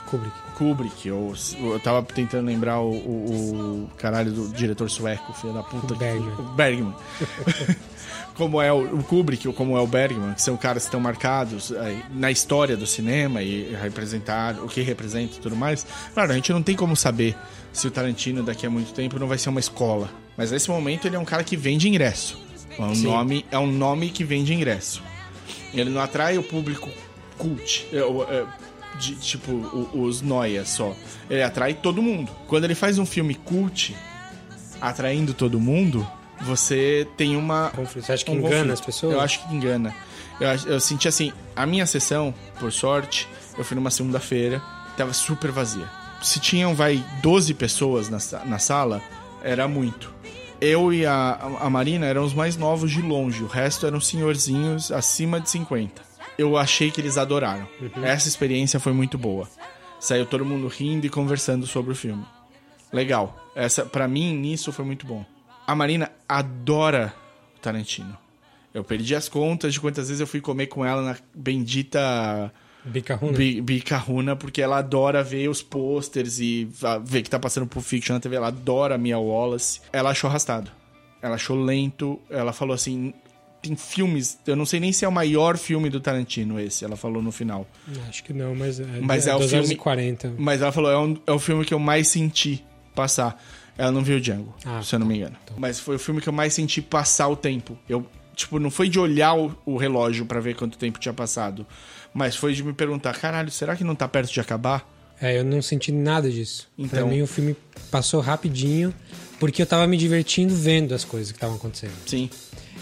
[0.06, 0.36] Kubrick.
[0.56, 5.62] Kubrick, ou eu tava tentando lembrar o, o- o caralho do diretor sueco, filho da
[5.62, 5.94] puta.
[5.94, 6.32] O que- Bergman.
[6.38, 6.94] o Bergman.
[8.36, 11.72] como é o, Kubrick ou como é o Bergman, que são caras que estão marcados
[11.72, 15.86] aí, na história do cinema e representar o que representa e tudo mais.
[16.14, 17.34] Claro, a gente não tem como saber
[17.72, 20.10] se o Tarantino daqui a muito tempo não vai ser uma escola.
[20.36, 22.38] Mas nesse momento ele é um cara que vende ingresso.
[22.78, 23.04] É um, Sim.
[23.04, 25.02] nome, é um nome que vende ingresso.
[25.72, 26.90] Ele não atrai o público
[27.38, 28.44] cult, é, o- é,
[28.98, 29.52] de, tipo,
[29.94, 30.94] os noias só.
[31.28, 32.30] Ele atrai todo mundo.
[32.46, 33.94] Quando ele faz um filme cult,
[34.80, 36.06] atraindo todo mundo,
[36.40, 37.70] você tem uma.
[37.70, 38.06] Conflito.
[38.06, 38.72] Você acha que um engana conflito.
[38.72, 39.12] as pessoas?
[39.12, 39.94] Eu acho que engana.
[40.40, 44.62] Eu, eu senti assim, a minha sessão, por sorte, eu fui numa segunda-feira,
[44.96, 45.88] tava super vazia.
[46.22, 49.02] Se tinham, vai, 12 pessoas na, na sala,
[49.42, 50.14] era muito.
[50.60, 54.90] Eu e a, a Marina eram os mais novos de longe, o resto eram senhorzinhos
[54.90, 56.02] acima de 50.
[56.38, 57.66] Eu achei que eles adoraram.
[58.02, 59.48] Essa experiência foi muito boa.
[60.00, 62.24] Saiu todo mundo rindo e conversando sobre o filme.
[62.92, 63.36] Legal.
[63.54, 65.24] Essa, para mim, nisso foi muito bom.
[65.66, 67.14] A Marina adora
[67.60, 68.16] Tarantino.
[68.72, 72.52] Eu perdi as contas de quantas vezes eu fui comer com ela na bendita
[72.84, 73.36] Bicarruna.
[73.36, 76.68] Bi- Bicarruna, porque ela adora ver os posters e
[77.04, 78.36] ver que tá passando por Fiction na TV.
[78.36, 79.80] Ela adora a Mia Wallace.
[79.92, 80.70] Ela achou arrastado.
[81.20, 82.20] Ela achou lento.
[82.30, 83.12] Ela falou assim:
[83.62, 84.38] tem filmes.
[84.46, 86.84] Eu não sei nem se é o maior filme do Tarantino esse.
[86.84, 87.66] Ela falou no final.
[88.08, 90.34] Acho que não, mas é, Mas é, é o filme- horas e 40.
[90.38, 92.64] Mas ela falou: é, um- é o filme que eu mais senti
[92.94, 93.42] passar.
[93.78, 95.36] Ela não viu o Django, Ah, se eu não me engano.
[95.56, 97.78] Mas foi o filme que eu mais senti passar o tempo.
[97.88, 101.66] Eu, tipo, não foi de olhar o, o relógio pra ver quanto tempo tinha passado.
[102.14, 104.88] Mas foi de me perguntar: caralho, será que não tá perto de acabar?
[105.20, 106.68] É, eu não senti nada disso.
[106.78, 107.54] Então- Pra mim o filme
[107.90, 108.94] passou rapidinho,
[109.40, 111.92] porque eu tava me divertindo vendo as coisas que estavam acontecendo.
[112.06, 112.28] Sim.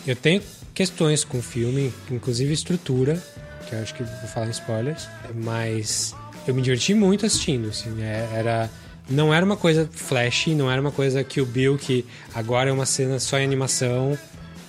[0.06, 0.42] Eu tenho
[0.74, 3.22] questões com o filme, inclusive estrutura,
[3.68, 6.14] que eu acho que vou falar em spoilers, mas
[6.46, 8.68] eu me diverti muito assistindo, assim, é- era
[9.08, 12.04] não era uma coisa flash, não era uma coisa que o Bill que
[12.34, 14.18] agora é uma cena só em animação,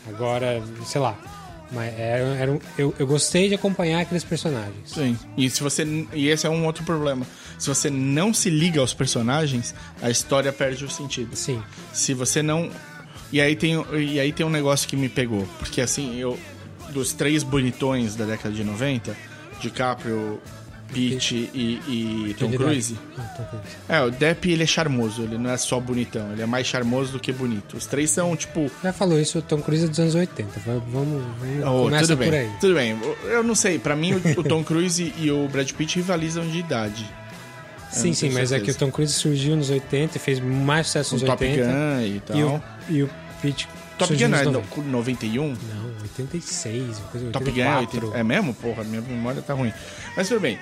[0.07, 1.17] agora, sei lá,
[1.71, 4.75] mas era, era um- eu, eu gostei de acompanhar aqueles personagens.
[4.85, 5.17] Sim.
[5.35, 5.83] E se você.
[6.13, 7.25] E esse é um outro problema.
[7.57, 11.35] Se você não se liga aos personagens, a história perde o sentido.
[11.35, 11.61] Sim.
[11.91, 12.69] Se você não.
[13.31, 15.47] E aí tem, e aí tem um negócio que me pegou.
[15.59, 16.37] Porque assim, eu.
[16.91, 19.17] Dos três bonitões da década de 90,
[19.59, 20.39] DiCaprio,
[20.93, 21.81] Pitt e,
[22.29, 22.93] e Tom Johnny Cruise.
[22.93, 23.05] Depp.
[23.17, 23.75] Ah, Tom Cruise.
[23.89, 27.11] É, o Depp ele é charmoso, ele não é só bonitão, ele é mais charmoso
[27.13, 27.75] do que bonito.
[27.77, 28.69] Os três são, tipo.
[28.83, 30.59] Já falou isso, o Tom Cruise é dos anos 80.
[30.65, 32.49] va- Vamos, vamos Oh, começa tudo por bem, aí.
[32.61, 32.97] tudo bem.
[33.25, 36.59] Eu não sei, pra mim o, o Tom Cruise e o Brad Pitt rivalizam de
[36.59, 37.05] idade.
[37.91, 38.75] Sim, sim, mas é que o.
[38.75, 41.65] Tom Cruise surgiu nos 80 e fez mais sucesso O nos Top 80.
[41.67, 42.37] Gun e tal.
[42.37, 43.09] E o, e o
[43.41, 43.67] Pitt
[43.97, 44.51] Top Gun é 90.
[44.81, 45.47] no, 91?
[45.47, 45.55] Não,
[46.03, 48.05] 86, uma coisa Top Gun é 84.
[48.07, 48.17] 80.
[48.19, 48.53] É mesmo?
[48.53, 49.72] Porra, minha memória tá ruim.
[50.17, 50.59] Mas tudo bem.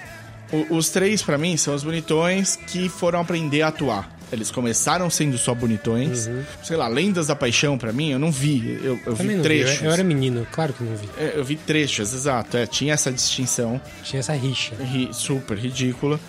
[0.52, 4.12] O- os três, pra mim, são os bonitões que foram aprender a atuar.
[4.32, 6.28] Eles começaram sendo só bonitões.
[6.64, 8.80] Sei lá, Lendas da Paixão, pra mim, eu não vi.
[8.84, 9.34] Eu, eu vi não vi.
[9.38, 9.82] Eu, trechos.
[9.84, 11.08] eu era menino, claro que não vi.
[11.18, 12.58] É, eu vi trechos, exato.
[12.58, 14.74] É, tinha essa distinção Tinha essa rixa.
[14.76, 16.20] ri- super ridícula.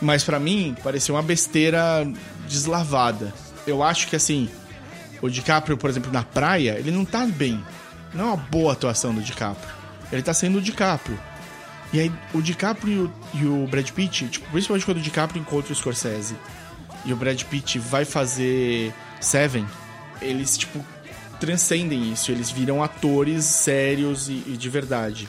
[0.00, 2.06] Mas pra mim, parecia uma besteira
[2.48, 3.32] deslavada.
[3.66, 4.48] Eu acho que assim,
[5.20, 7.62] o DiCaprio, por exemplo, na praia, ele não tá bem.
[8.14, 9.74] Não é uma boa atuação do DiCaprio.
[10.10, 11.18] Ele tá sendo o DiCaprio.
[11.92, 15.76] E aí, o DiCaprio e o Brad Pitt, tipo, principalmente quando o DiCaprio encontra o
[15.76, 16.36] Scorsese
[17.04, 19.66] e o Brad Pitt vai fazer Seven,
[20.20, 20.84] eles, tipo,
[21.40, 22.30] transcendem isso.
[22.30, 25.28] Eles viram atores sérios e, e de verdade.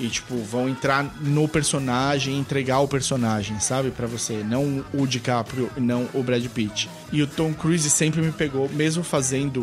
[0.00, 3.90] E, tipo, vão entrar no personagem, entregar o personagem, sabe?
[3.90, 4.42] Pra você.
[4.42, 6.88] Não o DiCaprio, não o Brad Pitt.
[7.12, 9.62] E o Tom Cruise sempre me pegou, mesmo fazendo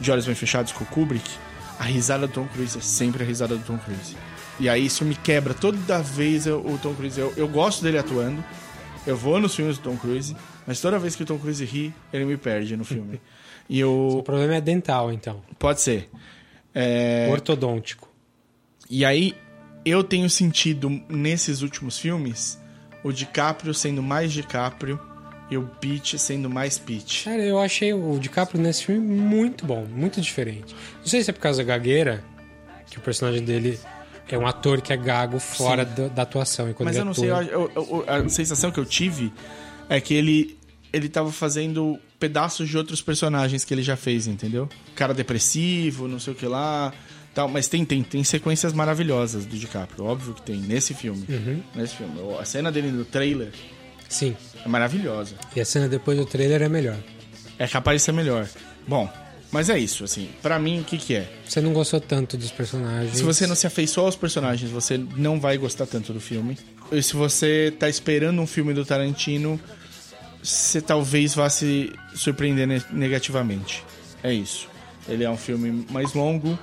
[0.00, 1.28] De Olhos Bem Fechados com o Kubrick,
[1.78, 4.16] a risada do Tom Cruise é sempre a risada do Tom Cruise.
[4.58, 5.52] E aí isso me quebra.
[5.52, 7.20] Toda vez eu- o Tom Cruise...
[7.20, 8.42] Eu, eu gosto dele atuando.
[9.06, 10.34] Eu vou nos filmes do Tom Cruise.
[10.66, 13.20] Mas toda vez que o Tom Cruise ri, ele me perde no filme.
[13.70, 14.22] E O eu...
[14.22, 15.42] problema é dental, então.
[15.58, 16.08] Pode ser.
[16.74, 17.28] É...
[17.30, 18.08] Ortodôntico.
[18.88, 19.34] E aí,
[19.88, 22.58] eu tenho sentido nesses últimos filmes
[23.02, 24.98] o DiCaprio sendo mais DiCaprio
[25.50, 27.24] e o Pitt sendo mais Pitt.
[27.24, 30.74] Cara, eu achei o DiCaprio nesse filme muito bom, muito diferente.
[30.98, 32.22] Não sei se é por causa da gagueira,
[32.90, 33.78] que o personagem dele
[34.30, 36.74] é um ator que é gago fora da, da atuação.
[36.80, 39.32] Mas eu não sei, eu- eu- a sensação que eu tive
[39.88, 40.58] é que ele
[40.90, 44.68] ele tava fazendo pedaços de outros personagens que ele já fez, entendeu?
[44.94, 46.94] Cara depressivo, não sei o que lá,
[47.38, 51.24] tal, mas tem tem tem sequências maravilhosas do DiCaprio, óbvio que tem nesse filme.
[51.74, 53.52] Nesse filme, a cena dele no trailer
[54.08, 54.36] Sim.
[54.64, 55.34] é maravilhosa.
[55.54, 56.96] E a cena depois do trailer é melhor.
[57.58, 58.48] É capaz de ser melhor.
[58.88, 59.08] Bom,
[59.52, 60.28] mas é isso, assim.
[60.42, 61.30] Pra mim, o que que é?
[61.46, 63.16] Você não gostou tanto dos personagens.
[63.16, 66.58] Se você não se afeiçoa aos personagens, você não vai gostar tanto do filme.
[66.90, 69.60] E se você tá esperando um filme do Tarantino,
[70.42, 73.84] você talvez vá se surpreender ne- negativamente.
[74.22, 74.68] É isso.
[75.08, 76.58] Ele é um filme mais longo,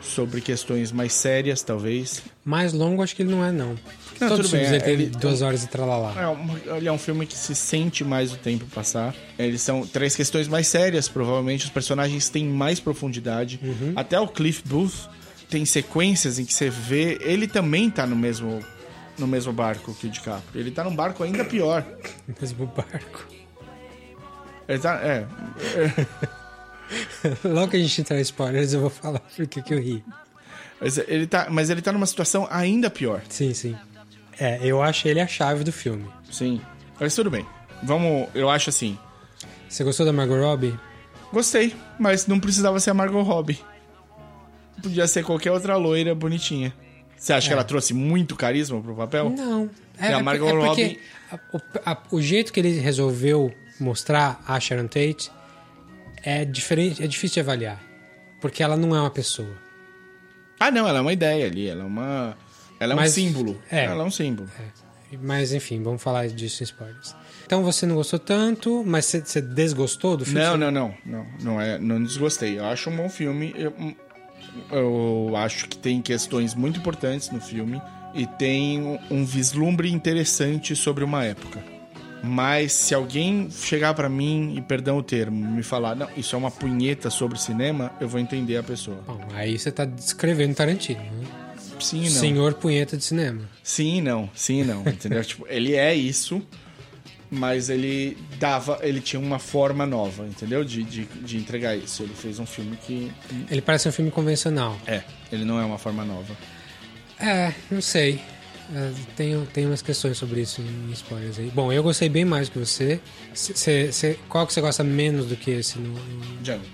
[0.00, 2.22] sobre questões mais sérias, talvez.
[2.44, 3.76] Mais longo, acho que ele não é, não.
[4.20, 6.14] Não, Todos os filmes bem, ele- tem duas horas e tralalá.
[6.20, 9.14] É um, ele é um filme que se sente mais o tempo passar.
[9.38, 11.64] Eles são três questões mais sérias, provavelmente.
[11.64, 13.58] Os personagens têm mais profundidade.
[13.96, 15.08] Até o Cliff Booth
[15.48, 17.18] tem sequências em que você vê.
[17.22, 18.60] Ele também tá no mesmo,
[19.18, 20.60] no mesmo barco que o DiCaprio.
[20.60, 21.84] Ele tá num barco ainda pior.
[22.40, 23.26] Mesmo barco.
[24.68, 24.94] Ele tá.
[25.02, 25.26] É.
[27.44, 30.04] Logo que a gente entrar em spoilers, eu vou falar por que eu ri.
[30.80, 33.22] Mas ele tá, mas ele tá numa situação ainda pior.
[33.28, 33.76] Sim, sim.
[34.38, 36.06] É, eu acho ele a chave do filme.
[36.30, 36.60] Sim.
[36.98, 37.46] Mas tudo bem.
[37.82, 38.28] Vamos.
[38.34, 38.98] Eu acho assim.
[39.68, 40.78] Você gostou da Margot Robbie?
[41.32, 43.60] Gostei, mas não precisava ser a Margot Robbie.
[44.82, 46.72] Podia ser qualquer outra loira bonitinha.
[47.16, 49.28] Você acha que ela trouxe muito carisma pro papel?
[49.30, 49.68] Não.
[50.00, 51.00] E a Margot é porque Robbie-
[51.30, 55.30] a- o, a- o jeito que ele resolveu mostrar a Sharon Tate
[56.22, 57.80] é diferente, é difícil de avaliar.
[58.40, 59.54] Porque ela não é uma pessoa.
[60.58, 61.68] Ah, não, ela é uma ideia ali.
[61.68, 62.36] Ela é uma.
[62.78, 63.62] Ela é Mas- um símbolo.
[63.70, 63.84] é.
[63.84, 64.48] Ela é um símbolo.
[65.22, 67.14] Mas enfim, vamos falar disso em spoilers.
[67.44, 70.40] Então você não gostou tanto, mas você, desgostou do filme?
[70.40, 71.26] Não, não, não, não.
[71.42, 72.58] Não, é, não desgostei.
[72.58, 73.52] Eu acho um bom filme.
[73.56, 73.74] Eu,
[74.70, 77.82] eu acho que tem questões muito importantes no filme.
[78.14, 81.62] E tem um vislumbre interessante sobre uma época.
[82.22, 86.38] Mas se alguém chegar pra mim e, perdão o termo, me falar, não, isso é
[86.38, 88.98] uma punheta sobre cinema, eu vou entender a pessoa.
[89.06, 91.26] Bom, aí você tá descrevendo Tarantino, né?
[91.78, 92.20] Sim e não.
[92.20, 93.40] Senhor punheta de cinema.
[93.62, 95.24] Sim não, sim não, entendeu?
[95.24, 96.42] tipo, ele é isso,
[97.30, 100.62] mas ele dava, ele tinha uma forma nova, entendeu?
[100.62, 102.02] De, de, de entregar isso.
[102.02, 103.10] Ele fez um filme que
[103.50, 104.78] Ele parece um filme convencional.
[104.86, 105.02] é,
[105.32, 106.36] ele não é uma forma nova.
[107.18, 108.20] É, não sei.
[108.72, 111.50] É, tenho, tenho umas questões sobre isso em spoilers aí.
[111.50, 113.00] Bom, eu gostei bem mais que você.
[113.34, 116.64] Cê- cê- cê- qual que você gosta menos do que esse no, no- Django.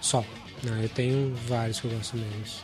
[0.00, 0.24] só?
[0.62, 2.62] Não, eu tenho vários que eu gosto menos.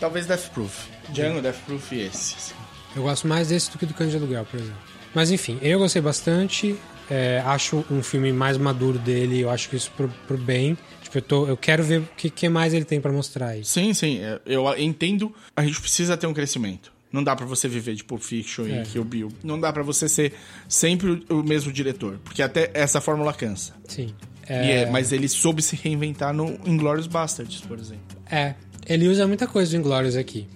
[0.00, 0.86] Talvez Death Proof.
[1.10, 2.34] Django, Death Proof e esse.
[2.36, 2.54] assim.
[2.96, 4.78] Eu gosto mais desse do que do Cães de Aluguel, por exemplo.
[5.14, 6.76] Mas enfim, eu gostei bastante.
[7.10, 9.40] É, acho um filme mais maduro dele.
[9.40, 10.78] Eu acho que isso pro, pro bem.
[11.02, 13.64] Tipo, eu, tô, eu quero ver o que, que mais ele tem pra mostrar aí.
[13.64, 15.34] Sim, sim, é, eu entendo.
[15.54, 16.93] A gente precisa ter um crescimento.
[17.14, 18.82] Não dá pra você viver de Pulp Fiction É.
[18.82, 19.28] e Kill Bill.
[19.44, 20.32] Não dá pra você ser
[20.68, 23.72] sempre o mesmo diretor, porque até essa fórmula cansa.
[23.86, 24.12] Sim.
[24.50, 28.02] E é, mas ele soube se reinventar no Inglourious Bastards, por exemplo.
[28.28, 30.48] É, ele usa muita coisa do Inglourious aqui.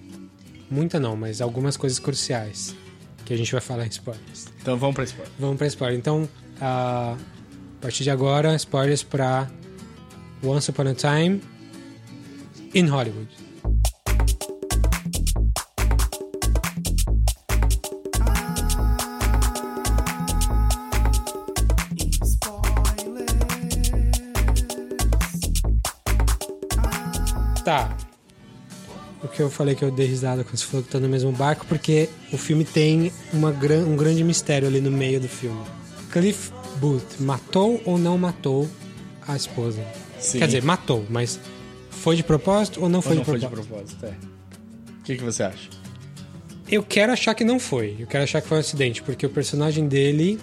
[0.69, 2.75] Muita não, mas algumas coisas cruciais.
[3.23, 4.47] Que a gente vai falar em spoilers.
[4.61, 5.31] Então vamos pra spoiler.
[5.39, 5.97] Vamos pra spoiler.
[5.97, 6.27] Então,
[6.59, 7.15] a
[7.77, 9.49] a partir de agora, spoilers pra
[10.43, 11.41] Once Upon a Time
[12.75, 13.29] in Hollywood.
[27.69, 27.95] Tá.
[29.21, 31.31] O que eu falei que eu dei risada quando você falou que tá no mesmo
[31.31, 35.61] barco, porque o filme tem uma gran, um grande mistério ali no meio do filme.
[36.11, 38.67] Cliff Booth matou ou não matou
[39.27, 39.85] a esposa?
[40.19, 40.39] Sim.
[40.39, 41.39] Quer dizer, matou, mas
[41.91, 43.97] foi de propósito ou não foi, Ou não de, foi de propósito?
[43.97, 44.99] propósito, é.
[44.99, 45.69] O que, que você acha?
[46.67, 47.97] Eu quero achar que não foi.
[47.99, 50.39] Eu quero achar que foi um acidente, porque o personagem dele,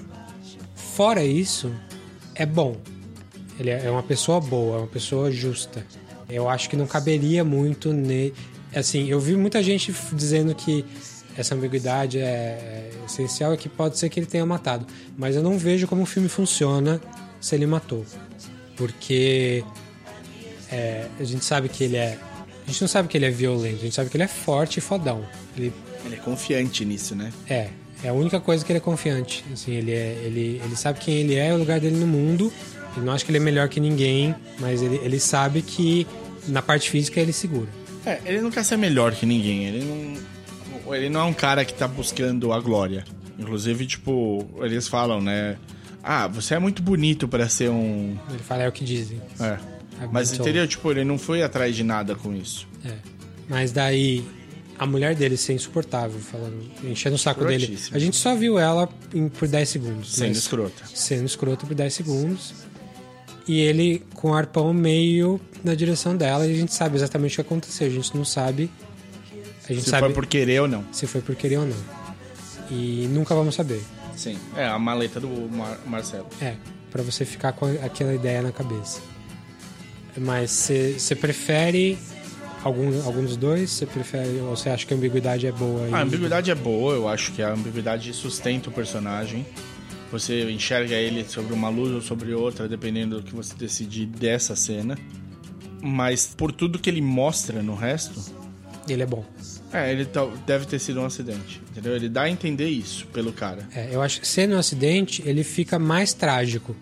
[0.74, 1.72] fora isso,
[2.34, 2.76] é bom.
[3.58, 5.84] Ele é uma pessoa boa, é uma pessoa justa.
[6.28, 8.34] Eu acho que não caberia muito nele.
[8.74, 10.84] Assim, eu vi muita gente dizendo que
[11.36, 14.86] essa ambiguidade é é essencial e que pode ser que ele tenha matado.
[15.16, 17.00] Mas eu não vejo como o filme funciona
[17.40, 18.04] se ele matou.
[18.76, 19.64] Porque
[20.70, 22.18] é, a gente sabe que ele é.
[22.64, 24.78] A gente não sabe que ele é violento, a gente sabe que ele é forte
[24.78, 25.24] e fodão.
[25.56, 25.72] Ele
[26.04, 27.32] Ele é confiante nisso, né?
[27.48, 27.68] é,
[28.02, 29.44] é a única coisa que ele é confiante.
[29.52, 32.52] Assim, ele, é, ele, ele sabe quem ele é, o lugar dele no mundo.
[32.96, 36.06] Ele não acha que ele é melhor que ninguém, mas ele, ele sabe que
[36.48, 37.68] na parte física ele segura.
[38.04, 39.64] É, ele não quer ser melhor que ninguém.
[39.66, 40.94] Ele não.
[40.94, 43.04] Ele não é um cara que tá buscando a glória.
[43.38, 45.56] Inclusive, tipo, eles falam, né?
[46.02, 48.16] Ah, você é muito bonito pra ser um.
[48.30, 49.20] Ele fala, é o que dizem.
[49.40, 49.58] É.
[50.12, 50.66] Mas Então- entendeu?
[50.68, 52.68] Tipo, ele não foi atrás de nada com isso.
[52.84, 52.92] É.
[53.48, 54.24] Mas daí,
[54.78, 57.76] a mulher dele ser insuportável, falando, enchendo o saco dele.
[57.92, 60.12] A gente só viu ela em- por 10 segundos.
[60.14, 60.84] Sendo mas- escrota.
[60.94, 62.54] Sendo escrota por 10 segundos.
[63.48, 67.34] E ele com o arpão meio na direção dela e a gente sabe exatamente o
[67.36, 67.86] que aconteceu.
[67.86, 68.70] A gente não sabe.
[69.68, 70.84] A gente Se sabe foi por querer ou não.
[70.92, 71.76] se foi por querer ou não.
[72.70, 73.80] E nunca vamos saber.
[74.16, 74.36] Sim.
[74.56, 76.26] É, a maleta do Mar- Marcelo.
[76.40, 76.54] É,
[76.90, 79.00] pra você ficar com aquela ideia na cabeça.
[80.16, 80.50] Mas
[80.98, 81.98] você prefere
[82.64, 83.70] algum, algum dos dois?
[83.70, 85.84] Você prefere ou você acha que a ambiguidade é boa?
[85.86, 89.46] A e- ambiguidade é boa, eu acho que a ambiguidade sustenta o personagem.
[90.10, 94.54] Você enxerga ele sobre uma luz ou sobre outra, dependendo do que você decidir dessa
[94.54, 94.96] cena.
[95.82, 98.20] Mas por tudo que ele mostra no resto,
[98.88, 99.24] Ele é bom.
[99.72, 101.60] é, ele tá- deve ter sido um acidente.
[101.70, 101.94] Entendeu?
[101.96, 103.68] Ele dá a entender isso pelo cara.
[103.74, 106.74] É, eu acho que sendo um acidente, ele fica mais trágico.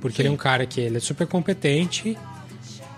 [0.00, 0.22] Porque Sim.
[0.22, 2.16] ele é um cara que ele é super competente,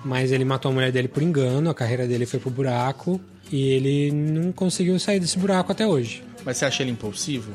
[0.04, 3.18] mas ele matou a mulher dele por engano, a carreira dele foi pro buraco
[3.50, 6.22] e ele não conseguiu sair desse buraco até hoje.
[6.44, 7.52] Mas você acha ele impulsivo?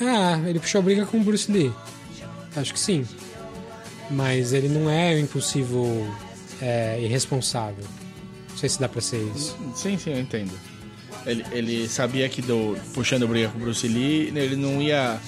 [0.00, 1.72] Ah, ele puxou briga com o Bruce Lee.
[2.56, 3.06] Acho que sim.
[4.10, 6.06] Mas ele não é impulsivo
[6.60, 7.84] é, irresponsável.
[8.50, 9.56] Não sei se dá pra ser isso.
[9.74, 10.52] Sim, sim, eu entendo.
[11.26, 15.18] Ele, ele sabia que do, puxando briga com o Bruce Lee, ele não ia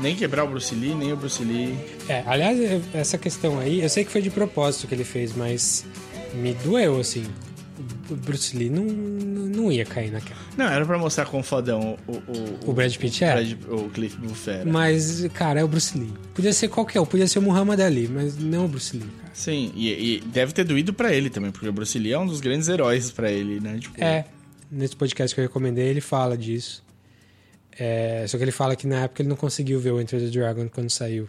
[0.00, 1.78] nem quebrar o Bruce Lee, nem o Bruce Lee.
[2.08, 2.58] É, aliás,
[2.92, 5.86] essa questão aí, eu sei que foi de propósito que ele fez, mas
[6.34, 7.24] me doeu, assim.
[8.10, 10.38] O Bruce Lee não, não ia cair naquela.
[10.56, 13.32] Não, era pra mostrar quão fodão o, o, O Brad Pitt é?
[13.34, 14.64] Brad- o Cliff Booth era.
[14.70, 16.12] Mas, cara, é o Bruce Lee.
[16.34, 19.30] Podia ser qualquer um, podia ser o Muhammad Ali, mas não o Bruce Lee, cara.
[19.34, 22.26] Sim, e, e deve ter doído pra ele também, porque o Bruce Lee é um
[22.26, 23.78] dos grandes heróis pra ele, né?
[23.80, 24.24] Tipo, É,
[24.70, 26.84] nesse podcast que eu recomendei, ele fala disso.
[27.76, 30.28] É, só que ele fala que na época ele não conseguiu ver o Enter the
[30.28, 31.28] Dragon quando saiu.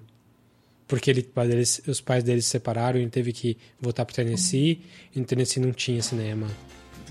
[0.87, 1.27] Porque ele,
[1.87, 4.81] os pais dele se separaram ele teve que voltar pro Tennessee.
[5.15, 6.47] E no Tennessee não tinha cinema.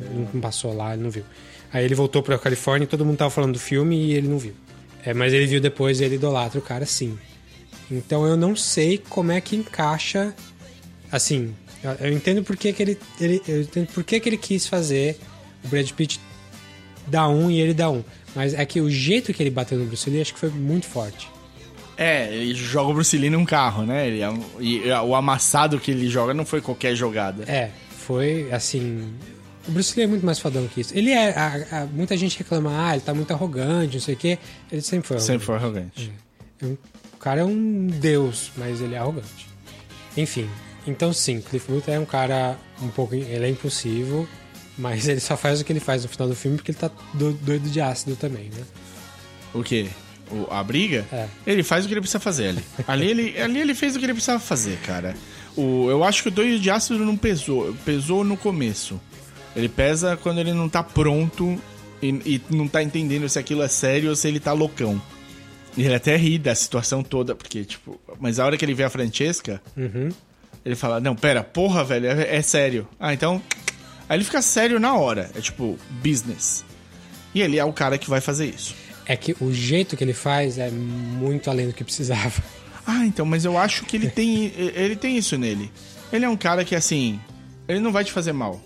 [0.00, 1.24] Ele Não passou lá, ele não viu.
[1.72, 4.38] Aí ele voltou pra Califórnia e todo mundo tava falando do filme e ele não
[4.38, 4.54] viu.
[5.04, 7.18] É, mas ele viu depois e ele idolatra o cara sim.
[7.90, 10.34] Então eu não sei como é que encaixa.
[11.10, 13.42] Assim, eu- eu entendo por que, que ele, ele.
[13.46, 15.18] Eu entendo por que, que ele quis fazer
[15.64, 16.20] o Brad Pitt
[17.08, 18.02] dar um e ele dar um.
[18.34, 20.86] Mas é que o jeito que ele bateu no Bruce Lee acho que foi muito
[20.86, 21.28] forte.
[21.96, 24.06] É, ele joga o Bruce Lee num carro, né?
[24.08, 24.28] Ele, é
[24.60, 27.44] e o amassado que ele joga não foi qualquer jogada.
[27.50, 29.12] É, foi assim.
[29.68, 30.96] O Bruce Lee é muito mais fodão que isso.
[30.96, 31.30] Ele é.
[31.30, 34.38] a- a- muita gente reclama, ah, ele tá muito arrogante, não sei o quê.
[34.72, 36.12] Ele sempre foi Sempre foi arrogante.
[36.60, 36.80] arrogante.
[37.12, 39.46] O cara é um deus, mas ele é arrogante.
[40.16, 40.48] Enfim,
[40.86, 43.14] então sim, Cliff Booth é um cara um pouco.
[43.14, 44.28] Ele é impulsivo,
[44.76, 46.90] mas ele só faz o que ele faz no final do filme porque ele tá
[47.14, 48.62] do- doido de ácido também, né?
[49.54, 49.86] O quê?
[50.34, 51.06] O- a briga?
[51.12, 51.26] É.
[51.46, 52.64] Ele faz o que ele precisa fazer ali.
[52.88, 55.14] ali, ele, ali ele fez o que ele precisava fazer, cara.
[55.56, 57.74] O, eu acho que o doido de ácido não pesou.
[57.84, 59.00] Pesou no começo.
[59.54, 61.56] Ele pesa quando ele não tá pronto
[62.02, 65.00] e, e não tá entendendo se aquilo é sério ou se ele tá loucão.
[65.76, 68.00] E ele até ri da situação toda, porque, tipo...
[68.20, 70.08] Mas a hora que ele vê a Francesca, Uhum.
[70.64, 72.86] ele fala, não, pera, porra, velho, é, é sério.
[72.98, 73.40] Ah, então...
[74.08, 75.30] Aí ele fica sério na hora.
[75.34, 76.64] É tipo, business.
[77.34, 78.74] E ele é o cara que vai fazer isso.
[79.06, 82.42] É que o jeito que ele faz é muito além do que precisava.
[82.86, 85.70] Ah, então, mas eu acho que ele tem, ele tem isso nele.
[86.12, 87.18] Ele é um cara que, assim,
[87.66, 88.60] ele não vai te fazer mal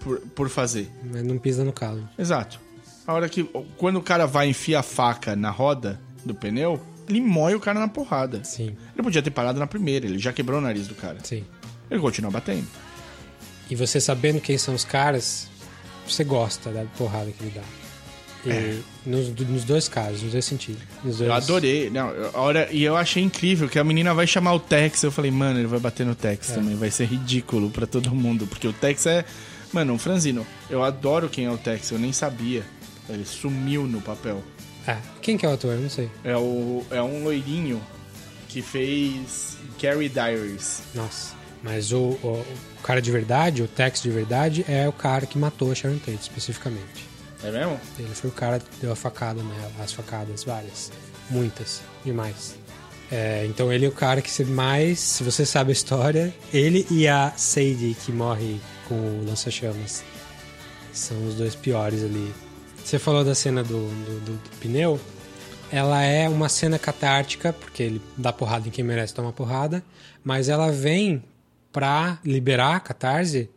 [0.00, 0.90] por, por fazer.
[1.12, 2.08] Mas não pisa no calo.
[2.18, 2.58] Exato.
[3.06, 3.44] A hora que,
[3.76, 7.80] quando o cara vai enfiar a faca na roda do pneu, ele moe o cara
[7.80, 8.42] na porrada.
[8.44, 11.18] Sim, Ele podia ter parado na primeira, ele já quebrou o nariz do cara.
[11.22, 11.44] sim.
[11.90, 12.66] Ele continua batendo.
[13.70, 15.48] E você sabendo quem são os caras,
[16.06, 17.62] você gosta da porrada que ele dá.
[18.50, 18.78] É.
[19.06, 20.82] nos, nos dois casos, nos dois sentidos.
[21.04, 21.28] Nos dois...
[21.28, 21.90] Eu adorei.
[21.90, 25.02] Não, a hora, e eu achei incrível que a menina vai chamar o Tex.
[25.02, 26.54] Eu falei, mano, ele vai bater no Tex É.
[26.54, 26.74] também.
[26.76, 28.46] Vai ser ridículo pra todo mundo.
[28.46, 29.24] Porque o Tex é.
[29.72, 30.46] Mano, um franzino.
[30.70, 31.90] Eu adoro quem é o Tex.
[31.90, 32.62] Eu nem sabia.
[33.08, 34.42] Ele sumiu no papel.
[34.86, 35.74] Ah, quem que é o ator?
[35.74, 36.10] Eu não sei.
[36.24, 37.80] É, o, é um loirinho
[38.48, 40.82] que fez Carrie Diaries.
[40.94, 41.34] Nossa.
[41.62, 42.44] Mas o, o,
[42.78, 45.98] o cara de verdade, o Tex de verdade, é o cara que matou a Sharon
[45.98, 47.07] Tate, especificamente.
[47.42, 47.78] É mesmo?
[47.98, 50.90] Ele foi o cara que deu a facada nela, as facadas, várias.
[51.30, 52.56] Muitas, demais.
[53.10, 57.06] É, então ele é o cara que mais, se você sabe a história, ele e
[57.08, 60.02] a Sadie que morre com o lança-chamas.
[60.92, 62.34] São os dois piores ali.
[62.84, 64.98] Você falou da cena do, do, do- do pneu.
[65.70, 69.82] Ela é uma cena catártica, porque ele dá porrada em quem merece tomar porrada,
[70.24, 71.22] mas ela vem
[71.70, 73.50] pra liberar a catarse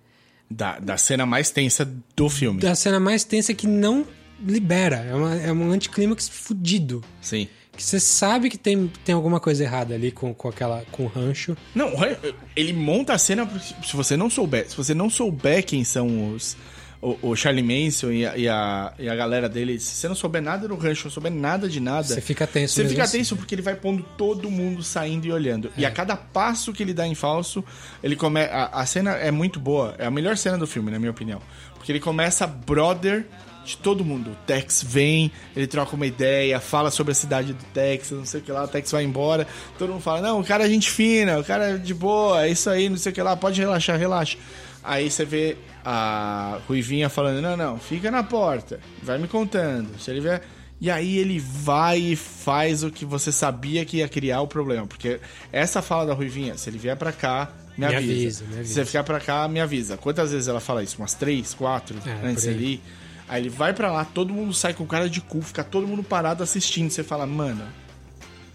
[0.51, 2.59] Da, da cena mais tensa do filme.
[2.59, 4.05] da cena mais tensa que não
[4.45, 4.97] libera.
[4.97, 7.03] É, uma, é um anticlímax fudido.
[7.21, 7.47] Sim.
[7.75, 11.07] Que você sabe que tem, tem alguma coisa errada ali com, com aquela com o
[11.07, 11.55] rancho.
[11.73, 11.91] Não,
[12.55, 13.49] ele monta a cena
[13.83, 16.57] se você não souber, se você não souber quem são os
[17.01, 20.15] o, o Charlie Manson e a, e, a, e a galera dele, se você não
[20.15, 23.17] souber nada do rancho, não souber nada de nada, Você fica tenso Você fica assim.
[23.17, 25.71] tenso porque ele vai pondo todo mundo saindo e olhando.
[25.75, 27.63] E a cada passo que ele dá em falso,
[28.03, 30.99] ele come a, a cena é muito boa, é a melhor cena do filme, na
[30.99, 31.41] minha opinião,
[31.75, 33.25] porque ele começa brother
[33.65, 34.31] de todo mundo.
[34.31, 38.41] O Tex vem, ele troca uma ideia, fala sobre a cidade do Texas, não sei
[38.41, 39.47] o que lá, o Tex vai embora,
[39.77, 42.49] todo mundo fala: "Não, o cara é gente fina, o cara é de boa, é
[42.49, 44.37] isso aí, não sei o que lá, pode relaxar, relaxa".
[44.83, 49.99] Aí você vê a Ruivinha falando: "Não, não, fica na porta, vai me contando".
[49.99, 50.41] Se ele vier
[50.79, 54.87] e aí ele vai e faz o que você sabia que ia criar o problema,
[54.87, 55.19] porque
[55.51, 58.11] essa fala da Ruivinha, se ele vier pra cá, me, Me avisa.
[58.11, 58.67] avisa, me avisa.
[58.67, 59.95] Se você ficar pra cá, me avisa.
[59.97, 60.97] Quantas vezes ela fala isso?
[60.97, 62.53] Umas três, quatro, É, antes aí.
[62.53, 62.81] ali.
[63.29, 66.03] Aí ele vai pra lá, todo mundo sai com cara de cu, fica todo mundo
[66.03, 66.89] parado assistindo.
[66.89, 67.63] Você fala, mano,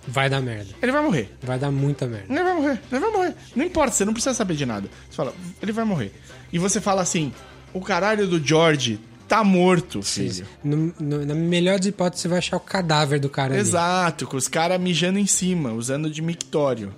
[0.07, 0.75] Vai dar merda.
[0.83, 1.31] ele vai morrer.
[1.43, 2.27] Vai dar muita merda.
[2.33, 3.35] Ele vai morrer, ele vai morrer.
[3.55, 4.89] Não importa, você não precisa saber de nada.
[5.11, 6.13] Você fala, ele vai morrer.
[6.53, 7.33] E você fala assim,
[7.73, 10.47] o caralho do George tá morto, filho.
[10.63, 13.61] No- no- na melhor das hipóteses, você vai achar o cadáver do cara ali.
[13.61, 16.95] Exato, com os caras mijando em cima, usando de mictório.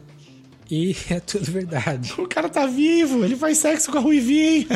[0.71, 2.13] E é tudo verdade.
[2.19, 4.67] O cara tá vivo, ele faz sexo com a Ruivinha.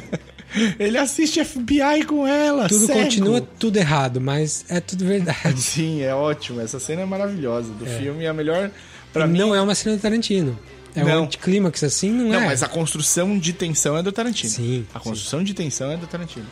[0.79, 2.69] Ele assiste FBI com ela.
[2.69, 3.01] Tudo cego.
[3.01, 5.57] continua tudo errado, mas é tudo verdade.
[5.61, 6.61] Sim, é ótimo.
[6.61, 8.25] Essa cena é maravilhosa do filme.
[8.25, 8.71] É a melhor.
[9.13, 9.39] Pra mim.
[9.39, 10.59] não é uma cena do Tarantino.
[10.95, 11.23] É Não.
[11.23, 12.47] um anticlímax assim, não, Não, é.
[12.47, 14.51] mas a construção de tensão é do Tarantino.
[14.53, 16.47] Sim, A construção de tensão é do Tarantino.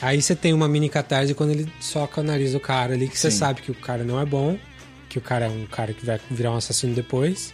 [0.00, 3.18] Aí você tem uma mini catarse quando ele soca o nariz do cara ali, que
[3.18, 3.38] você Sim.
[3.38, 4.58] sabe que o cara não é bom,
[5.08, 7.52] que o cara é um cara que vai virar um assassino depois.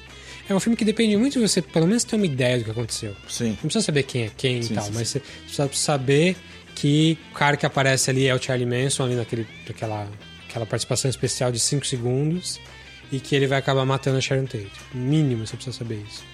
[0.49, 2.71] É um filme que depende muito de você, pelo menos, ter uma ideia do que
[2.71, 3.15] aconteceu.
[3.29, 3.51] Sim.
[3.51, 6.37] Não precisa saber quem é quem Sim, e tal, sim, mas você precisa saber
[6.75, 10.09] que o cara que aparece ali é o Charlie Manson, ali naquele, naquela
[10.49, 12.61] aquela participação especial de 5 segundos,
[13.13, 14.71] e que ele vai acabar matando a Sharon Tate.
[14.93, 16.25] Mínimo você precisa saber isso.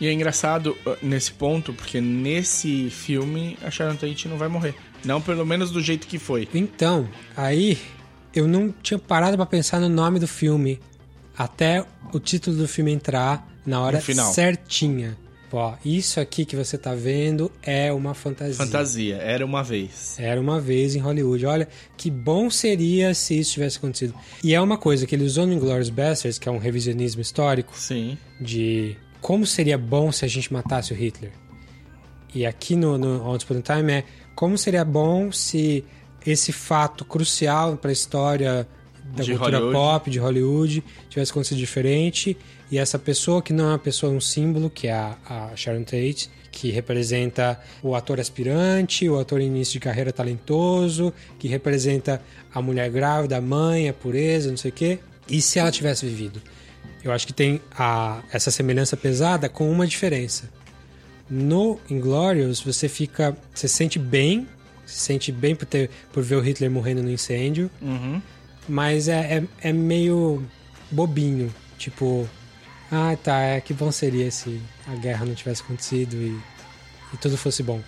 [0.00, 4.74] E é engraçado uh, nesse ponto, porque nesse filme a Sharon Tate não vai morrer.
[5.04, 6.48] Não pelo menos do jeito que foi.
[6.54, 7.78] Então, aí
[8.34, 10.80] eu não tinha parado pra pensar no nome do filme
[11.36, 15.16] até o título do filme entrar na hora certinha.
[15.54, 18.54] Ó, isso aqui que você tá vendo é uma fantasia.
[18.54, 20.16] Fantasia, era uma vez.
[20.18, 21.44] Era uma vez em Hollywood.
[21.44, 24.14] Olha, que bom seria se isso tivesse acontecido.
[24.42, 27.74] E é uma coisa que ele usou no Inglourious Basterds, que é um revisionismo histórico,
[27.76, 28.16] Sim.
[28.40, 31.32] de como seria bom se a gente matasse o Hitler.
[32.34, 34.04] E aqui no, no Once Upon a Time é
[34.34, 35.84] como seria bom se
[36.24, 38.66] esse fato crucial para a história
[39.14, 39.76] da De cultura Hollywood.
[39.76, 42.36] pop de Hollywood tivesse acontecido diferente
[42.70, 45.56] e essa pessoa que não é uma pessoa, é um símbolo, que é a, a
[45.56, 51.48] Sharon Tate, que representa o ator aspirante, o ator em início de carreira talentoso, que
[51.48, 52.22] representa
[52.52, 54.98] a mulher grávida, a mãe, a pureza, não sei o quê.
[55.28, 56.40] E se ela tivesse vivido?
[57.04, 60.48] Eu acho que tem a, essa semelhança pesada com uma diferença.
[61.28, 63.36] No Inglorious, você fica.
[63.54, 64.46] Você se sente bem,
[64.86, 67.70] se sente bem por, ter, por ver o Hitler morrendo no incêndio,
[68.68, 70.42] mas é, é, é meio
[70.90, 71.52] bobinho.
[71.78, 72.28] Tipo,
[72.90, 76.38] ah tá, é, que bom seria se a guerra não tivesse acontecido e,
[77.12, 77.80] e tudo fosse bom.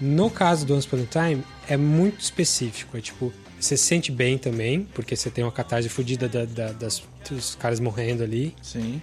[0.00, 2.96] No caso do Once Upon a Time, é muito específico.
[2.96, 6.72] É tipo, você se sente bem também, porque você tem uma catarse fodida da, da-
[6.72, 8.54] das, dos caras morrendo ali.
[8.62, 9.00] Sim.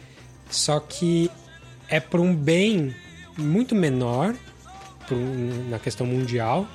[0.52, 1.30] Só que
[1.90, 2.96] é por um bem
[3.38, 4.36] muito menor
[5.12, 6.68] um- na questão mundial,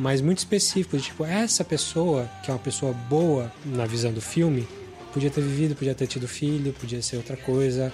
[0.00, 0.96] mas muito específico.
[0.96, 4.66] de, Tipo, essa pessoa, que é uma pessoa boa na visão do filme,
[5.12, 7.92] podia ter vivido, podia ter tido filho, podia ser outra coisa.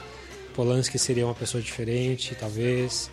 [0.54, 3.10] Polanski seria uma pessoa diferente, talvez.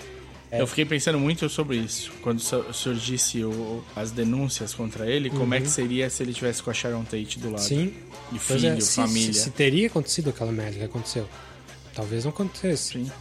[0.52, 2.12] Eu fiquei pensando muito sobre isso.
[2.22, 6.62] Quando su- surgisse o- as denúncias contra ele, como é que seria se ele tivesse
[6.62, 7.62] com a Sharon Tate do lado?
[7.62, 7.68] Uhum.
[7.68, 7.94] Sim.
[8.32, 9.34] E Pois filho, é, se- família.
[9.34, 11.28] Se, se teria acontecido aquela merda que aconteceu.
[11.96, 12.94] Talvez não acontecesse.
[12.94, 13.12] Sim.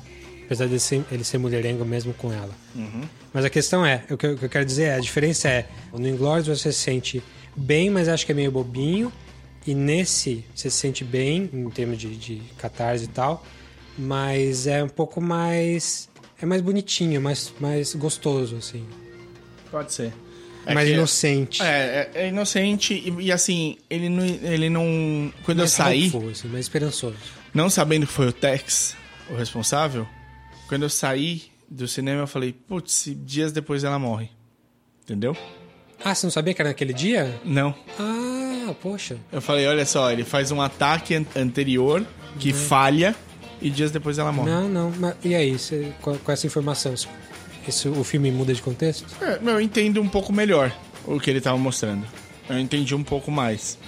[0.52, 2.50] Apesar de ser- ele ser mulherengo mesmo com ela.
[2.74, 3.02] Uhum.
[3.32, 5.48] Mas a questão é, o que, eu, o que eu quero dizer é, a diferença
[5.48, 7.22] é, no Inglourious você se sente
[7.56, 9.10] bem, mas acho que é meio bobinho.
[9.66, 13.44] E nesse, você se sente bem, em termos de, de catarse e tal.
[13.96, 16.08] Mas é um pouco mais...
[16.40, 18.84] É mais bonitinho, mais, mais gostoso, assim.
[19.70, 20.12] Pode ser.
[20.66, 21.62] É mais que- inocente.
[21.62, 25.32] É, é, é inocente e, e, assim, ele não, ele não.
[25.44, 27.16] Quando mais eu saí, hopeful, assim, mais esperançoso.
[27.54, 28.96] não sabendo que foi o Tex
[29.30, 30.06] o responsável,
[30.68, 34.30] quando eu saí do cinema, eu falei, putz, dias depois ela morre.
[35.04, 35.36] Entendeu?
[36.04, 37.40] Ah, você não sabia que era naquele dia?
[37.44, 37.74] Não.
[37.98, 39.16] Ah, poxa.
[39.30, 42.04] Eu falei, olha só, ele faz um ataque an- anterior
[42.38, 43.14] que falha
[43.60, 44.50] e dias depois ela morre.
[44.50, 44.90] Não, não.
[44.98, 46.92] Mas, e aí, você, com, com essa informação,
[47.66, 49.06] isso, o filme muda de contexto?
[49.22, 50.76] É, eu entendo um pouco melhor
[51.06, 52.04] o que ele tava mostrando.
[52.48, 53.78] Eu entendi um pouco mais.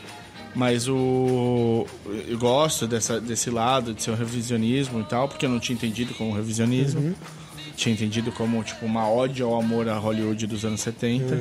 [0.54, 1.86] Mas o.
[2.28, 5.74] Eu gosto dessa, desse lado, de ser um revisionismo e tal, porque eu não tinha
[5.74, 7.14] entendido como revisionismo.
[7.76, 11.40] Tinha entendido como, tipo, uma ódio ao amor a Hollywood dos anos 70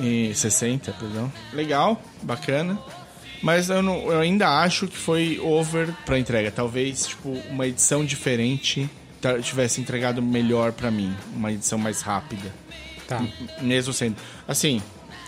[0.00, 1.30] e 60, perdão.
[1.52, 2.78] Legal, bacana.
[3.42, 6.50] Mas eu, não, eu ainda acho que foi over pra entrega.
[6.50, 8.88] Talvez, tipo, uma edição diferente
[9.42, 11.14] tivesse entregado melhor pra mim.
[11.34, 12.52] Uma edição mais rápida.
[13.06, 13.22] Tá.
[13.60, 14.16] Mesmo sendo.
[14.46, 14.82] Assim,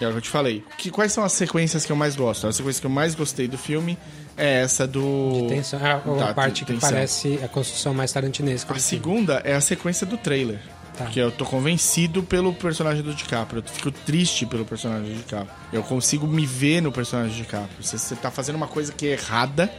[0.04, 0.64] é o que eu te falei.
[0.78, 2.46] Que, quais são as sequências que eu mais gosto?
[2.46, 3.98] A sequência que eu mais gostei do filme
[4.36, 5.46] é essa do.
[5.48, 8.72] Tensão, é a da parte que parece a construção mais tarantinesca.
[8.72, 9.02] A do filme.
[9.02, 10.60] segunda é a sequência do trailer.
[10.96, 11.04] Tá.
[11.04, 13.62] Porque eu tô convencido pelo personagem do DiCaprio.
[13.66, 15.52] Eu fico triste pelo personagem do DiCaprio.
[15.72, 17.82] Eu consigo me ver no personagem do DiCaprio.
[17.82, 19.70] Você, você tá fazendo uma coisa que é errada,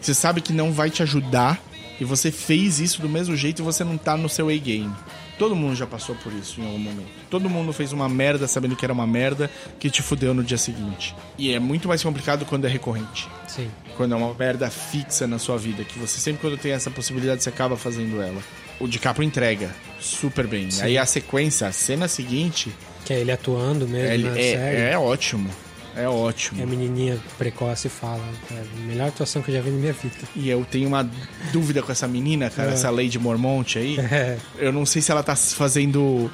[0.00, 1.60] você sabe que não vai te ajudar,
[2.00, 4.94] e você fez isso do mesmo jeito e você não tá no seu A-game.
[5.38, 7.08] Todo mundo já passou por isso em algum momento.
[7.28, 10.56] Todo mundo fez uma merda sabendo que era uma merda que te fudeu no dia
[10.56, 11.14] seguinte.
[11.36, 13.28] E é muito mais complicado quando é recorrente.
[13.46, 13.70] Sim.
[13.96, 17.42] Quando é uma merda fixa na sua vida, que você sempre quando tem essa possibilidade,
[17.42, 18.40] você acaba fazendo ela.
[18.80, 20.70] O DiCaprio entrega super bem.
[20.70, 20.82] Sim.
[20.84, 22.70] Aí a sequência, a cena seguinte,
[23.04, 24.38] Que é ele atuando mesmo série.
[24.38, 25.50] é, é ótimo.
[25.96, 26.60] É ótimo.
[26.60, 28.22] E a menininha precoce fala.
[28.50, 30.14] É a melhor atuação que eu já vi na minha vida.
[30.34, 31.08] E eu tenho uma
[31.52, 32.74] dúvida com essa menina, cara, É.
[32.74, 33.96] essa Lady Mormont aí.
[34.12, 34.36] É.
[34.58, 36.30] Eu não sei se ela tá fazendo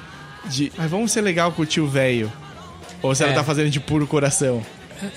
[0.49, 0.71] de.
[0.77, 2.31] Mas vamos ser legal com o tio velho.
[3.01, 3.35] Ou se ela É.
[3.35, 4.61] tá fazendo de puro coração.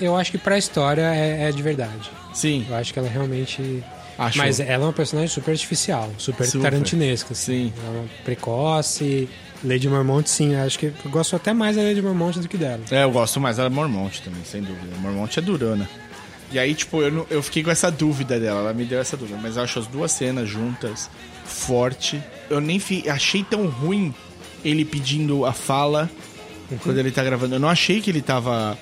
[0.01, 2.09] Eu acho que pra história é, é de verdade.
[2.33, 2.65] Sim.
[2.69, 3.83] Eu acho que ela realmente.
[4.17, 4.37] Acho.
[4.39, 6.63] Mas ela é uma personagem super artificial, super, Super.
[6.71, 7.33] tarantinesca.
[7.33, 7.71] Assim.
[7.71, 7.73] Sim.
[7.85, 9.29] Ela é precoce.
[9.63, 10.55] Lady Mormont, sim.
[10.55, 12.81] Acho que eu gosto até mais da Lady Mormont do que dela.
[12.91, 14.87] É, eu gosto mais da Mormont também, sem dúvida.
[14.95, 15.89] A Mormont é durona.
[16.51, 19.17] E aí, tipo, eu, não- eu fiquei com essa dúvida dela, ela me deu essa
[19.17, 19.37] dúvida.
[19.41, 21.09] Mas eu acho as duas cenas juntas,
[21.43, 22.21] forte.
[22.49, 24.13] Eu nem fi- achei tão ruim
[24.63, 26.09] ele pedindo a fala
[26.83, 27.55] quando ele tá gravando.
[27.55, 28.77] Eu não achei que ele tava.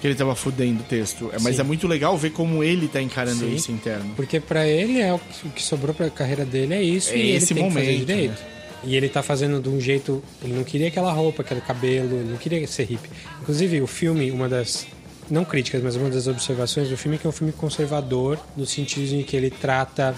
[0.00, 1.28] Que ele tava fudendo o texto.
[1.32, 1.62] É, Mas Sim.
[1.62, 3.52] é muito legal ver como ele tá encarando Sim.
[3.52, 4.12] isso interno.
[4.14, 5.18] Porque pra ele é o
[5.52, 8.06] que sobrou pra carreira dele é isso É e ele esse tem que fazer momento,
[8.06, 8.30] direito.
[8.30, 8.57] né?
[8.84, 10.22] E ele tá fazendo de um jeito.
[10.42, 13.10] Ele não queria aquela roupa, aquele cabelo, ele não queria ser hippie.
[13.42, 14.86] Inclusive, o filme, uma das.
[15.30, 18.64] Não críticas, mas uma das observações do filme é que é um filme conservador, no
[18.64, 20.14] sentido em que ele trata.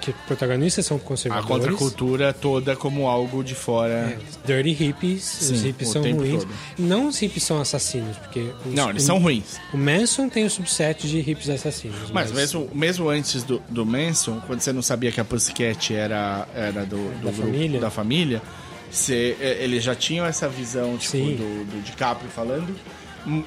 [0.00, 1.48] Que protagonistas são A conservadores.
[1.48, 3.92] contracultura toda como algo de fora.
[3.92, 6.42] É, dirty hippies, Sim, os hippies são ruins.
[6.44, 6.54] todo.
[6.78, 8.40] Não os hippies são assassinos, porque.
[8.66, 9.58] os- Não, eles o- são ruins.
[9.72, 12.10] O Manson tem o subset de hippies assassinos.
[12.12, 16.46] Mas mesmo, mesmo antes do, do Manson, quando você não sabia que a Pussycat era,
[16.54, 17.80] era do, do Da grupo, família.
[17.80, 18.42] da família,
[18.90, 21.36] você, eles já tinham essa visão tipo, Sim.
[21.36, 22.74] do, do DiCaprio falando,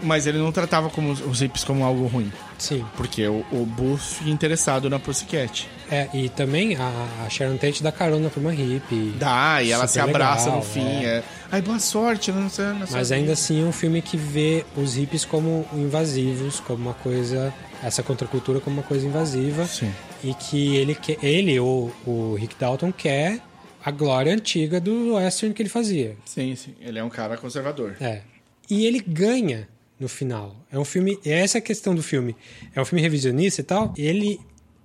[0.03, 2.31] mas ele não tratava como os, os hippies como algo ruim.
[2.57, 2.83] Sim.
[2.97, 5.69] Porque o, o fica interessado na Pussycat.
[5.89, 9.13] É, e também a, a Sharon Tate dá carona pra uma hippie.
[9.17, 10.85] Dá, e ela se abraça legal, no fim.
[11.05, 11.17] é.
[11.17, 11.23] É.
[11.51, 12.65] Ai, boa sorte, não sei.
[12.65, 16.59] na sua Mas vida." ainda assim é um filme que vê os hippies como invasivos,
[16.59, 17.53] como uma coisa.
[17.81, 19.65] Essa contracultura como uma coisa invasiva.
[19.65, 19.93] Sim.
[20.23, 23.39] E que ele, que ele ou o Rick Dalton, quer
[23.85, 26.17] a glória antiga do western que ele fazia.
[26.25, 26.73] Sim, sim.
[26.81, 27.95] Ele é um cara conservador.
[28.01, 28.21] É.
[28.69, 29.69] E ele ganha
[29.99, 30.55] no final.
[30.71, 31.17] É um filme.
[31.23, 32.35] Essa é a questão do filme.
[32.75, 33.93] É um filme revisionista e tal.
[33.95, 34.39] Ele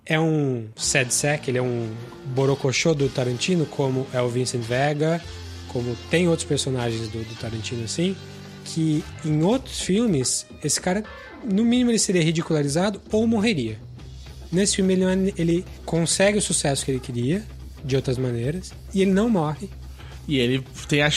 [0.04, 1.90] é um sad sack, ele é um
[2.34, 5.22] borocochô do Tarantino, como é o Vincent Vega,
[5.68, 8.16] como tem outros personagens do, do Tarantino assim,
[8.64, 11.02] que em outros filmes, esse cara,
[11.44, 13.78] no mínimo, ele seria ridicularizado ou morreria.
[14.50, 17.42] Nesse filme, ele, é- ele consegue o sucesso que ele queria,
[17.84, 19.68] de outras maneiras, e ele não morre.
[20.28, 21.10] E ele tem a,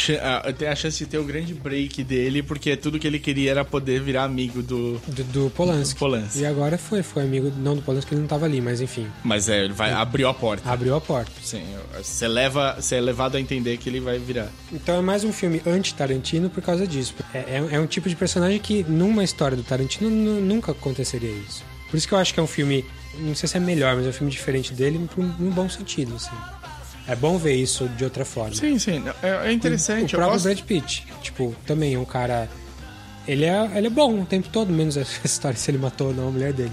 [0.57, 3.64] tem a chance de ter o grande break dele, porque tudo que ele queria era
[3.64, 4.98] poder virar amigo do.
[5.07, 5.94] Do, do Polanski.
[5.94, 6.40] Do Polanski.
[6.40, 9.48] E agora foi, foi amigo, não do Polanski, ele não tava ali, mas enfim, Mas
[9.48, 10.68] é, ele vai, abriu a porta.
[10.69, 11.32] abriu a porta.
[11.44, 11.64] Sim,
[11.95, 14.49] você leva, você é levado a entender que ele vai virar.
[14.73, 17.14] Então é mais um filme anti-Tarantino por causa disso.
[17.32, 21.32] É, é- é um tipo de personagem que numa história do Tarantino nu- nunca aconteceria
[21.48, 21.64] isso.
[21.91, 22.84] Por isso que eu acho que é um filme,
[23.19, 26.15] não sei se é melhor, mas é um filme diferente dele um, num bom sentido,
[26.15, 26.32] assim.
[27.07, 28.56] É bom ver isso de outra forma.
[28.56, 29.03] Sim, sim.
[29.22, 30.15] É, é interessante.
[30.15, 30.44] O eu próprio gosto.
[30.45, 32.49] Brad Pitt, tipo, também é um cara.
[33.27, 36.14] Ele é, ele é bom o tempo todo, menos essa história se ele matou ou
[36.14, 36.72] não a mulher dele.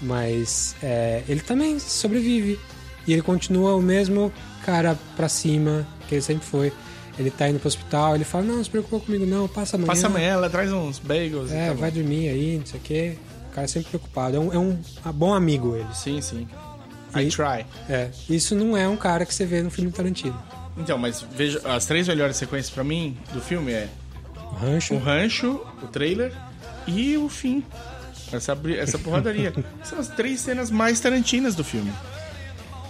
[0.00, 2.58] Mas é, ele também sobrevive.
[3.06, 4.32] E ele continua o mesmo
[4.64, 6.72] cara pra cima que ele sempre foi.
[7.18, 9.86] Ele tá indo pro hospital, ele fala: Não, não se preocupa comigo, não, passa amanhã.
[9.86, 11.52] Passa amanhã, ela traz uns bagels.
[11.52, 13.18] É, tá vai dormir aí, não sei o quê.
[13.50, 14.36] O cara é sempre preocupado.
[14.36, 14.78] É um, é um
[15.12, 15.94] bom amigo ele.
[15.94, 16.48] Sim, sim.
[17.16, 17.66] I E- try.
[17.88, 20.40] É, isso não é um cara que você vê no filme Tarantino.
[20.76, 23.88] Então, mas veja, as três melhores sequências pra mim do filme é
[24.36, 24.94] O rancho.
[24.94, 26.32] o rancho, o trailer
[26.86, 27.62] e o fim.
[28.32, 29.52] Essa, essa porradaria.
[29.84, 31.92] São as três cenas mais tarantinas do filme.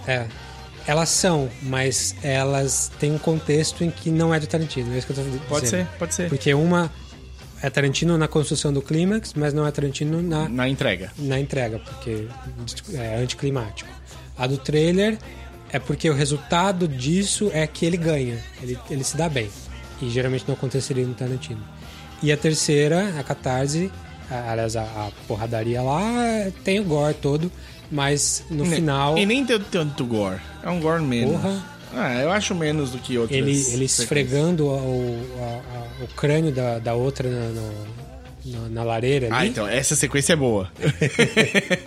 [0.06, 0.26] É.
[0.86, 4.92] Elas são, mas elas têm um contexto em que não é do Tarantino.
[4.94, 5.42] É isso que eu tô dizendo.
[5.48, 6.28] Pode ser, pode ser.
[6.28, 6.90] Porque uma
[7.62, 11.10] é Tarantino na construção do clímax, mas não é Tarantino na, Na entrega.
[11.16, 12.28] na entrega, porque
[12.92, 13.88] é anticlimático.
[14.36, 15.18] A do trailer
[15.72, 19.48] é porque o resultado disso é que ele ganha, ele, ele se dá bem.
[20.02, 21.62] E geralmente não aconteceria no Tarantino.
[22.22, 23.90] E a terceira, a catarse,
[24.30, 26.02] a- aliás, a, a porradaria lá
[26.64, 27.50] tem o gore todo,
[27.90, 30.40] mas no Ne- final E nem tem tanto gore.
[30.62, 31.32] É um gore menos.
[31.40, 31.74] Porra.
[31.96, 33.38] Ah, eu acho menos do que outras.
[33.38, 35.44] ele, ele esfregando o, a-
[36.02, 38.03] a- o crânio da, da outra no-
[38.44, 39.34] na, na lareira ali.
[39.34, 40.70] Ah, então, essa sequência é boa.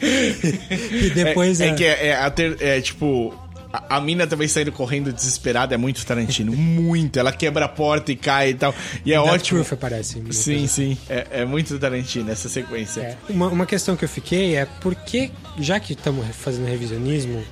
[0.02, 3.34] E depois é, a- é que é, é, ter- é, tipo.
[3.72, 6.52] A, a mina também saindo correndo desesperada é muito Tarantino.
[6.56, 7.20] muito.
[7.20, 8.74] Ela quebra a porta e cai e tal.
[9.06, 9.60] E é Death ótimo.
[9.60, 10.14] Proof aparece.
[10.32, 10.68] Sim, coisa.
[10.68, 10.98] sim.
[11.10, 13.02] É, é muito Tarantino essa sequência.
[13.02, 13.18] É.
[13.30, 17.44] Uma, uma questão que eu fiquei é por que, já que estamos fazendo revisionismo,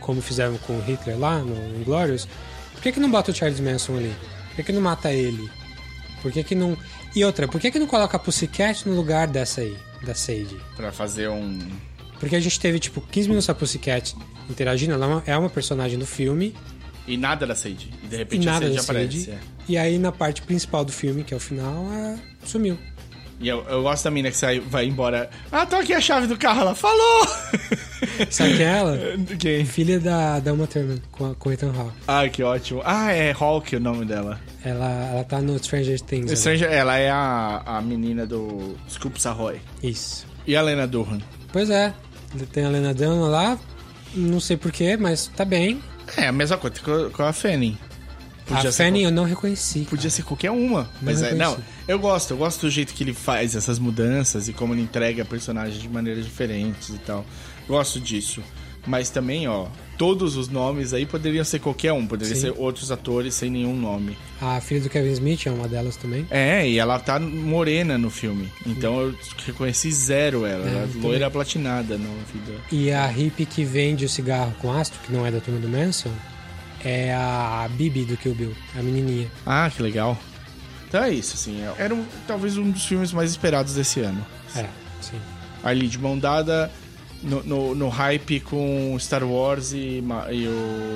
[0.00, 2.26] como fizemos com o Hitler lá no Inglorious,
[2.72, 4.14] por que, que não bota o Charles Manson ali?
[4.48, 5.48] Por que, que não mata ele?
[6.22, 6.76] Por que, que não.
[7.14, 10.56] E outra, por que, que não coloca a Pussycat no lugar dessa aí, da Sage?
[10.76, 11.58] Pra fazer um.
[12.20, 14.14] Porque a gente teve, tipo, 15 minutos a Pussycat
[14.50, 16.54] interagindo, ela é uma, é uma personagem do filme,
[17.06, 17.90] E nada da Sage.
[18.04, 19.30] E de e repente a nada Sage aparece.
[19.30, 19.38] É.
[19.68, 21.86] E aí na parte principal do filme, que é o final,
[22.44, 22.78] sumiu.
[23.40, 25.30] E eu, eu gosto da mina que sai, vai embora.
[25.50, 26.62] Ah, tô aqui a chave do carro.
[26.62, 27.26] Ela falou!
[28.30, 28.98] Sabe quem é ela?
[29.38, 29.64] Quem?
[29.64, 31.96] Filha da, da Uma Thurman, com, a, com o Ethan Hawke.
[32.06, 32.82] Ah, que ótimo.
[32.84, 34.40] Ah, é Hulk o nome dela.
[34.64, 36.36] Ela, ela tá no Stranger Things.
[36.38, 39.60] Stranger, ela é a, a menina do Scoop Sahoy.
[39.82, 40.26] Isso.
[40.46, 41.20] E a Lena Durham.
[41.52, 41.94] Pois é.
[42.52, 43.58] Tem a Lena Dunham lá,
[44.14, 45.80] não sei porquê, mas tá bem.
[46.16, 46.76] É a mesma coisa
[47.10, 47.32] com, a
[48.56, 48.68] Fanny.
[48.68, 49.78] a Fanny qual- eu não reconheci.
[49.80, 49.90] cara.
[49.90, 50.88] Podia ser qualquer uma.
[51.02, 51.56] Mas é, não,
[51.86, 52.30] eu gosto.
[52.32, 55.88] Eu gosto do jeito que ele faz essas mudanças e como ele entrega personagens de
[55.88, 57.24] maneiras diferentes e tal.
[57.66, 58.42] Gosto disso.
[58.86, 59.66] Mas também, ó,
[59.98, 62.06] todos os nomes aí poderiam ser qualquer um.
[62.06, 64.16] Poderiam ser outros atores sem nenhum nome.
[64.40, 66.26] A filha do Kevin Smith é uma delas também.
[66.30, 68.48] É, e ela tá morena no filme.
[68.64, 69.14] Então eu
[69.44, 70.64] reconheci zero ela.
[70.66, 72.58] É, ela loira platinada no vida.
[72.72, 75.68] E a hippie que vende o cigarro com ácido, que não é da turma do
[75.68, 76.10] Manson,
[76.84, 79.30] é a Bibi do Kill Bill, a menininha.
[79.46, 80.16] Ah, que legal.
[80.88, 81.60] Então é isso, assim.
[81.62, 84.24] é- Era um- talvez um dos filmes mais esperados desse ano.
[84.56, 84.66] É,
[85.00, 85.20] sim.
[85.62, 86.70] Ali de mão dada
[87.22, 90.02] no, no, no hype com Star Wars e,
[90.32, 90.46] e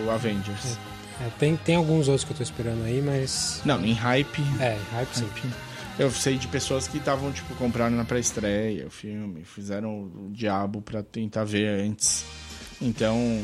[0.07, 0.79] o Avengers.
[1.21, 3.61] É, tem, tem alguns outros que eu tô esperando aí, mas.
[3.65, 4.41] Não, em hype.
[4.61, 5.29] É, hype sim.
[5.99, 10.81] Eu sei de pessoas que estavam, tipo, comprando na pré-estreia o filme, fizeram o diabo
[10.81, 12.25] pra tentar ver antes.
[12.81, 13.43] Então.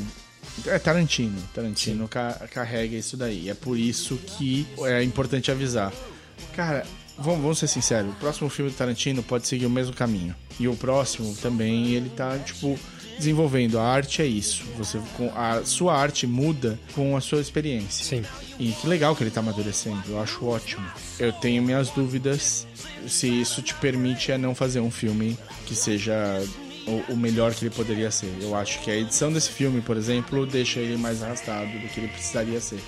[0.67, 1.41] É Tarantino.
[1.55, 3.49] Tarantino ca- carrega isso daí.
[3.49, 5.93] É por isso que é importante avisar.
[6.55, 6.85] Cara,
[7.17, 10.35] vamos, vamos ser sinceros: o próximo filme do Tarantino pode seguir o mesmo caminho.
[10.59, 12.79] E o próximo também, ele tá, tipo,
[13.17, 13.79] desenvolvendo.
[13.79, 14.65] A arte é isso.
[14.77, 18.05] Você, com, a sua arte muda com a sua experiência.
[18.05, 18.25] Sim.
[18.59, 20.85] E que legal que ele tá amadurecendo, eu acho ótimo.
[21.19, 22.67] Eu tenho minhas dúvidas
[23.07, 26.43] se isso te permite a não fazer um filme que seja
[26.89, 28.33] o, o melhor que ele poderia ser.
[28.41, 32.01] Eu acho que a edição desse filme, por exemplo, deixa ele mais arrastado do que
[32.01, 32.81] ele precisaria ser.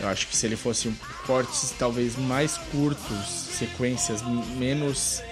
[0.00, 0.94] Eu acho que se ele fosse um
[1.26, 3.26] cortes talvez mais curtos,
[3.58, 4.22] sequências
[4.56, 5.22] menos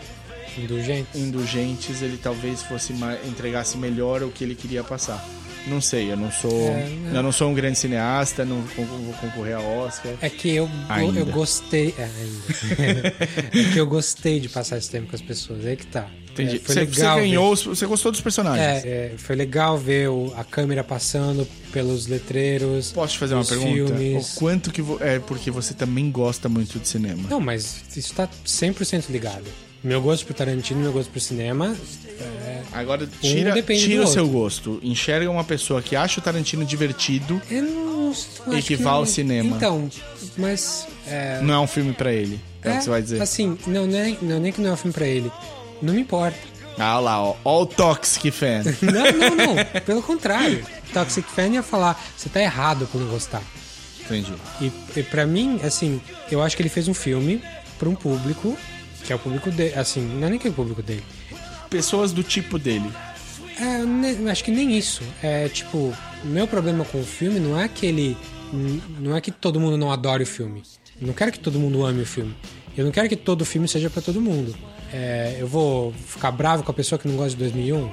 [0.58, 1.08] Indulgente.
[1.16, 2.92] indulgentes, ele talvez fosse
[3.26, 5.24] entregasse melhor o que ele queria passar.
[5.66, 7.16] Não sei, eu não sou, É, não.
[7.16, 8.86] eu não sou um grande cineasta, não vou
[9.20, 10.12] concorrer a Oscar.
[10.20, 11.20] É que eu, Ainda.
[11.20, 11.94] eu gostei.
[11.98, 13.08] É, ainda.
[13.68, 15.64] é que eu gostei de passar esse tempo com as pessoas.
[15.64, 16.08] É aí que tá.
[16.32, 16.56] Entendi.
[16.56, 16.94] É, foi você, legal.
[16.94, 18.84] você ver- ganhou, os- você gostou dos personagens?
[18.84, 22.92] É, é, foi legal ver o- a câmera passando pelos letreiros.
[22.92, 23.94] Posso te fazer uma pergunta?
[23.96, 24.36] Filmes.
[24.36, 27.28] O quanto que vo- é porque você também gosta muito de cinema?
[27.28, 29.44] Não, mas isso tá 100% ligado.
[29.82, 31.76] Meu gosto por Tarantino, meu gosto por cinema.
[32.20, 34.80] é, Agora tira, depende tira o seu gosto.
[34.82, 38.12] Enxerga uma pessoa que acha o Tarantino divertido, Eu não,
[38.58, 39.56] E que vá ao cinema.
[39.56, 39.88] Então,
[40.36, 40.86] mas.
[41.06, 42.40] É, não é um filme pra ele.
[42.62, 43.22] É, o que você vai dizer.
[43.22, 45.30] Assim, não, não, é, não, nem que não é um filme pra ele.
[45.82, 46.36] Não me importa.
[46.78, 47.34] Ah lá, ó.
[47.44, 48.62] Ó o Toxic Fan.
[48.82, 49.80] Não, não, não.
[49.84, 50.64] Pelo contrário.
[50.92, 53.42] Toxic Fan ia falar, você tá errado por não gostar.
[54.04, 54.32] Entendi.
[54.60, 56.00] E, e para mim, assim,
[56.30, 57.42] eu acho que ele fez um filme
[57.78, 58.56] pra um público,
[59.04, 59.74] que é o público dele.
[59.74, 61.02] Assim, não é nem que é o público dele.
[61.68, 62.90] Pessoas do tipo dele.
[63.60, 65.02] É, ne- acho que nem isso.
[65.22, 65.76] É tipo,
[66.24, 68.16] o meu problema com o filme não é que ele.
[69.00, 70.62] Não é que todo mundo não adore o filme.
[71.00, 72.34] Eu não quero que todo mundo ame o filme.
[72.76, 74.54] Eu não quero que todo filme seja pra todo mundo.
[74.92, 77.90] É, eu vou ficar bravo com a pessoa que não gosta de 2001?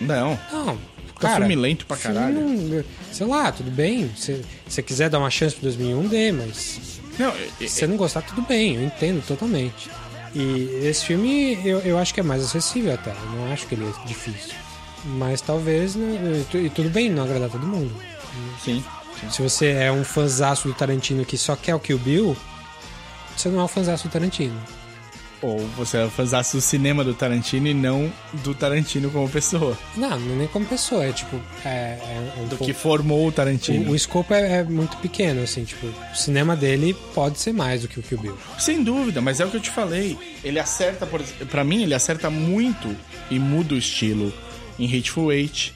[0.00, 0.38] Não.
[0.52, 0.78] Não.
[1.20, 2.40] Cara, filme lento pra filme caralho.
[2.40, 4.10] não- sei lá, tudo bem.
[4.16, 8.22] Se você quiser dar uma chance pro 2001, dê, mas Não, se você não gostar,
[8.22, 9.88] tudo bem, eu entendo totalmente.
[10.34, 13.10] E esse filme eu, eu acho que é mais acessível até.
[13.12, 14.52] Eu não acho que ele é difícil.
[15.04, 15.94] Mas talvez.
[15.94, 17.94] né, e E tudo bem não agradar todo mundo.
[18.62, 18.82] sim.
[19.30, 22.36] Se você é um fanzaço do Tarantino que só quer o Kill Bill,
[23.36, 24.60] você não é um fanzaço do Tarantino.
[25.44, 29.76] Ou você fãzaço do cinema do Tarantino e não do Tarantino como pessoa.
[29.96, 31.38] Não, não é nem como pessoa, é tipo.
[31.64, 33.88] É, é um Do pouco- que formou o Tarantino.
[33.88, 37.82] O, o escopo é, é muito pequeno, assim, tipo, o cinema dele pode ser mais
[37.82, 38.38] do que o Kill Bill.
[38.58, 40.16] Sem dúvida, mas é o que eu te falei.
[40.42, 42.96] Ele acerta, por, pra mim, ele acerta muito
[43.30, 44.32] e muda o estilo
[44.78, 45.74] em Hateful Eight,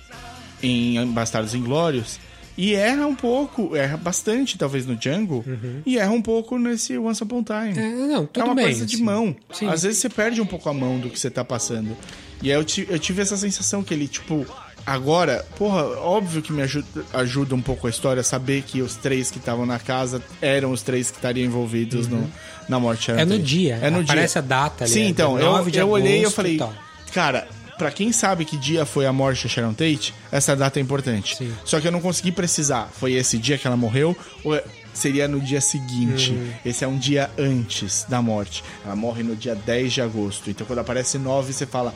[0.63, 2.19] em Bastardos Inglórios.
[2.59, 5.45] E erra um pouco, erra bastante, talvez, no Django.
[5.87, 7.79] E erra um pouco nesse Once Upon Time.
[7.79, 9.05] É, não, tudo é uma bem, coisa de assim.
[9.05, 9.37] mão.
[9.53, 9.69] Sim.
[9.69, 11.97] Às vezes você perde um pouco a mão do que você tá passando.
[12.43, 14.45] E aí eu, eu tive essa sensação que ele, tipo,
[14.85, 19.31] agora, porra, óbvio que me ajuda, ajuda um pouco a história saber que os três
[19.31, 22.29] que estavam na casa eram os três que estariam envolvidos no,
[22.69, 23.19] na morte Uhum.
[23.19, 24.43] É no dia, É no aparece dia.
[24.43, 26.59] a data ali, Sim, é então, eu, 9 de eu olhei e eu falei, e
[26.59, 26.75] tal.
[27.13, 27.47] cara,
[27.79, 31.37] pra quem sabe que dia foi a morte de Sharon Tate, essa data é importante.
[31.37, 31.53] Sim.
[31.65, 32.91] Só que eu não consegui precisar.
[32.93, 36.33] Foi esse dia que ela morreu ou é- seria no dia seguinte?
[36.33, 36.51] Uhum.
[36.65, 38.65] Esse é um dia antes da morte.
[38.85, 40.51] Ela morre no dia 10 de agosto.
[40.51, 41.95] Então quando aparece 9, você fala,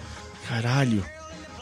[0.49, 1.05] caralho.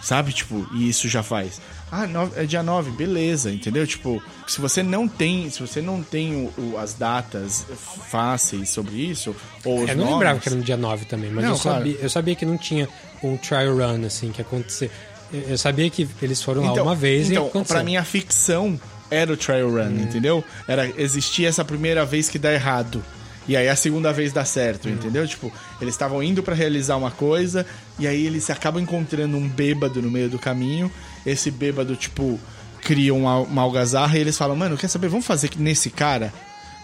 [0.02, 1.60] Sabe, tipo, e isso já faz.
[1.92, 2.06] Ah,
[2.36, 3.86] é dia 9, beleza, entendeu?
[3.86, 7.66] Tipo, se você não tem, se você não tem o- o- as datas
[8.08, 11.30] fáceis sobre isso, ou os Eu não nomes, lembrava que era no dia 9 também,
[11.30, 11.78] mas Não, eu, claro.
[11.78, 12.88] sabia, eu sabia que não tinha
[13.22, 14.90] um trial run, assim, que acontecer.
[15.32, 17.76] Eu sabia que eles foram lá uma vez então, e aconteceu.
[17.76, 20.42] pra mim a ficção era o trial run, entendeu?
[20.66, 23.02] Era existia essa primeira vez que dá errado.
[23.48, 25.26] E aí a segunda vez dá certo, entendeu?
[25.26, 27.66] Tipo, eles estavam indo pra realizar uma coisa
[28.00, 30.90] e aí eles acabam encontrando um bêbado no meio do caminho.
[31.24, 32.40] Esse bêbado, tipo,
[32.80, 35.08] cria uma, uma algazarra e eles falam: "Mano, quer saber?
[35.08, 36.32] Vamos fazer nesse cara".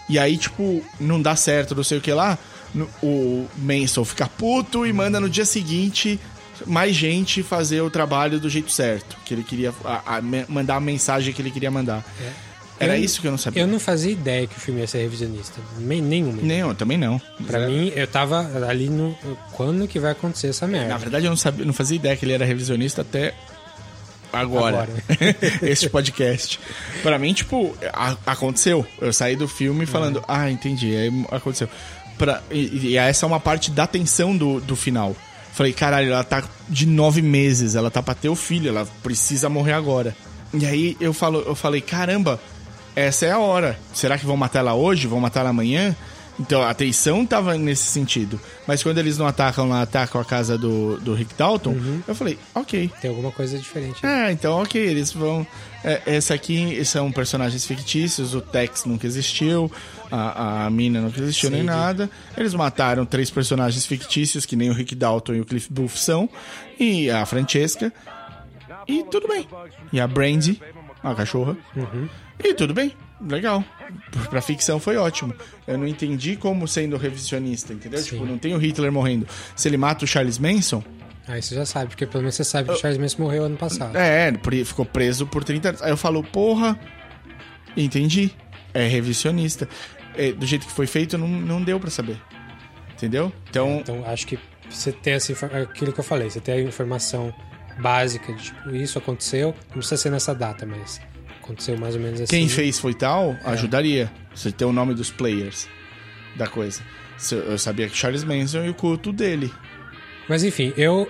[0.07, 2.37] E aí, tipo, não dá certo, não sei o que lá.
[3.03, 6.19] o Manson fica puto e manda no dia seguinte
[6.65, 9.15] mais gente fazer o trabalho do jeito certo.
[9.25, 9.73] Que ele queria.
[9.83, 12.03] a- a- mandar a mensagem que ele queria mandar.
[12.79, 13.61] Era Eu- isso que eu não sabia.
[13.63, 15.59] Eu não fazia ideia que o filme ia ser revisionista.
[15.79, 16.41] Nem, nenhuma.
[16.41, 17.19] Nem eu, também não.
[17.45, 19.17] Pra mim, eu tava ali no.
[19.53, 20.89] Quando que vai acontecer essa merda?
[20.89, 23.33] Na verdade, eu não, sabia, não fazia ideia que ele era revisionista até
[24.31, 24.83] agora.
[24.83, 24.91] Agora.
[25.63, 26.59] este podcast.
[27.01, 28.85] Pra mim, tipo, a- aconteceu.
[28.99, 31.69] Eu saí do filme falando, ah, entendi, aí aconteceu.
[32.17, 35.15] Pra, e, e essa é uma parte da tensão do, do final.
[35.53, 39.49] Falei, caralho, ela tá de nove meses, ela tá pra ter o filho, ela precisa
[39.49, 40.15] morrer agora.
[40.53, 42.39] E aí eu, falo, eu falei, caramba,
[42.97, 43.77] essa é a hora.
[43.93, 45.05] Será que vão matar ela hoje?
[45.05, 45.95] Vão matar ela amanhã?
[46.39, 48.39] Então a tensão tava nesse sentido.
[48.65, 51.75] Mas quando eles não atacam lá, atacam a casa do, do Rick Dalton,
[52.07, 52.91] eu falei, ok.
[52.99, 54.03] Tem alguma coisa diferente.
[54.05, 55.45] É, então ok, eles vão.
[55.83, 59.71] É, essa aqui são personagens fictícios, o Tex nunca existiu,
[60.11, 61.67] a, a Mina nunca existiu, nem Sim.
[61.67, 62.09] nada.
[62.35, 66.27] Eles mataram três personagens fictícios, que nem o Rick Dalton e o Cliff Booth são,
[66.79, 67.93] e a Francesca.
[68.87, 69.47] E tudo bem.
[69.93, 70.61] E a Brandy,
[71.03, 71.55] a cachorra.
[72.43, 73.63] E tudo bem, legal.
[74.29, 75.33] Pra ficção foi ótimo.
[75.65, 78.03] Eu não entendi como sendo revisionista, entendeu?
[78.03, 79.27] Tipo, não tem o Hitler morrendo.
[79.55, 80.83] Se ele mata o Charles Manson,
[81.29, 83.57] Aí você já sabe, porque pelo menos você sabe que o Charles Manson morreu ano
[83.57, 83.97] passado.
[83.97, 84.31] é,
[84.63, 85.81] ficou preso por 30 anos.
[85.81, 86.79] Aí eu falo, porra,
[87.75, 88.31] entendi.
[88.73, 89.67] É revisionista.
[90.15, 92.17] É, do jeito que foi feito, não, não deu pra saber.
[92.93, 93.31] Entendeu?
[93.49, 94.39] Então, Então acho que
[94.69, 97.33] você tem essa, infor- aquilo que eu falei, você tem a informação
[97.79, 100.99] básica de tipo, isso aconteceu, não precisa ser nessa data, mas
[101.47, 102.29] aconteceu mais ou menos assim.
[102.29, 104.11] Quem fez foi tal, ajudaria.
[104.35, 105.67] Você ter o nome dos players
[106.35, 106.81] da coisa.
[107.31, 109.51] Eu sabia que Charles Manson e o culto dele.
[110.29, 111.09] Mas enfim, eu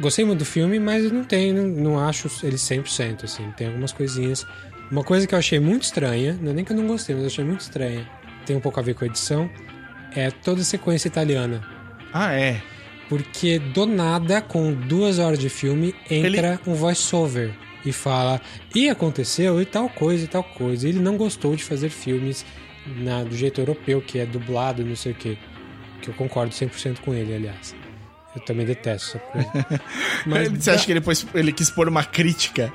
[0.00, 3.50] gostei muito do filme, mas não tenho, não, não acho ele 100%, assim.
[3.56, 4.46] Tem algumas coisinhas.
[4.90, 7.24] Uma coisa que eu achei muito estranha, não é nem que eu não gostei, mas
[7.24, 8.06] eu achei muito estranha,
[8.44, 9.50] tem um pouco a ver com a edição,
[10.14, 11.66] é toda a sequência italiana.
[12.12, 12.62] Ah, é.
[13.08, 18.40] Porque do nada, com duas horas de filme, entra um voice-over e fala:
[18.74, 20.88] e aconteceu e tal coisa e tal coisa.
[20.88, 22.44] Ele não gostou de fazer filmes
[22.98, 25.36] na- do jeito europeu, que é dublado, não sei o quê.
[26.00, 27.74] Que eu concordo 100% com ele, aliás.
[28.34, 29.80] Eu também detesto essa coisa.
[30.26, 32.72] Mas Você acha que ele, pôs- ele quis pôr uma crítica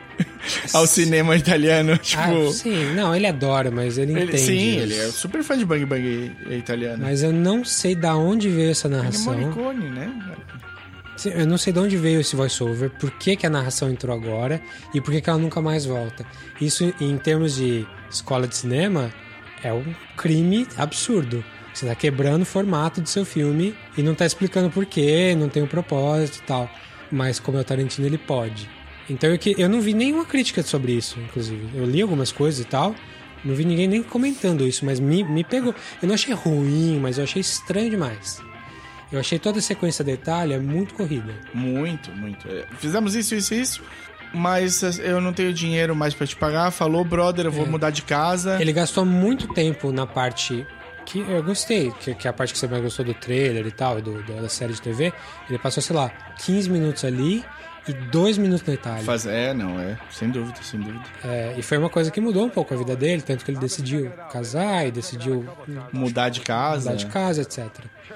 [0.71, 1.97] ao cinema italiano?
[1.97, 2.21] Tipo.
[2.21, 4.37] Ah, sim, não, ele adora, mas ele, ele- entende.
[4.37, 4.79] sim, isso.
[4.83, 7.01] ele é super fã de Bang Bang italiano.
[7.03, 9.33] Mas eu não sei da onde veio essa Ele é narração.
[9.35, 10.13] Morricone, né?
[11.25, 14.61] Eu não sei de onde veio esse voiceover, por que, que a narração entrou agora
[14.93, 16.25] e por que, que ela nunca mais volta.
[16.61, 19.11] Isso, em termos de escola de cinema,
[19.63, 21.43] é um crime absurdo.
[21.73, 25.49] Você tá quebrando o formato do seu filme e não tá explicando por quê, não
[25.49, 26.69] tem um propósito e tal.
[27.11, 28.69] Mas como é o Tarantino, ele pode.
[29.09, 31.69] Então eu, eu não vi nenhuma crítica sobre isso, inclusive.
[31.75, 32.95] Eu li algumas coisas e tal,
[33.43, 35.73] não vi ninguém nem comentando isso, mas me, me pegou.
[36.01, 38.41] Eu não achei ruim, mas eu achei estranho demais.
[39.11, 41.33] Eu achei toda a sequência da Itália muito corrida.
[41.53, 42.47] Muito, muito.
[42.49, 43.83] É, Fizemos isso, isso isso.
[44.33, 46.71] Mas eh, eu não tenho dinheiro mais pra te pagar.
[46.71, 48.61] Falou, brother, eu vou mudar de casa.
[48.61, 50.67] Ele gastou muito tempo na parte
[51.07, 53.71] que eu gostei, que, que é a parte que você mais gostou do trailer e
[53.71, 55.13] tal, do, da série de TV.
[55.49, 56.09] Ele passou, sei lá,
[56.43, 57.45] 15 minutos ali
[57.87, 59.03] e 2 minutos na Itália.
[59.03, 59.25] Faz...
[59.25, 59.97] É, não, é.
[60.11, 61.05] Sem dúvida, sem dúvida.
[61.23, 63.57] É, e foi uma coisa que mudou um pouco a vida dele, tanto que ele
[63.59, 65.45] decidiu casar e decidiu
[65.93, 66.89] Mudar de casa.
[66.89, 67.65] mudar de casa, etc.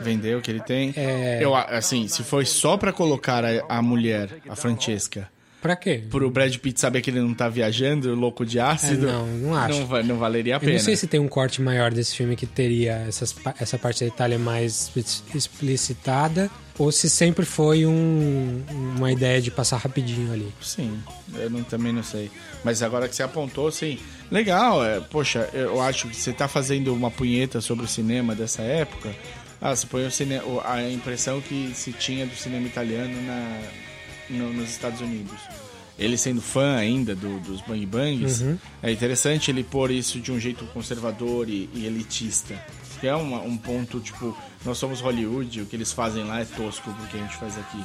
[0.02, 0.94] Vender o que ele tem.
[0.98, 1.40] É.
[1.42, 5.30] Eu, assim, se foi só pra colocar a, a mulher, a Francesca,
[5.62, 6.04] Pra quê?
[6.10, 9.08] pro Brad Pitt saber que ele não tá viajando, louco de ácido.
[9.08, 9.80] É, não, não acho.
[9.88, 10.74] Não, não valeria a Eu pena.
[10.74, 14.08] não sei se tem um corte maior desse filme que teria essas, essa parte da
[14.08, 14.90] Itália mais
[15.36, 18.64] explicitada ou se sempre foi um-
[18.98, 20.52] uma ideia de passar rapidinho ali.
[20.62, 21.00] Sim,
[21.36, 22.32] eu não- também não sei.
[22.64, 24.00] Mas agora que você apontou, sim.
[24.32, 28.62] Legal, é, poxa, eu acho que você tá fazendo uma punheta sobre o cinema dessa
[28.64, 29.14] época.
[29.62, 33.60] Ah, você põe o- a impressão que se tinha do cinema italiano na...
[34.32, 35.38] no- nos Estados Unidos.
[36.00, 38.58] Ele sendo fã ainda do- dos Bang Bangs, Uhum.
[38.82, 42.56] é interessante ele pôr isso de um jeito conservador e, e elitista.
[43.00, 44.36] Que é uma- um ponto, tipo,
[44.66, 47.58] nós somos Hollywood, o que eles fazem lá é tosco do que a gente faz
[47.58, 47.84] aqui.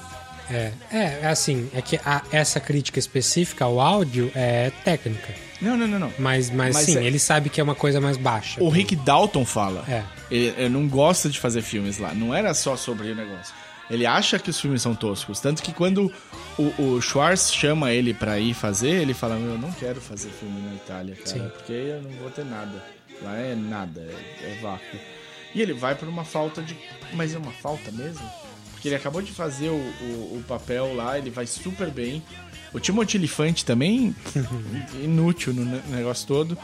[0.49, 5.35] É, é, é assim, é que a- essa crítica específica ao áudio é técnica.
[5.61, 6.13] Não, não, não, não.
[6.19, 8.63] Mas, mas, Mas sim, é- ele sabe que é uma coisa mais baixa.
[8.63, 9.85] O Rick Dalton fala.
[9.89, 10.03] É.
[10.31, 12.15] Ele, ele não gosta de fazer filmes lá.
[12.15, 13.53] Não era só sobre o negócio.
[13.91, 15.39] Ele acha que os filmes são toscos.
[15.41, 16.13] Tanto que quando
[16.59, 20.29] o, o Schwartz chama ele pra ir fazer, ele fala: Meu, eu não quero fazer
[20.31, 21.27] filme na Itália, cara.
[21.29, 21.49] Sim.
[21.57, 22.83] Porque eu não vou ter nada.
[23.23, 24.99] Lá é nada, é, é vácuo.
[25.55, 26.77] E ele vai por uma falta de.
[27.15, 28.29] Mas é uma falta mesmo?
[28.73, 32.23] Porque ele acabou de fazer o, o, o papel lá, ele vai super bem.
[32.75, 34.15] O Timothy Elefante também,
[35.03, 36.59] inútil no ne- negócio todo.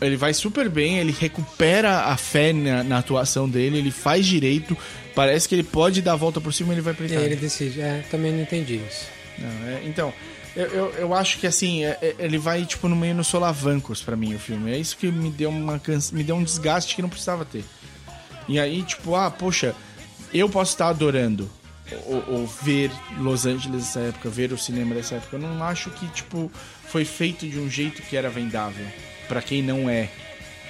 [0.00, 4.76] Ele vai super bem, ele recupera a fé na, na atuação dele, ele faz direito.
[5.14, 7.26] Parece que ele pode dar a volta por cima e ele vai pra Itália.
[7.26, 7.80] ele decide.
[7.80, 9.06] É, também não entendi isso.
[9.38, 10.12] Não, é, então,
[10.56, 14.00] eu, eu, eu acho que assim, é- é- ele vai tipo no meio nos solavancos
[14.02, 14.72] pra mim o filme.
[14.72, 17.64] É isso que me deu uma cansa, me deu um desgaste que não precisava ter.
[18.48, 19.74] E aí, tipo, ah, poxa,
[20.32, 21.50] eu posso estar adorando
[22.06, 25.36] ou, ou ver Los Angeles dessa época, ver o cinema dessa época.
[25.36, 26.50] Eu não acho que, tipo,
[26.88, 28.86] foi feito de um jeito que era vendável.
[29.30, 30.08] Pra quem não é.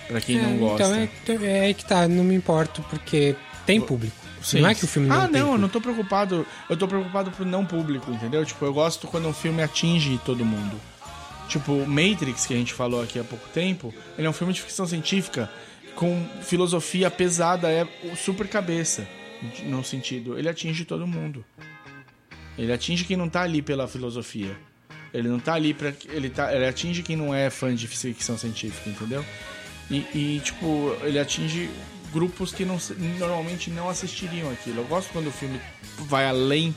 [0.07, 0.85] Pra quem É, não gosta.
[1.25, 3.35] Então é, é aí que tá, não me importo, porque
[3.65, 4.15] tem público.
[4.43, 4.61] Sim.
[4.61, 6.47] Não é que o filme não Ah, tem não, eu não tô preocupado.
[6.69, 8.45] Eu tô preocupado pro não público, entendeu?
[8.45, 10.79] Tipo, eu gosto quando um filme atinge todo mundo.
[11.49, 14.61] Tipo, Matrix, que a gente falou aqui há pouco tempo, ele é um filme de
[14.61, 15.51] ficção científica
[15.95, 19.09] com filosofia pesada, é super cabeça.
[19.65, 21.43] No sentido, ele atinge todo mundo.
[22.59, 24.55] Ele atinge quem não tá ali pela filosofia.
[25.13, 25.93] Ele não tá ali pra.
[26.09, 29.25] Ele, tá, ele atinge quem não é fã de ficção científica, entendeu?
[29.91, 31.69] E, e, tipo, ele atinge
[32.13, 32.79] grupos que não,
[33.19, 34.79] normalmente não assistiriam aquilo.
[34.81, 35.61] Eu gosto quando o filme
[35.99, 36.75] vai além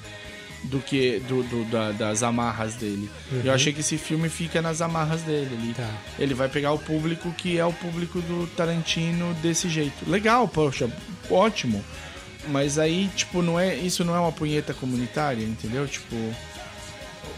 [0.64, 3.10] do que do, do- da- das amarras dele.
[3.43, 5.73] Eu achei que esse filme fica nas amarras dele ali.
[5.73, 5.89] Tá.
[6.18, 10.10] Ele vai pegar o público que é o público do Tarantino desse jeito.
[10.10, 10.89] Legal, poxa,
[11.30, 11.84] ótimo.
[12.47, 15.88] Mas aí, tipo, não é, isso não é uma punheta comunitária, entendeu?
[15.88, 16.15] Tipo,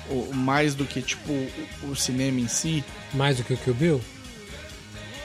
[0.09, 2.83] o, mais do que tipo o, o cinema em si.
[3.13, 4.01] Mais do que o Kill Bill?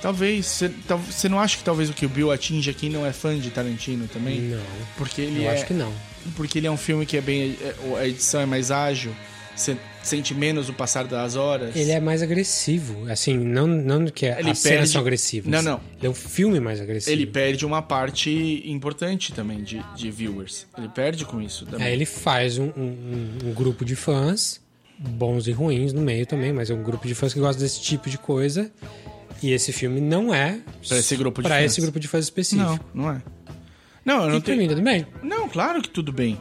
[0.02, 0.62] Talvez.
[1.06, 3.50] Você não acha que talvez o que o Bill atinge quem não é fã de
[3.50, 4.40] Tarantino também?
[4.40, 4.62] Não.
[4.96, 5.54] Porque ele Eu é.
[5.54, 5.92] acho que não.
[6.36, 7.56] Porque ele é um filme que é bem.
[7.60, 9.14] é- A edição é mais ágil.
[9.54, 11.76] Você sente menos o passar das horas.
[11.76, 13.10] Ele é mais agressivo.
[13.10, 15.50] Assim, não, não que Ele as cenas perde- são agressivas.
[15.52, 15.80] Não, não.
[15.98, 17.12] Ele é um filme mais agressivo.
[17.14, 20.66] Ele perde uma parte importante também de, de viewers.
[20.78, 21.86] Ele perde com isso também.
[21.88, 24.62] Aí ele faz um, um- um grupo de fãs,
[25.02, 27.80] bons e ruins no meio também, mas é um grupo de fãs que gosta desse
[27.80, 28.70] tipo de coisa.
[29.42, 31.64] E esse filme não é Pra esse grupo de pra fãs.
[31.72, 32.78] esse grupo de fãs específico.
[32.92, 33.22] Não, não é.
[34.04, 34.58] Não, eu não E tenho.
[34.58, 35.06] mim, tudo bem.
[35.22, 36.38] Não, claro que tudo bem.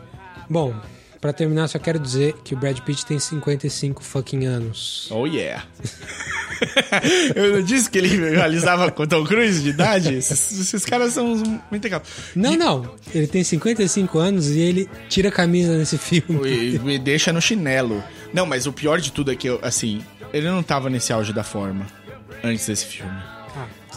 [0.49, 0.73] Bom,
[1.19, 5.07] pra terminar, só quero dizer que o Brad Pitt tem 55 fucking anos.
[5.11, 5.65] Oh yeah.
[7.35, 10.15] eu não disse que ele realizava com Tom Cruise de idade?
[10.15, 11.35] Esses, esses caras são
[11.69, 12.01] muito legal.
[12.35, 12.95] Não, não.
[13.13, 16.75] Ele tem 55 anos e ele tira a camisa nesse filme.
[16.75, 18.03] E me deixa no chinelo.
[18.33, 20.01] Não, mas o pior de tudo é que, eu, assim,
[20.33, 21.85] ele não tava nesse auge da forma
[22.43, 23.38] antes desse filme.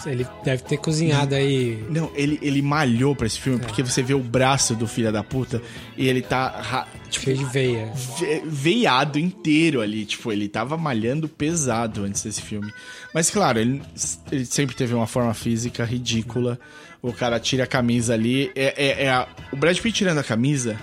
[0.06, 1.84] Ele deve ter cozinhado aí.
[1.90, 5.22] Não, ele, ele malhou pra esse filme, porque você vê o braço do filho da
[5.22, 5.60] puta
[5.96, 7.92] e ele tá, tipo, Cheio de veia.
[8.18, 10.04] ve- veiado inteiro ali.
[10.04, 12.72] Tipo, ele tava malhando pesado antes desse filme.
[13.14, 13.82] Mas, claro, ele,
[14.30, 16.58] ele sempre teve uma forma física ridícula.
[17.00, 18.50] O cara tira a camisa ali.
[18.54, 20.76] É, é- é a- o Brad Pitt tirando a camisa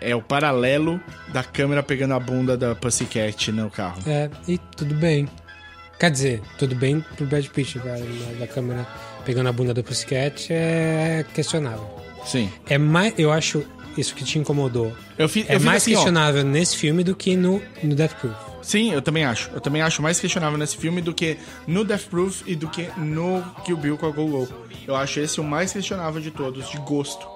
[0.00, 0.98] é o paralelo
[1.32, 4.00] da câmera pegando a bunda da Pussycat no carro.
[4.06, 5.28] É, e tudo bem.
[6.00, 7.94] Quer dizer, tudo bem pro Brad Pitt, da,
[8.40, 8.86] da câmera
[9.24, 11.86] pegando a bunda do Pussycat é questionável.
[12.26, 12.50] Sim.
[12.68, 13.62] É mais, eu acho
[13.98, 14.92] isso que te incomodou.
[15.18, 15.96] Eu fi- é eu mais assim, ó.
[15.96, 18.34] questionável nesse filme do que no, no Death Proof.
[18.62, 19.50] Sim, eu também acho.
[19.52, 21.36] Eu também acho mais questionável nesse filme do que
[21.66, 24.48] no Death Proof e do que no Kill Bill com a Go Go.
[24.88, 27.26] Eu acho esse o mais questionável de todos, de gosto.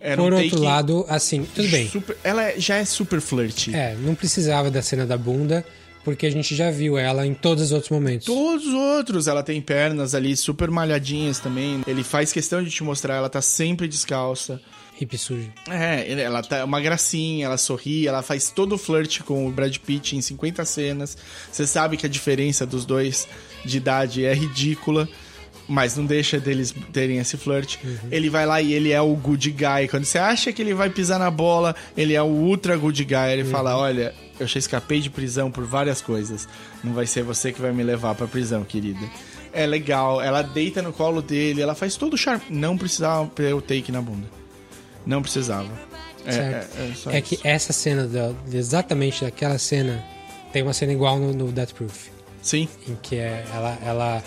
[0.00, 1.88] Era Por um outro lado, assim, tudo bem.
[1.88, 3.74] super- ela é- já é super flirty.
[3.74, 5.64] É, não precisava da cena da bunda,
[6.06, 8.26] porque a gente já viu ela em todos os outros momentos.
[8.26, 11.82] Todos os outros, ela tem pernas ali super malhadinhas também.
[11.84, 14.60] Ele faz questão de te mostrar, ela tá sempre descalça.
[15.00, 15.52] Hip sujo.
[15.68, 19.76] É, ela tá uma gracinha, ela sorri, ela faz todo o flirt com o Brad
[19.78, 21.18] Pitt em 50 cenas.
[21.50, 23.26] Você sabe que a diferença dos dois
[23.64, 25.08] de idade é ridícula,
[25.68, 27.76] mas não deixa deles terem esse flirt.
[28.10, 29.88] Ele vai lá e ele é o good guy.
[29.90, 33.32] Quando você acha que ele vai pisar na bola, ele é o ultra good guy.
[33.32, 36.48] Ele fala: Olha, eu já escapei de prisão por várias coisas.
[36.84, 39.00] Não vai ser você que vai me levar pra prisão, querida.
[39.52, 42.42] É legal, ela deita no colo dele, ela faz todo o charme.
[42.50, 44.28] Não precisava ter o take na bunda.
[45.06, 45.68] Não precisava.
[46.26, 46.76] É, certo?
[47.08, 50.04] é, é É que essa cena, da- exatamente daquela cena,
[50.52, 52.08] tem uma cena igual no, no Death Proof.
[52.42, 52.68] Sim.
[52.88, 54.24] Em que é, ela, ela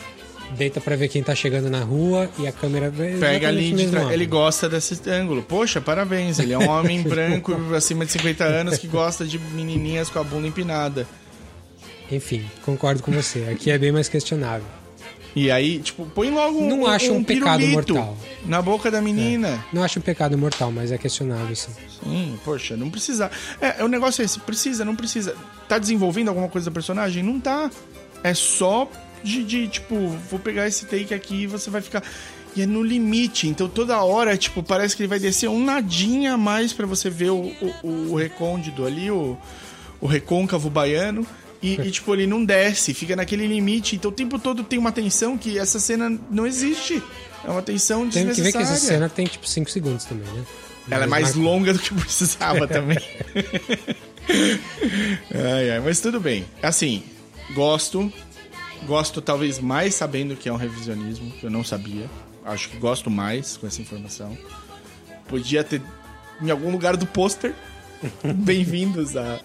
[0.58, 4.14] deita pra ver quem tá chegando na rua e a câmera Pega ali, de tra-
[4.14, 5.42] ele gosta desse ângulo.
[5.44, 6.40] Poxa, parabéns.
[6.40, 10.24] Ele é um homem branco acima de 50 anos que gosta de menininhas com a
[10.24, 11.08] bunda empinada.
[12.12, 13.48] Enfim, concordo com você.
[13.52, 14.66] Aqui é bem mais questionável.
[15.36, 18.18] E aí, tipo, põe logo um, Não acho um pecado pirulito mortal.
[18.48, 19.64] na boca da menina.
[19.72, 21.72] Não acho um pecado mortal, mas é questionável, sim.
[22.04, 23.30] Sim, poxa, não precisa.
[23.62, 25.36] É, o negócio é esse, precisa, não precisa.
[25.68, 27.22] Tá desenvolvendo alguma coisa do personagem?
[27.22, 27.70] Não tá.
[28.24, 28.90] É só
[29.24, 29.96] de, de, tipo,
[30.30, 32.04] vou pegar esse take aqui e você vai ficar.
[32.56, 36.34] E é no limite, então toda hora, tipo, parece que ele vai descer um nadinha
[36.34, 39.38] a mais pra você ver o, o, o recôndito ali, o,
[40.02, 41.26] o recôncavo baiano.
[41.62, 43.98] E, e, tipo, ele não desce, fica naquele limite.
[43.98, 47.04] Então o tempo todo tem uma tensão que essa cena não existe.
[47.44, 48.76] É uma tensão Tem que ver que desnecessária.
[48.76, 50.46] essa cena tem tipo 5 segundos também, né?
[50.90, 52.98] Ela é mais longa do que precisava também.
[55.34, 56.46] ai, ai, mas tudo bem.
[56.64, 57.04] Assim,
[57.54, 58.12] gosto.
[58.86, 62.10] Gosto talvez mais sabendo que é um revisionismo, que eu não sabia.
[62.46, 64.38] Acho que gosto mais com essa informação.
[65.28, 65.82] Podia ter
[66.42, 67.54] em algum lugar do pôster.
[68.24, 69.40] Bem-vindos a.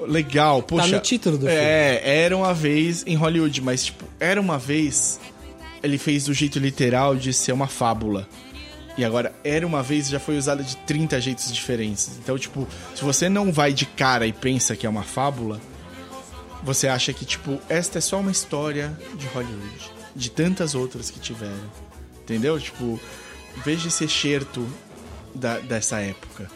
[0.00, 0.88] Legal, poxa.
[0.88, 1.60] Tá no título do filme.
[1.60, 5.20] É, era uma vez em Hollywood, mas tipo, era uma vez.
[5.82, 8.26] Ele fez do jeito literal de ser uma fábula.
[8.96, 12.10] E agora, era uma vez já foi usada de 30 jeitos diferentes.
[12.20, 12.66] Então, tipo,
[12.96, 15.60] se você não vai de cara e pensa que é uma fábula,
[16.62, 19.90] você acha que, tipo, esta é só uma história de Hollywood.
[20.14, 21.70] De tantas outras que tiveram.
[22.22, 22.58] Entendeu?
[22.60, 23.00] Tipo,
[23.64, 24.66] veja esse excerto
[25.34, 26.50] da, dessa época.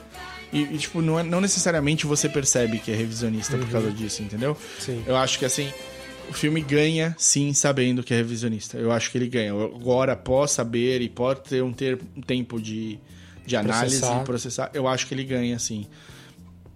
[0.52, 4.22] E, e, tipo, não, é- não necessariamente você percebe que é revisionista por causa disso,
[4.22, 4.56] entendeu?
[4.78, 5.02] Sim.
[5.06, 5.72] Eu acho que, assim,
[6.28, 8.76] o filme ganha, sim, sabendo que é revisionista.
[8.76, 9.52] Eu acho que ele ganha.
[9.52, 12.98] Agora, após saber e pode ter um, ter, um tempo de,
[13.46, 14.20] de análise Processar.
[14.22, 15.86] e processar, eu acho que ele ganha, sim.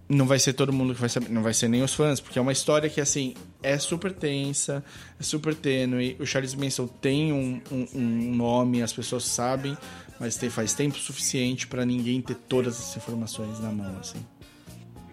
[0.09, 2.39] Não vai ser todo mundo que vai saber, não vai ser nem os fãs, porque
[2.39, 4.81] é uma história que, assim, é super tensa,
[5.19, 6.15] é super tênue.
[6.17, 9.77] O Charles Manson tem um, um, um nome, as pessoas sabem,
[10.17, 14.25] mas tem, faz tempo suficiente pra ninguém ter todas as informações na mão, assim.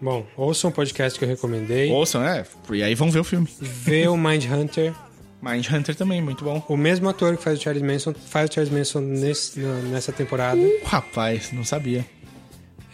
[0.01, 1.91] Bom, ouçam um podcast que eu recomendei.
[1.91, 3.47] Ouçam, é, e aí vão ver o filme.
[3.59, 4.93] Vê o Mind Hunter.
[5.41, 6.63] Mindhunter também, muito bom.
[6.67, 10.59] O mesmo ator que faz o Charles Manson faz o Charles Manson nesse- nessa temporada.
[10.83, 12.03] Rapaz, não sabia.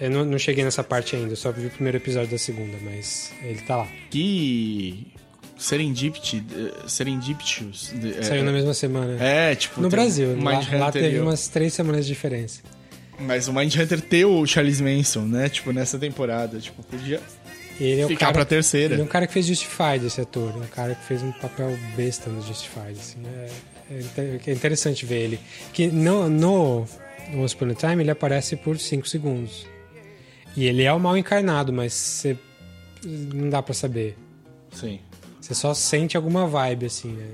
[0.02, 3.32] Eu não, não cheguei nessa parte ainda, só vi o primeiro episódio da segunda, mas
[3.44, 3.88] ele tá lá.
[4.10, 5.08] Que
[5.60, 7.94] Serendipity, eh, Serendipitious.
[8.18, 9.24] é, Saiu na mesma semana.
[9.24, 9.80] É, tipo...
[9.80, 12.62] No tem Brasil, o lá, lá teve umas três semanas de diferença.
[13.20, 15.48] Mas o Mindhunter ter o Charles Manson, né?
[15.48, 16.60] Tipo, nessa temporada.
[16.60, 17.22] Tipo, podia
[17.80, 18.96] Ele é ficar cara, pra terceira.
[18.96, 20.52] Ele é um cara que fez Justified, esse ator.
[20.56, 22.98] É um cara que fez um papel besta no Justified.
[23.00, 23.50] Assim, é,
[23.92, 25.40] é é interessante ver ele.
[25.72, 26.88] Que no, no
[27.36, 29.68] Once Upon a Time ele aparece por 5 segundos.
[30.56, 32.38] E ele é o mal encarnado, mas você
[33.06, 34.18] não dá pra saber.
[34.74, 35.00] Sim.
[35.40, 37.14] Você só sente alguma vibe, assim.
[37.14, 37.28] né?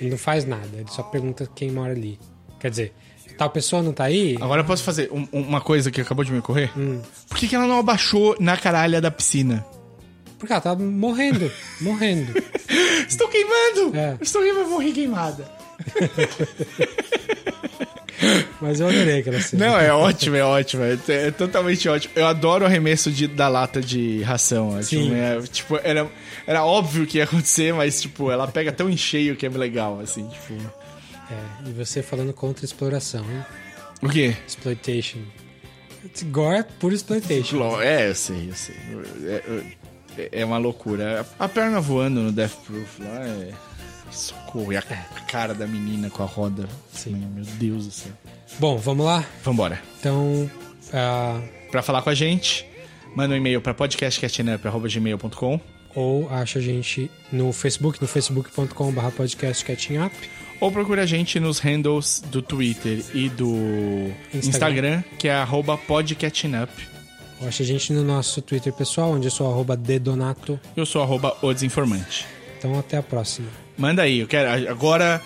[0.00, 2.18] Ele não faz nada, ele só pergunta quem mora ali.
[2.58, 2.92] Quer dizer,
[3.38, 4.36] tal pessoa não tá aí?
[4.40, 6.76] Agora eu posso fazer um- uma coisa que acabou de me ocorrer?
[6.78, 7.00] Hum.
[7.28, 9.64] Por que, que ela não abaixou na caralha da piscina?
[10.38, 11.50] Porque ela tá morrendo,
[11.80, 12.32] morrendo.
[13.08, 13.96] Estou queimando!
[13.96, 14.16] É.
[14.20, 15.48] Estou queimando, morri queimada.
[18.60, 19.66] Mas eu adorei aquela cena.
[19.66, 20.84] Não, é ótimo, é ótimo.
[20.84, 22.12] É, é totalmente ótimo.
[22.14, 24.78] Eu adoro o arremesso de, da lata de ração.
[24.78, 25.04] é, Sim.
[25.04, 26.08] Tipo, é, tipo, era,
[26.46, 29.98] era óbvio que ia acontecer, mas, tipo, ela pega tão em cheio que é legal,
[30.00, 30.54] assim, tipo...
[30.54, 33.44] É, e você falando contra exploração, hein?
[34.02, 34.36] O quê?
[34.46, 35.18] Exploitation.
[36.26, 37.56] Gore é puro exploitation.
[37.56, 38.76] Lo- É, eu sei, eu sei.
[39.24, 39.42] É,
[40.18, 41.26] é- é uma loucura.
[41.38, 43.50] A perna voando no Death Proof lá é.
[44.12, 44.72] Socorro.
[44.72, 46.68] E a a cara da menina com a roda.
[46.92, 47.14] Sim.
[47.34, 48.12] Meu Deus do céu.
[48.58, 49.24] Bom, vamos lá?
[49.42, 49.80] Vambora.
[49.98, 50.50] Então,
[50.92, 51.40] ah,
[51.70, 52.66] Pra falar com a gente,
[53.16, 55.60] manda um e-mail pra podcastcatchingup.gmail.com
[55.94, 60.14] ou acha a gente no Facebook, no facebook.com.br podcast catching up.
[60.60, 65.00] ou procura a gente nos handles do Twitter e do Instagram.
[65.00, 65.46] Instagram, que é
[65.86, 66.70] podcatchingup.
[67.40, 70.60] Ou acha a gente no nosso Twitter pessoal, onde eu sou arroba dedonato.
[70.76, 72.26] Eu sou arroba o desinformante.
[72.58, 73.61] Então até a próxima.
[73.76, 74.70] Manda aí, eu quero.
[74.70, 75.20] Agora,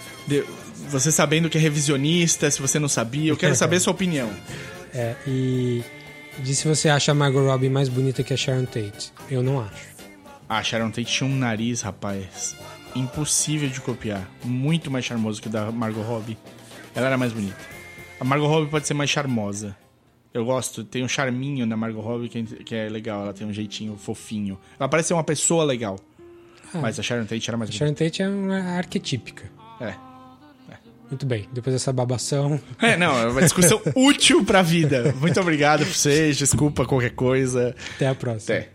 [0.89, 4.31] você sabendo que é revisionista, se você não sabia, eu quero saber a sua opinião.
[4.94, 5.82] É, e
[6.39, 9.12] diz se você acha a Margot Robbie mais bonita que a Sharon Tate.
[9.31, 9.97] Eu não acho.
[10.48, 12.56] Ah, Sharon Tate tinha um nariz, rapaz.
[12.94, 14.28] Impossível de copiar.
[14.44, 16.39] Muito mais charmoso que o da Margot Robbie.
[16.94, 17.59] Ela era mais bonita.
[18.18, 19.77] A Margot Robbie pode ser mais charmosa.
[20.32, 23.23] Eu gosto, tem um charminho na Margot Robbie que, que é legal.
[23.23, 24.59] Ela tem um jeitinho fofinho.
[24.78, 25.98] Ela parece ser uma pessoa legal.
[26.81, 27.85] Mas a Sharon Tate era mais A bonita.
[27.85, 29.44] Sharon Tate é uma arquetípica.
[29.81, 29.94] É.
[31.09, 32.61] Muito bem, depois dessa babação.
[32.82, 35.15] É, não, é uma discussão útil pra vida.
[35.20, 37.77] Muito obrigado por vocês, desculpa qualquer coisa.
[37.94, 38.57] Até a próxima.
[38.59, 38.70] Até.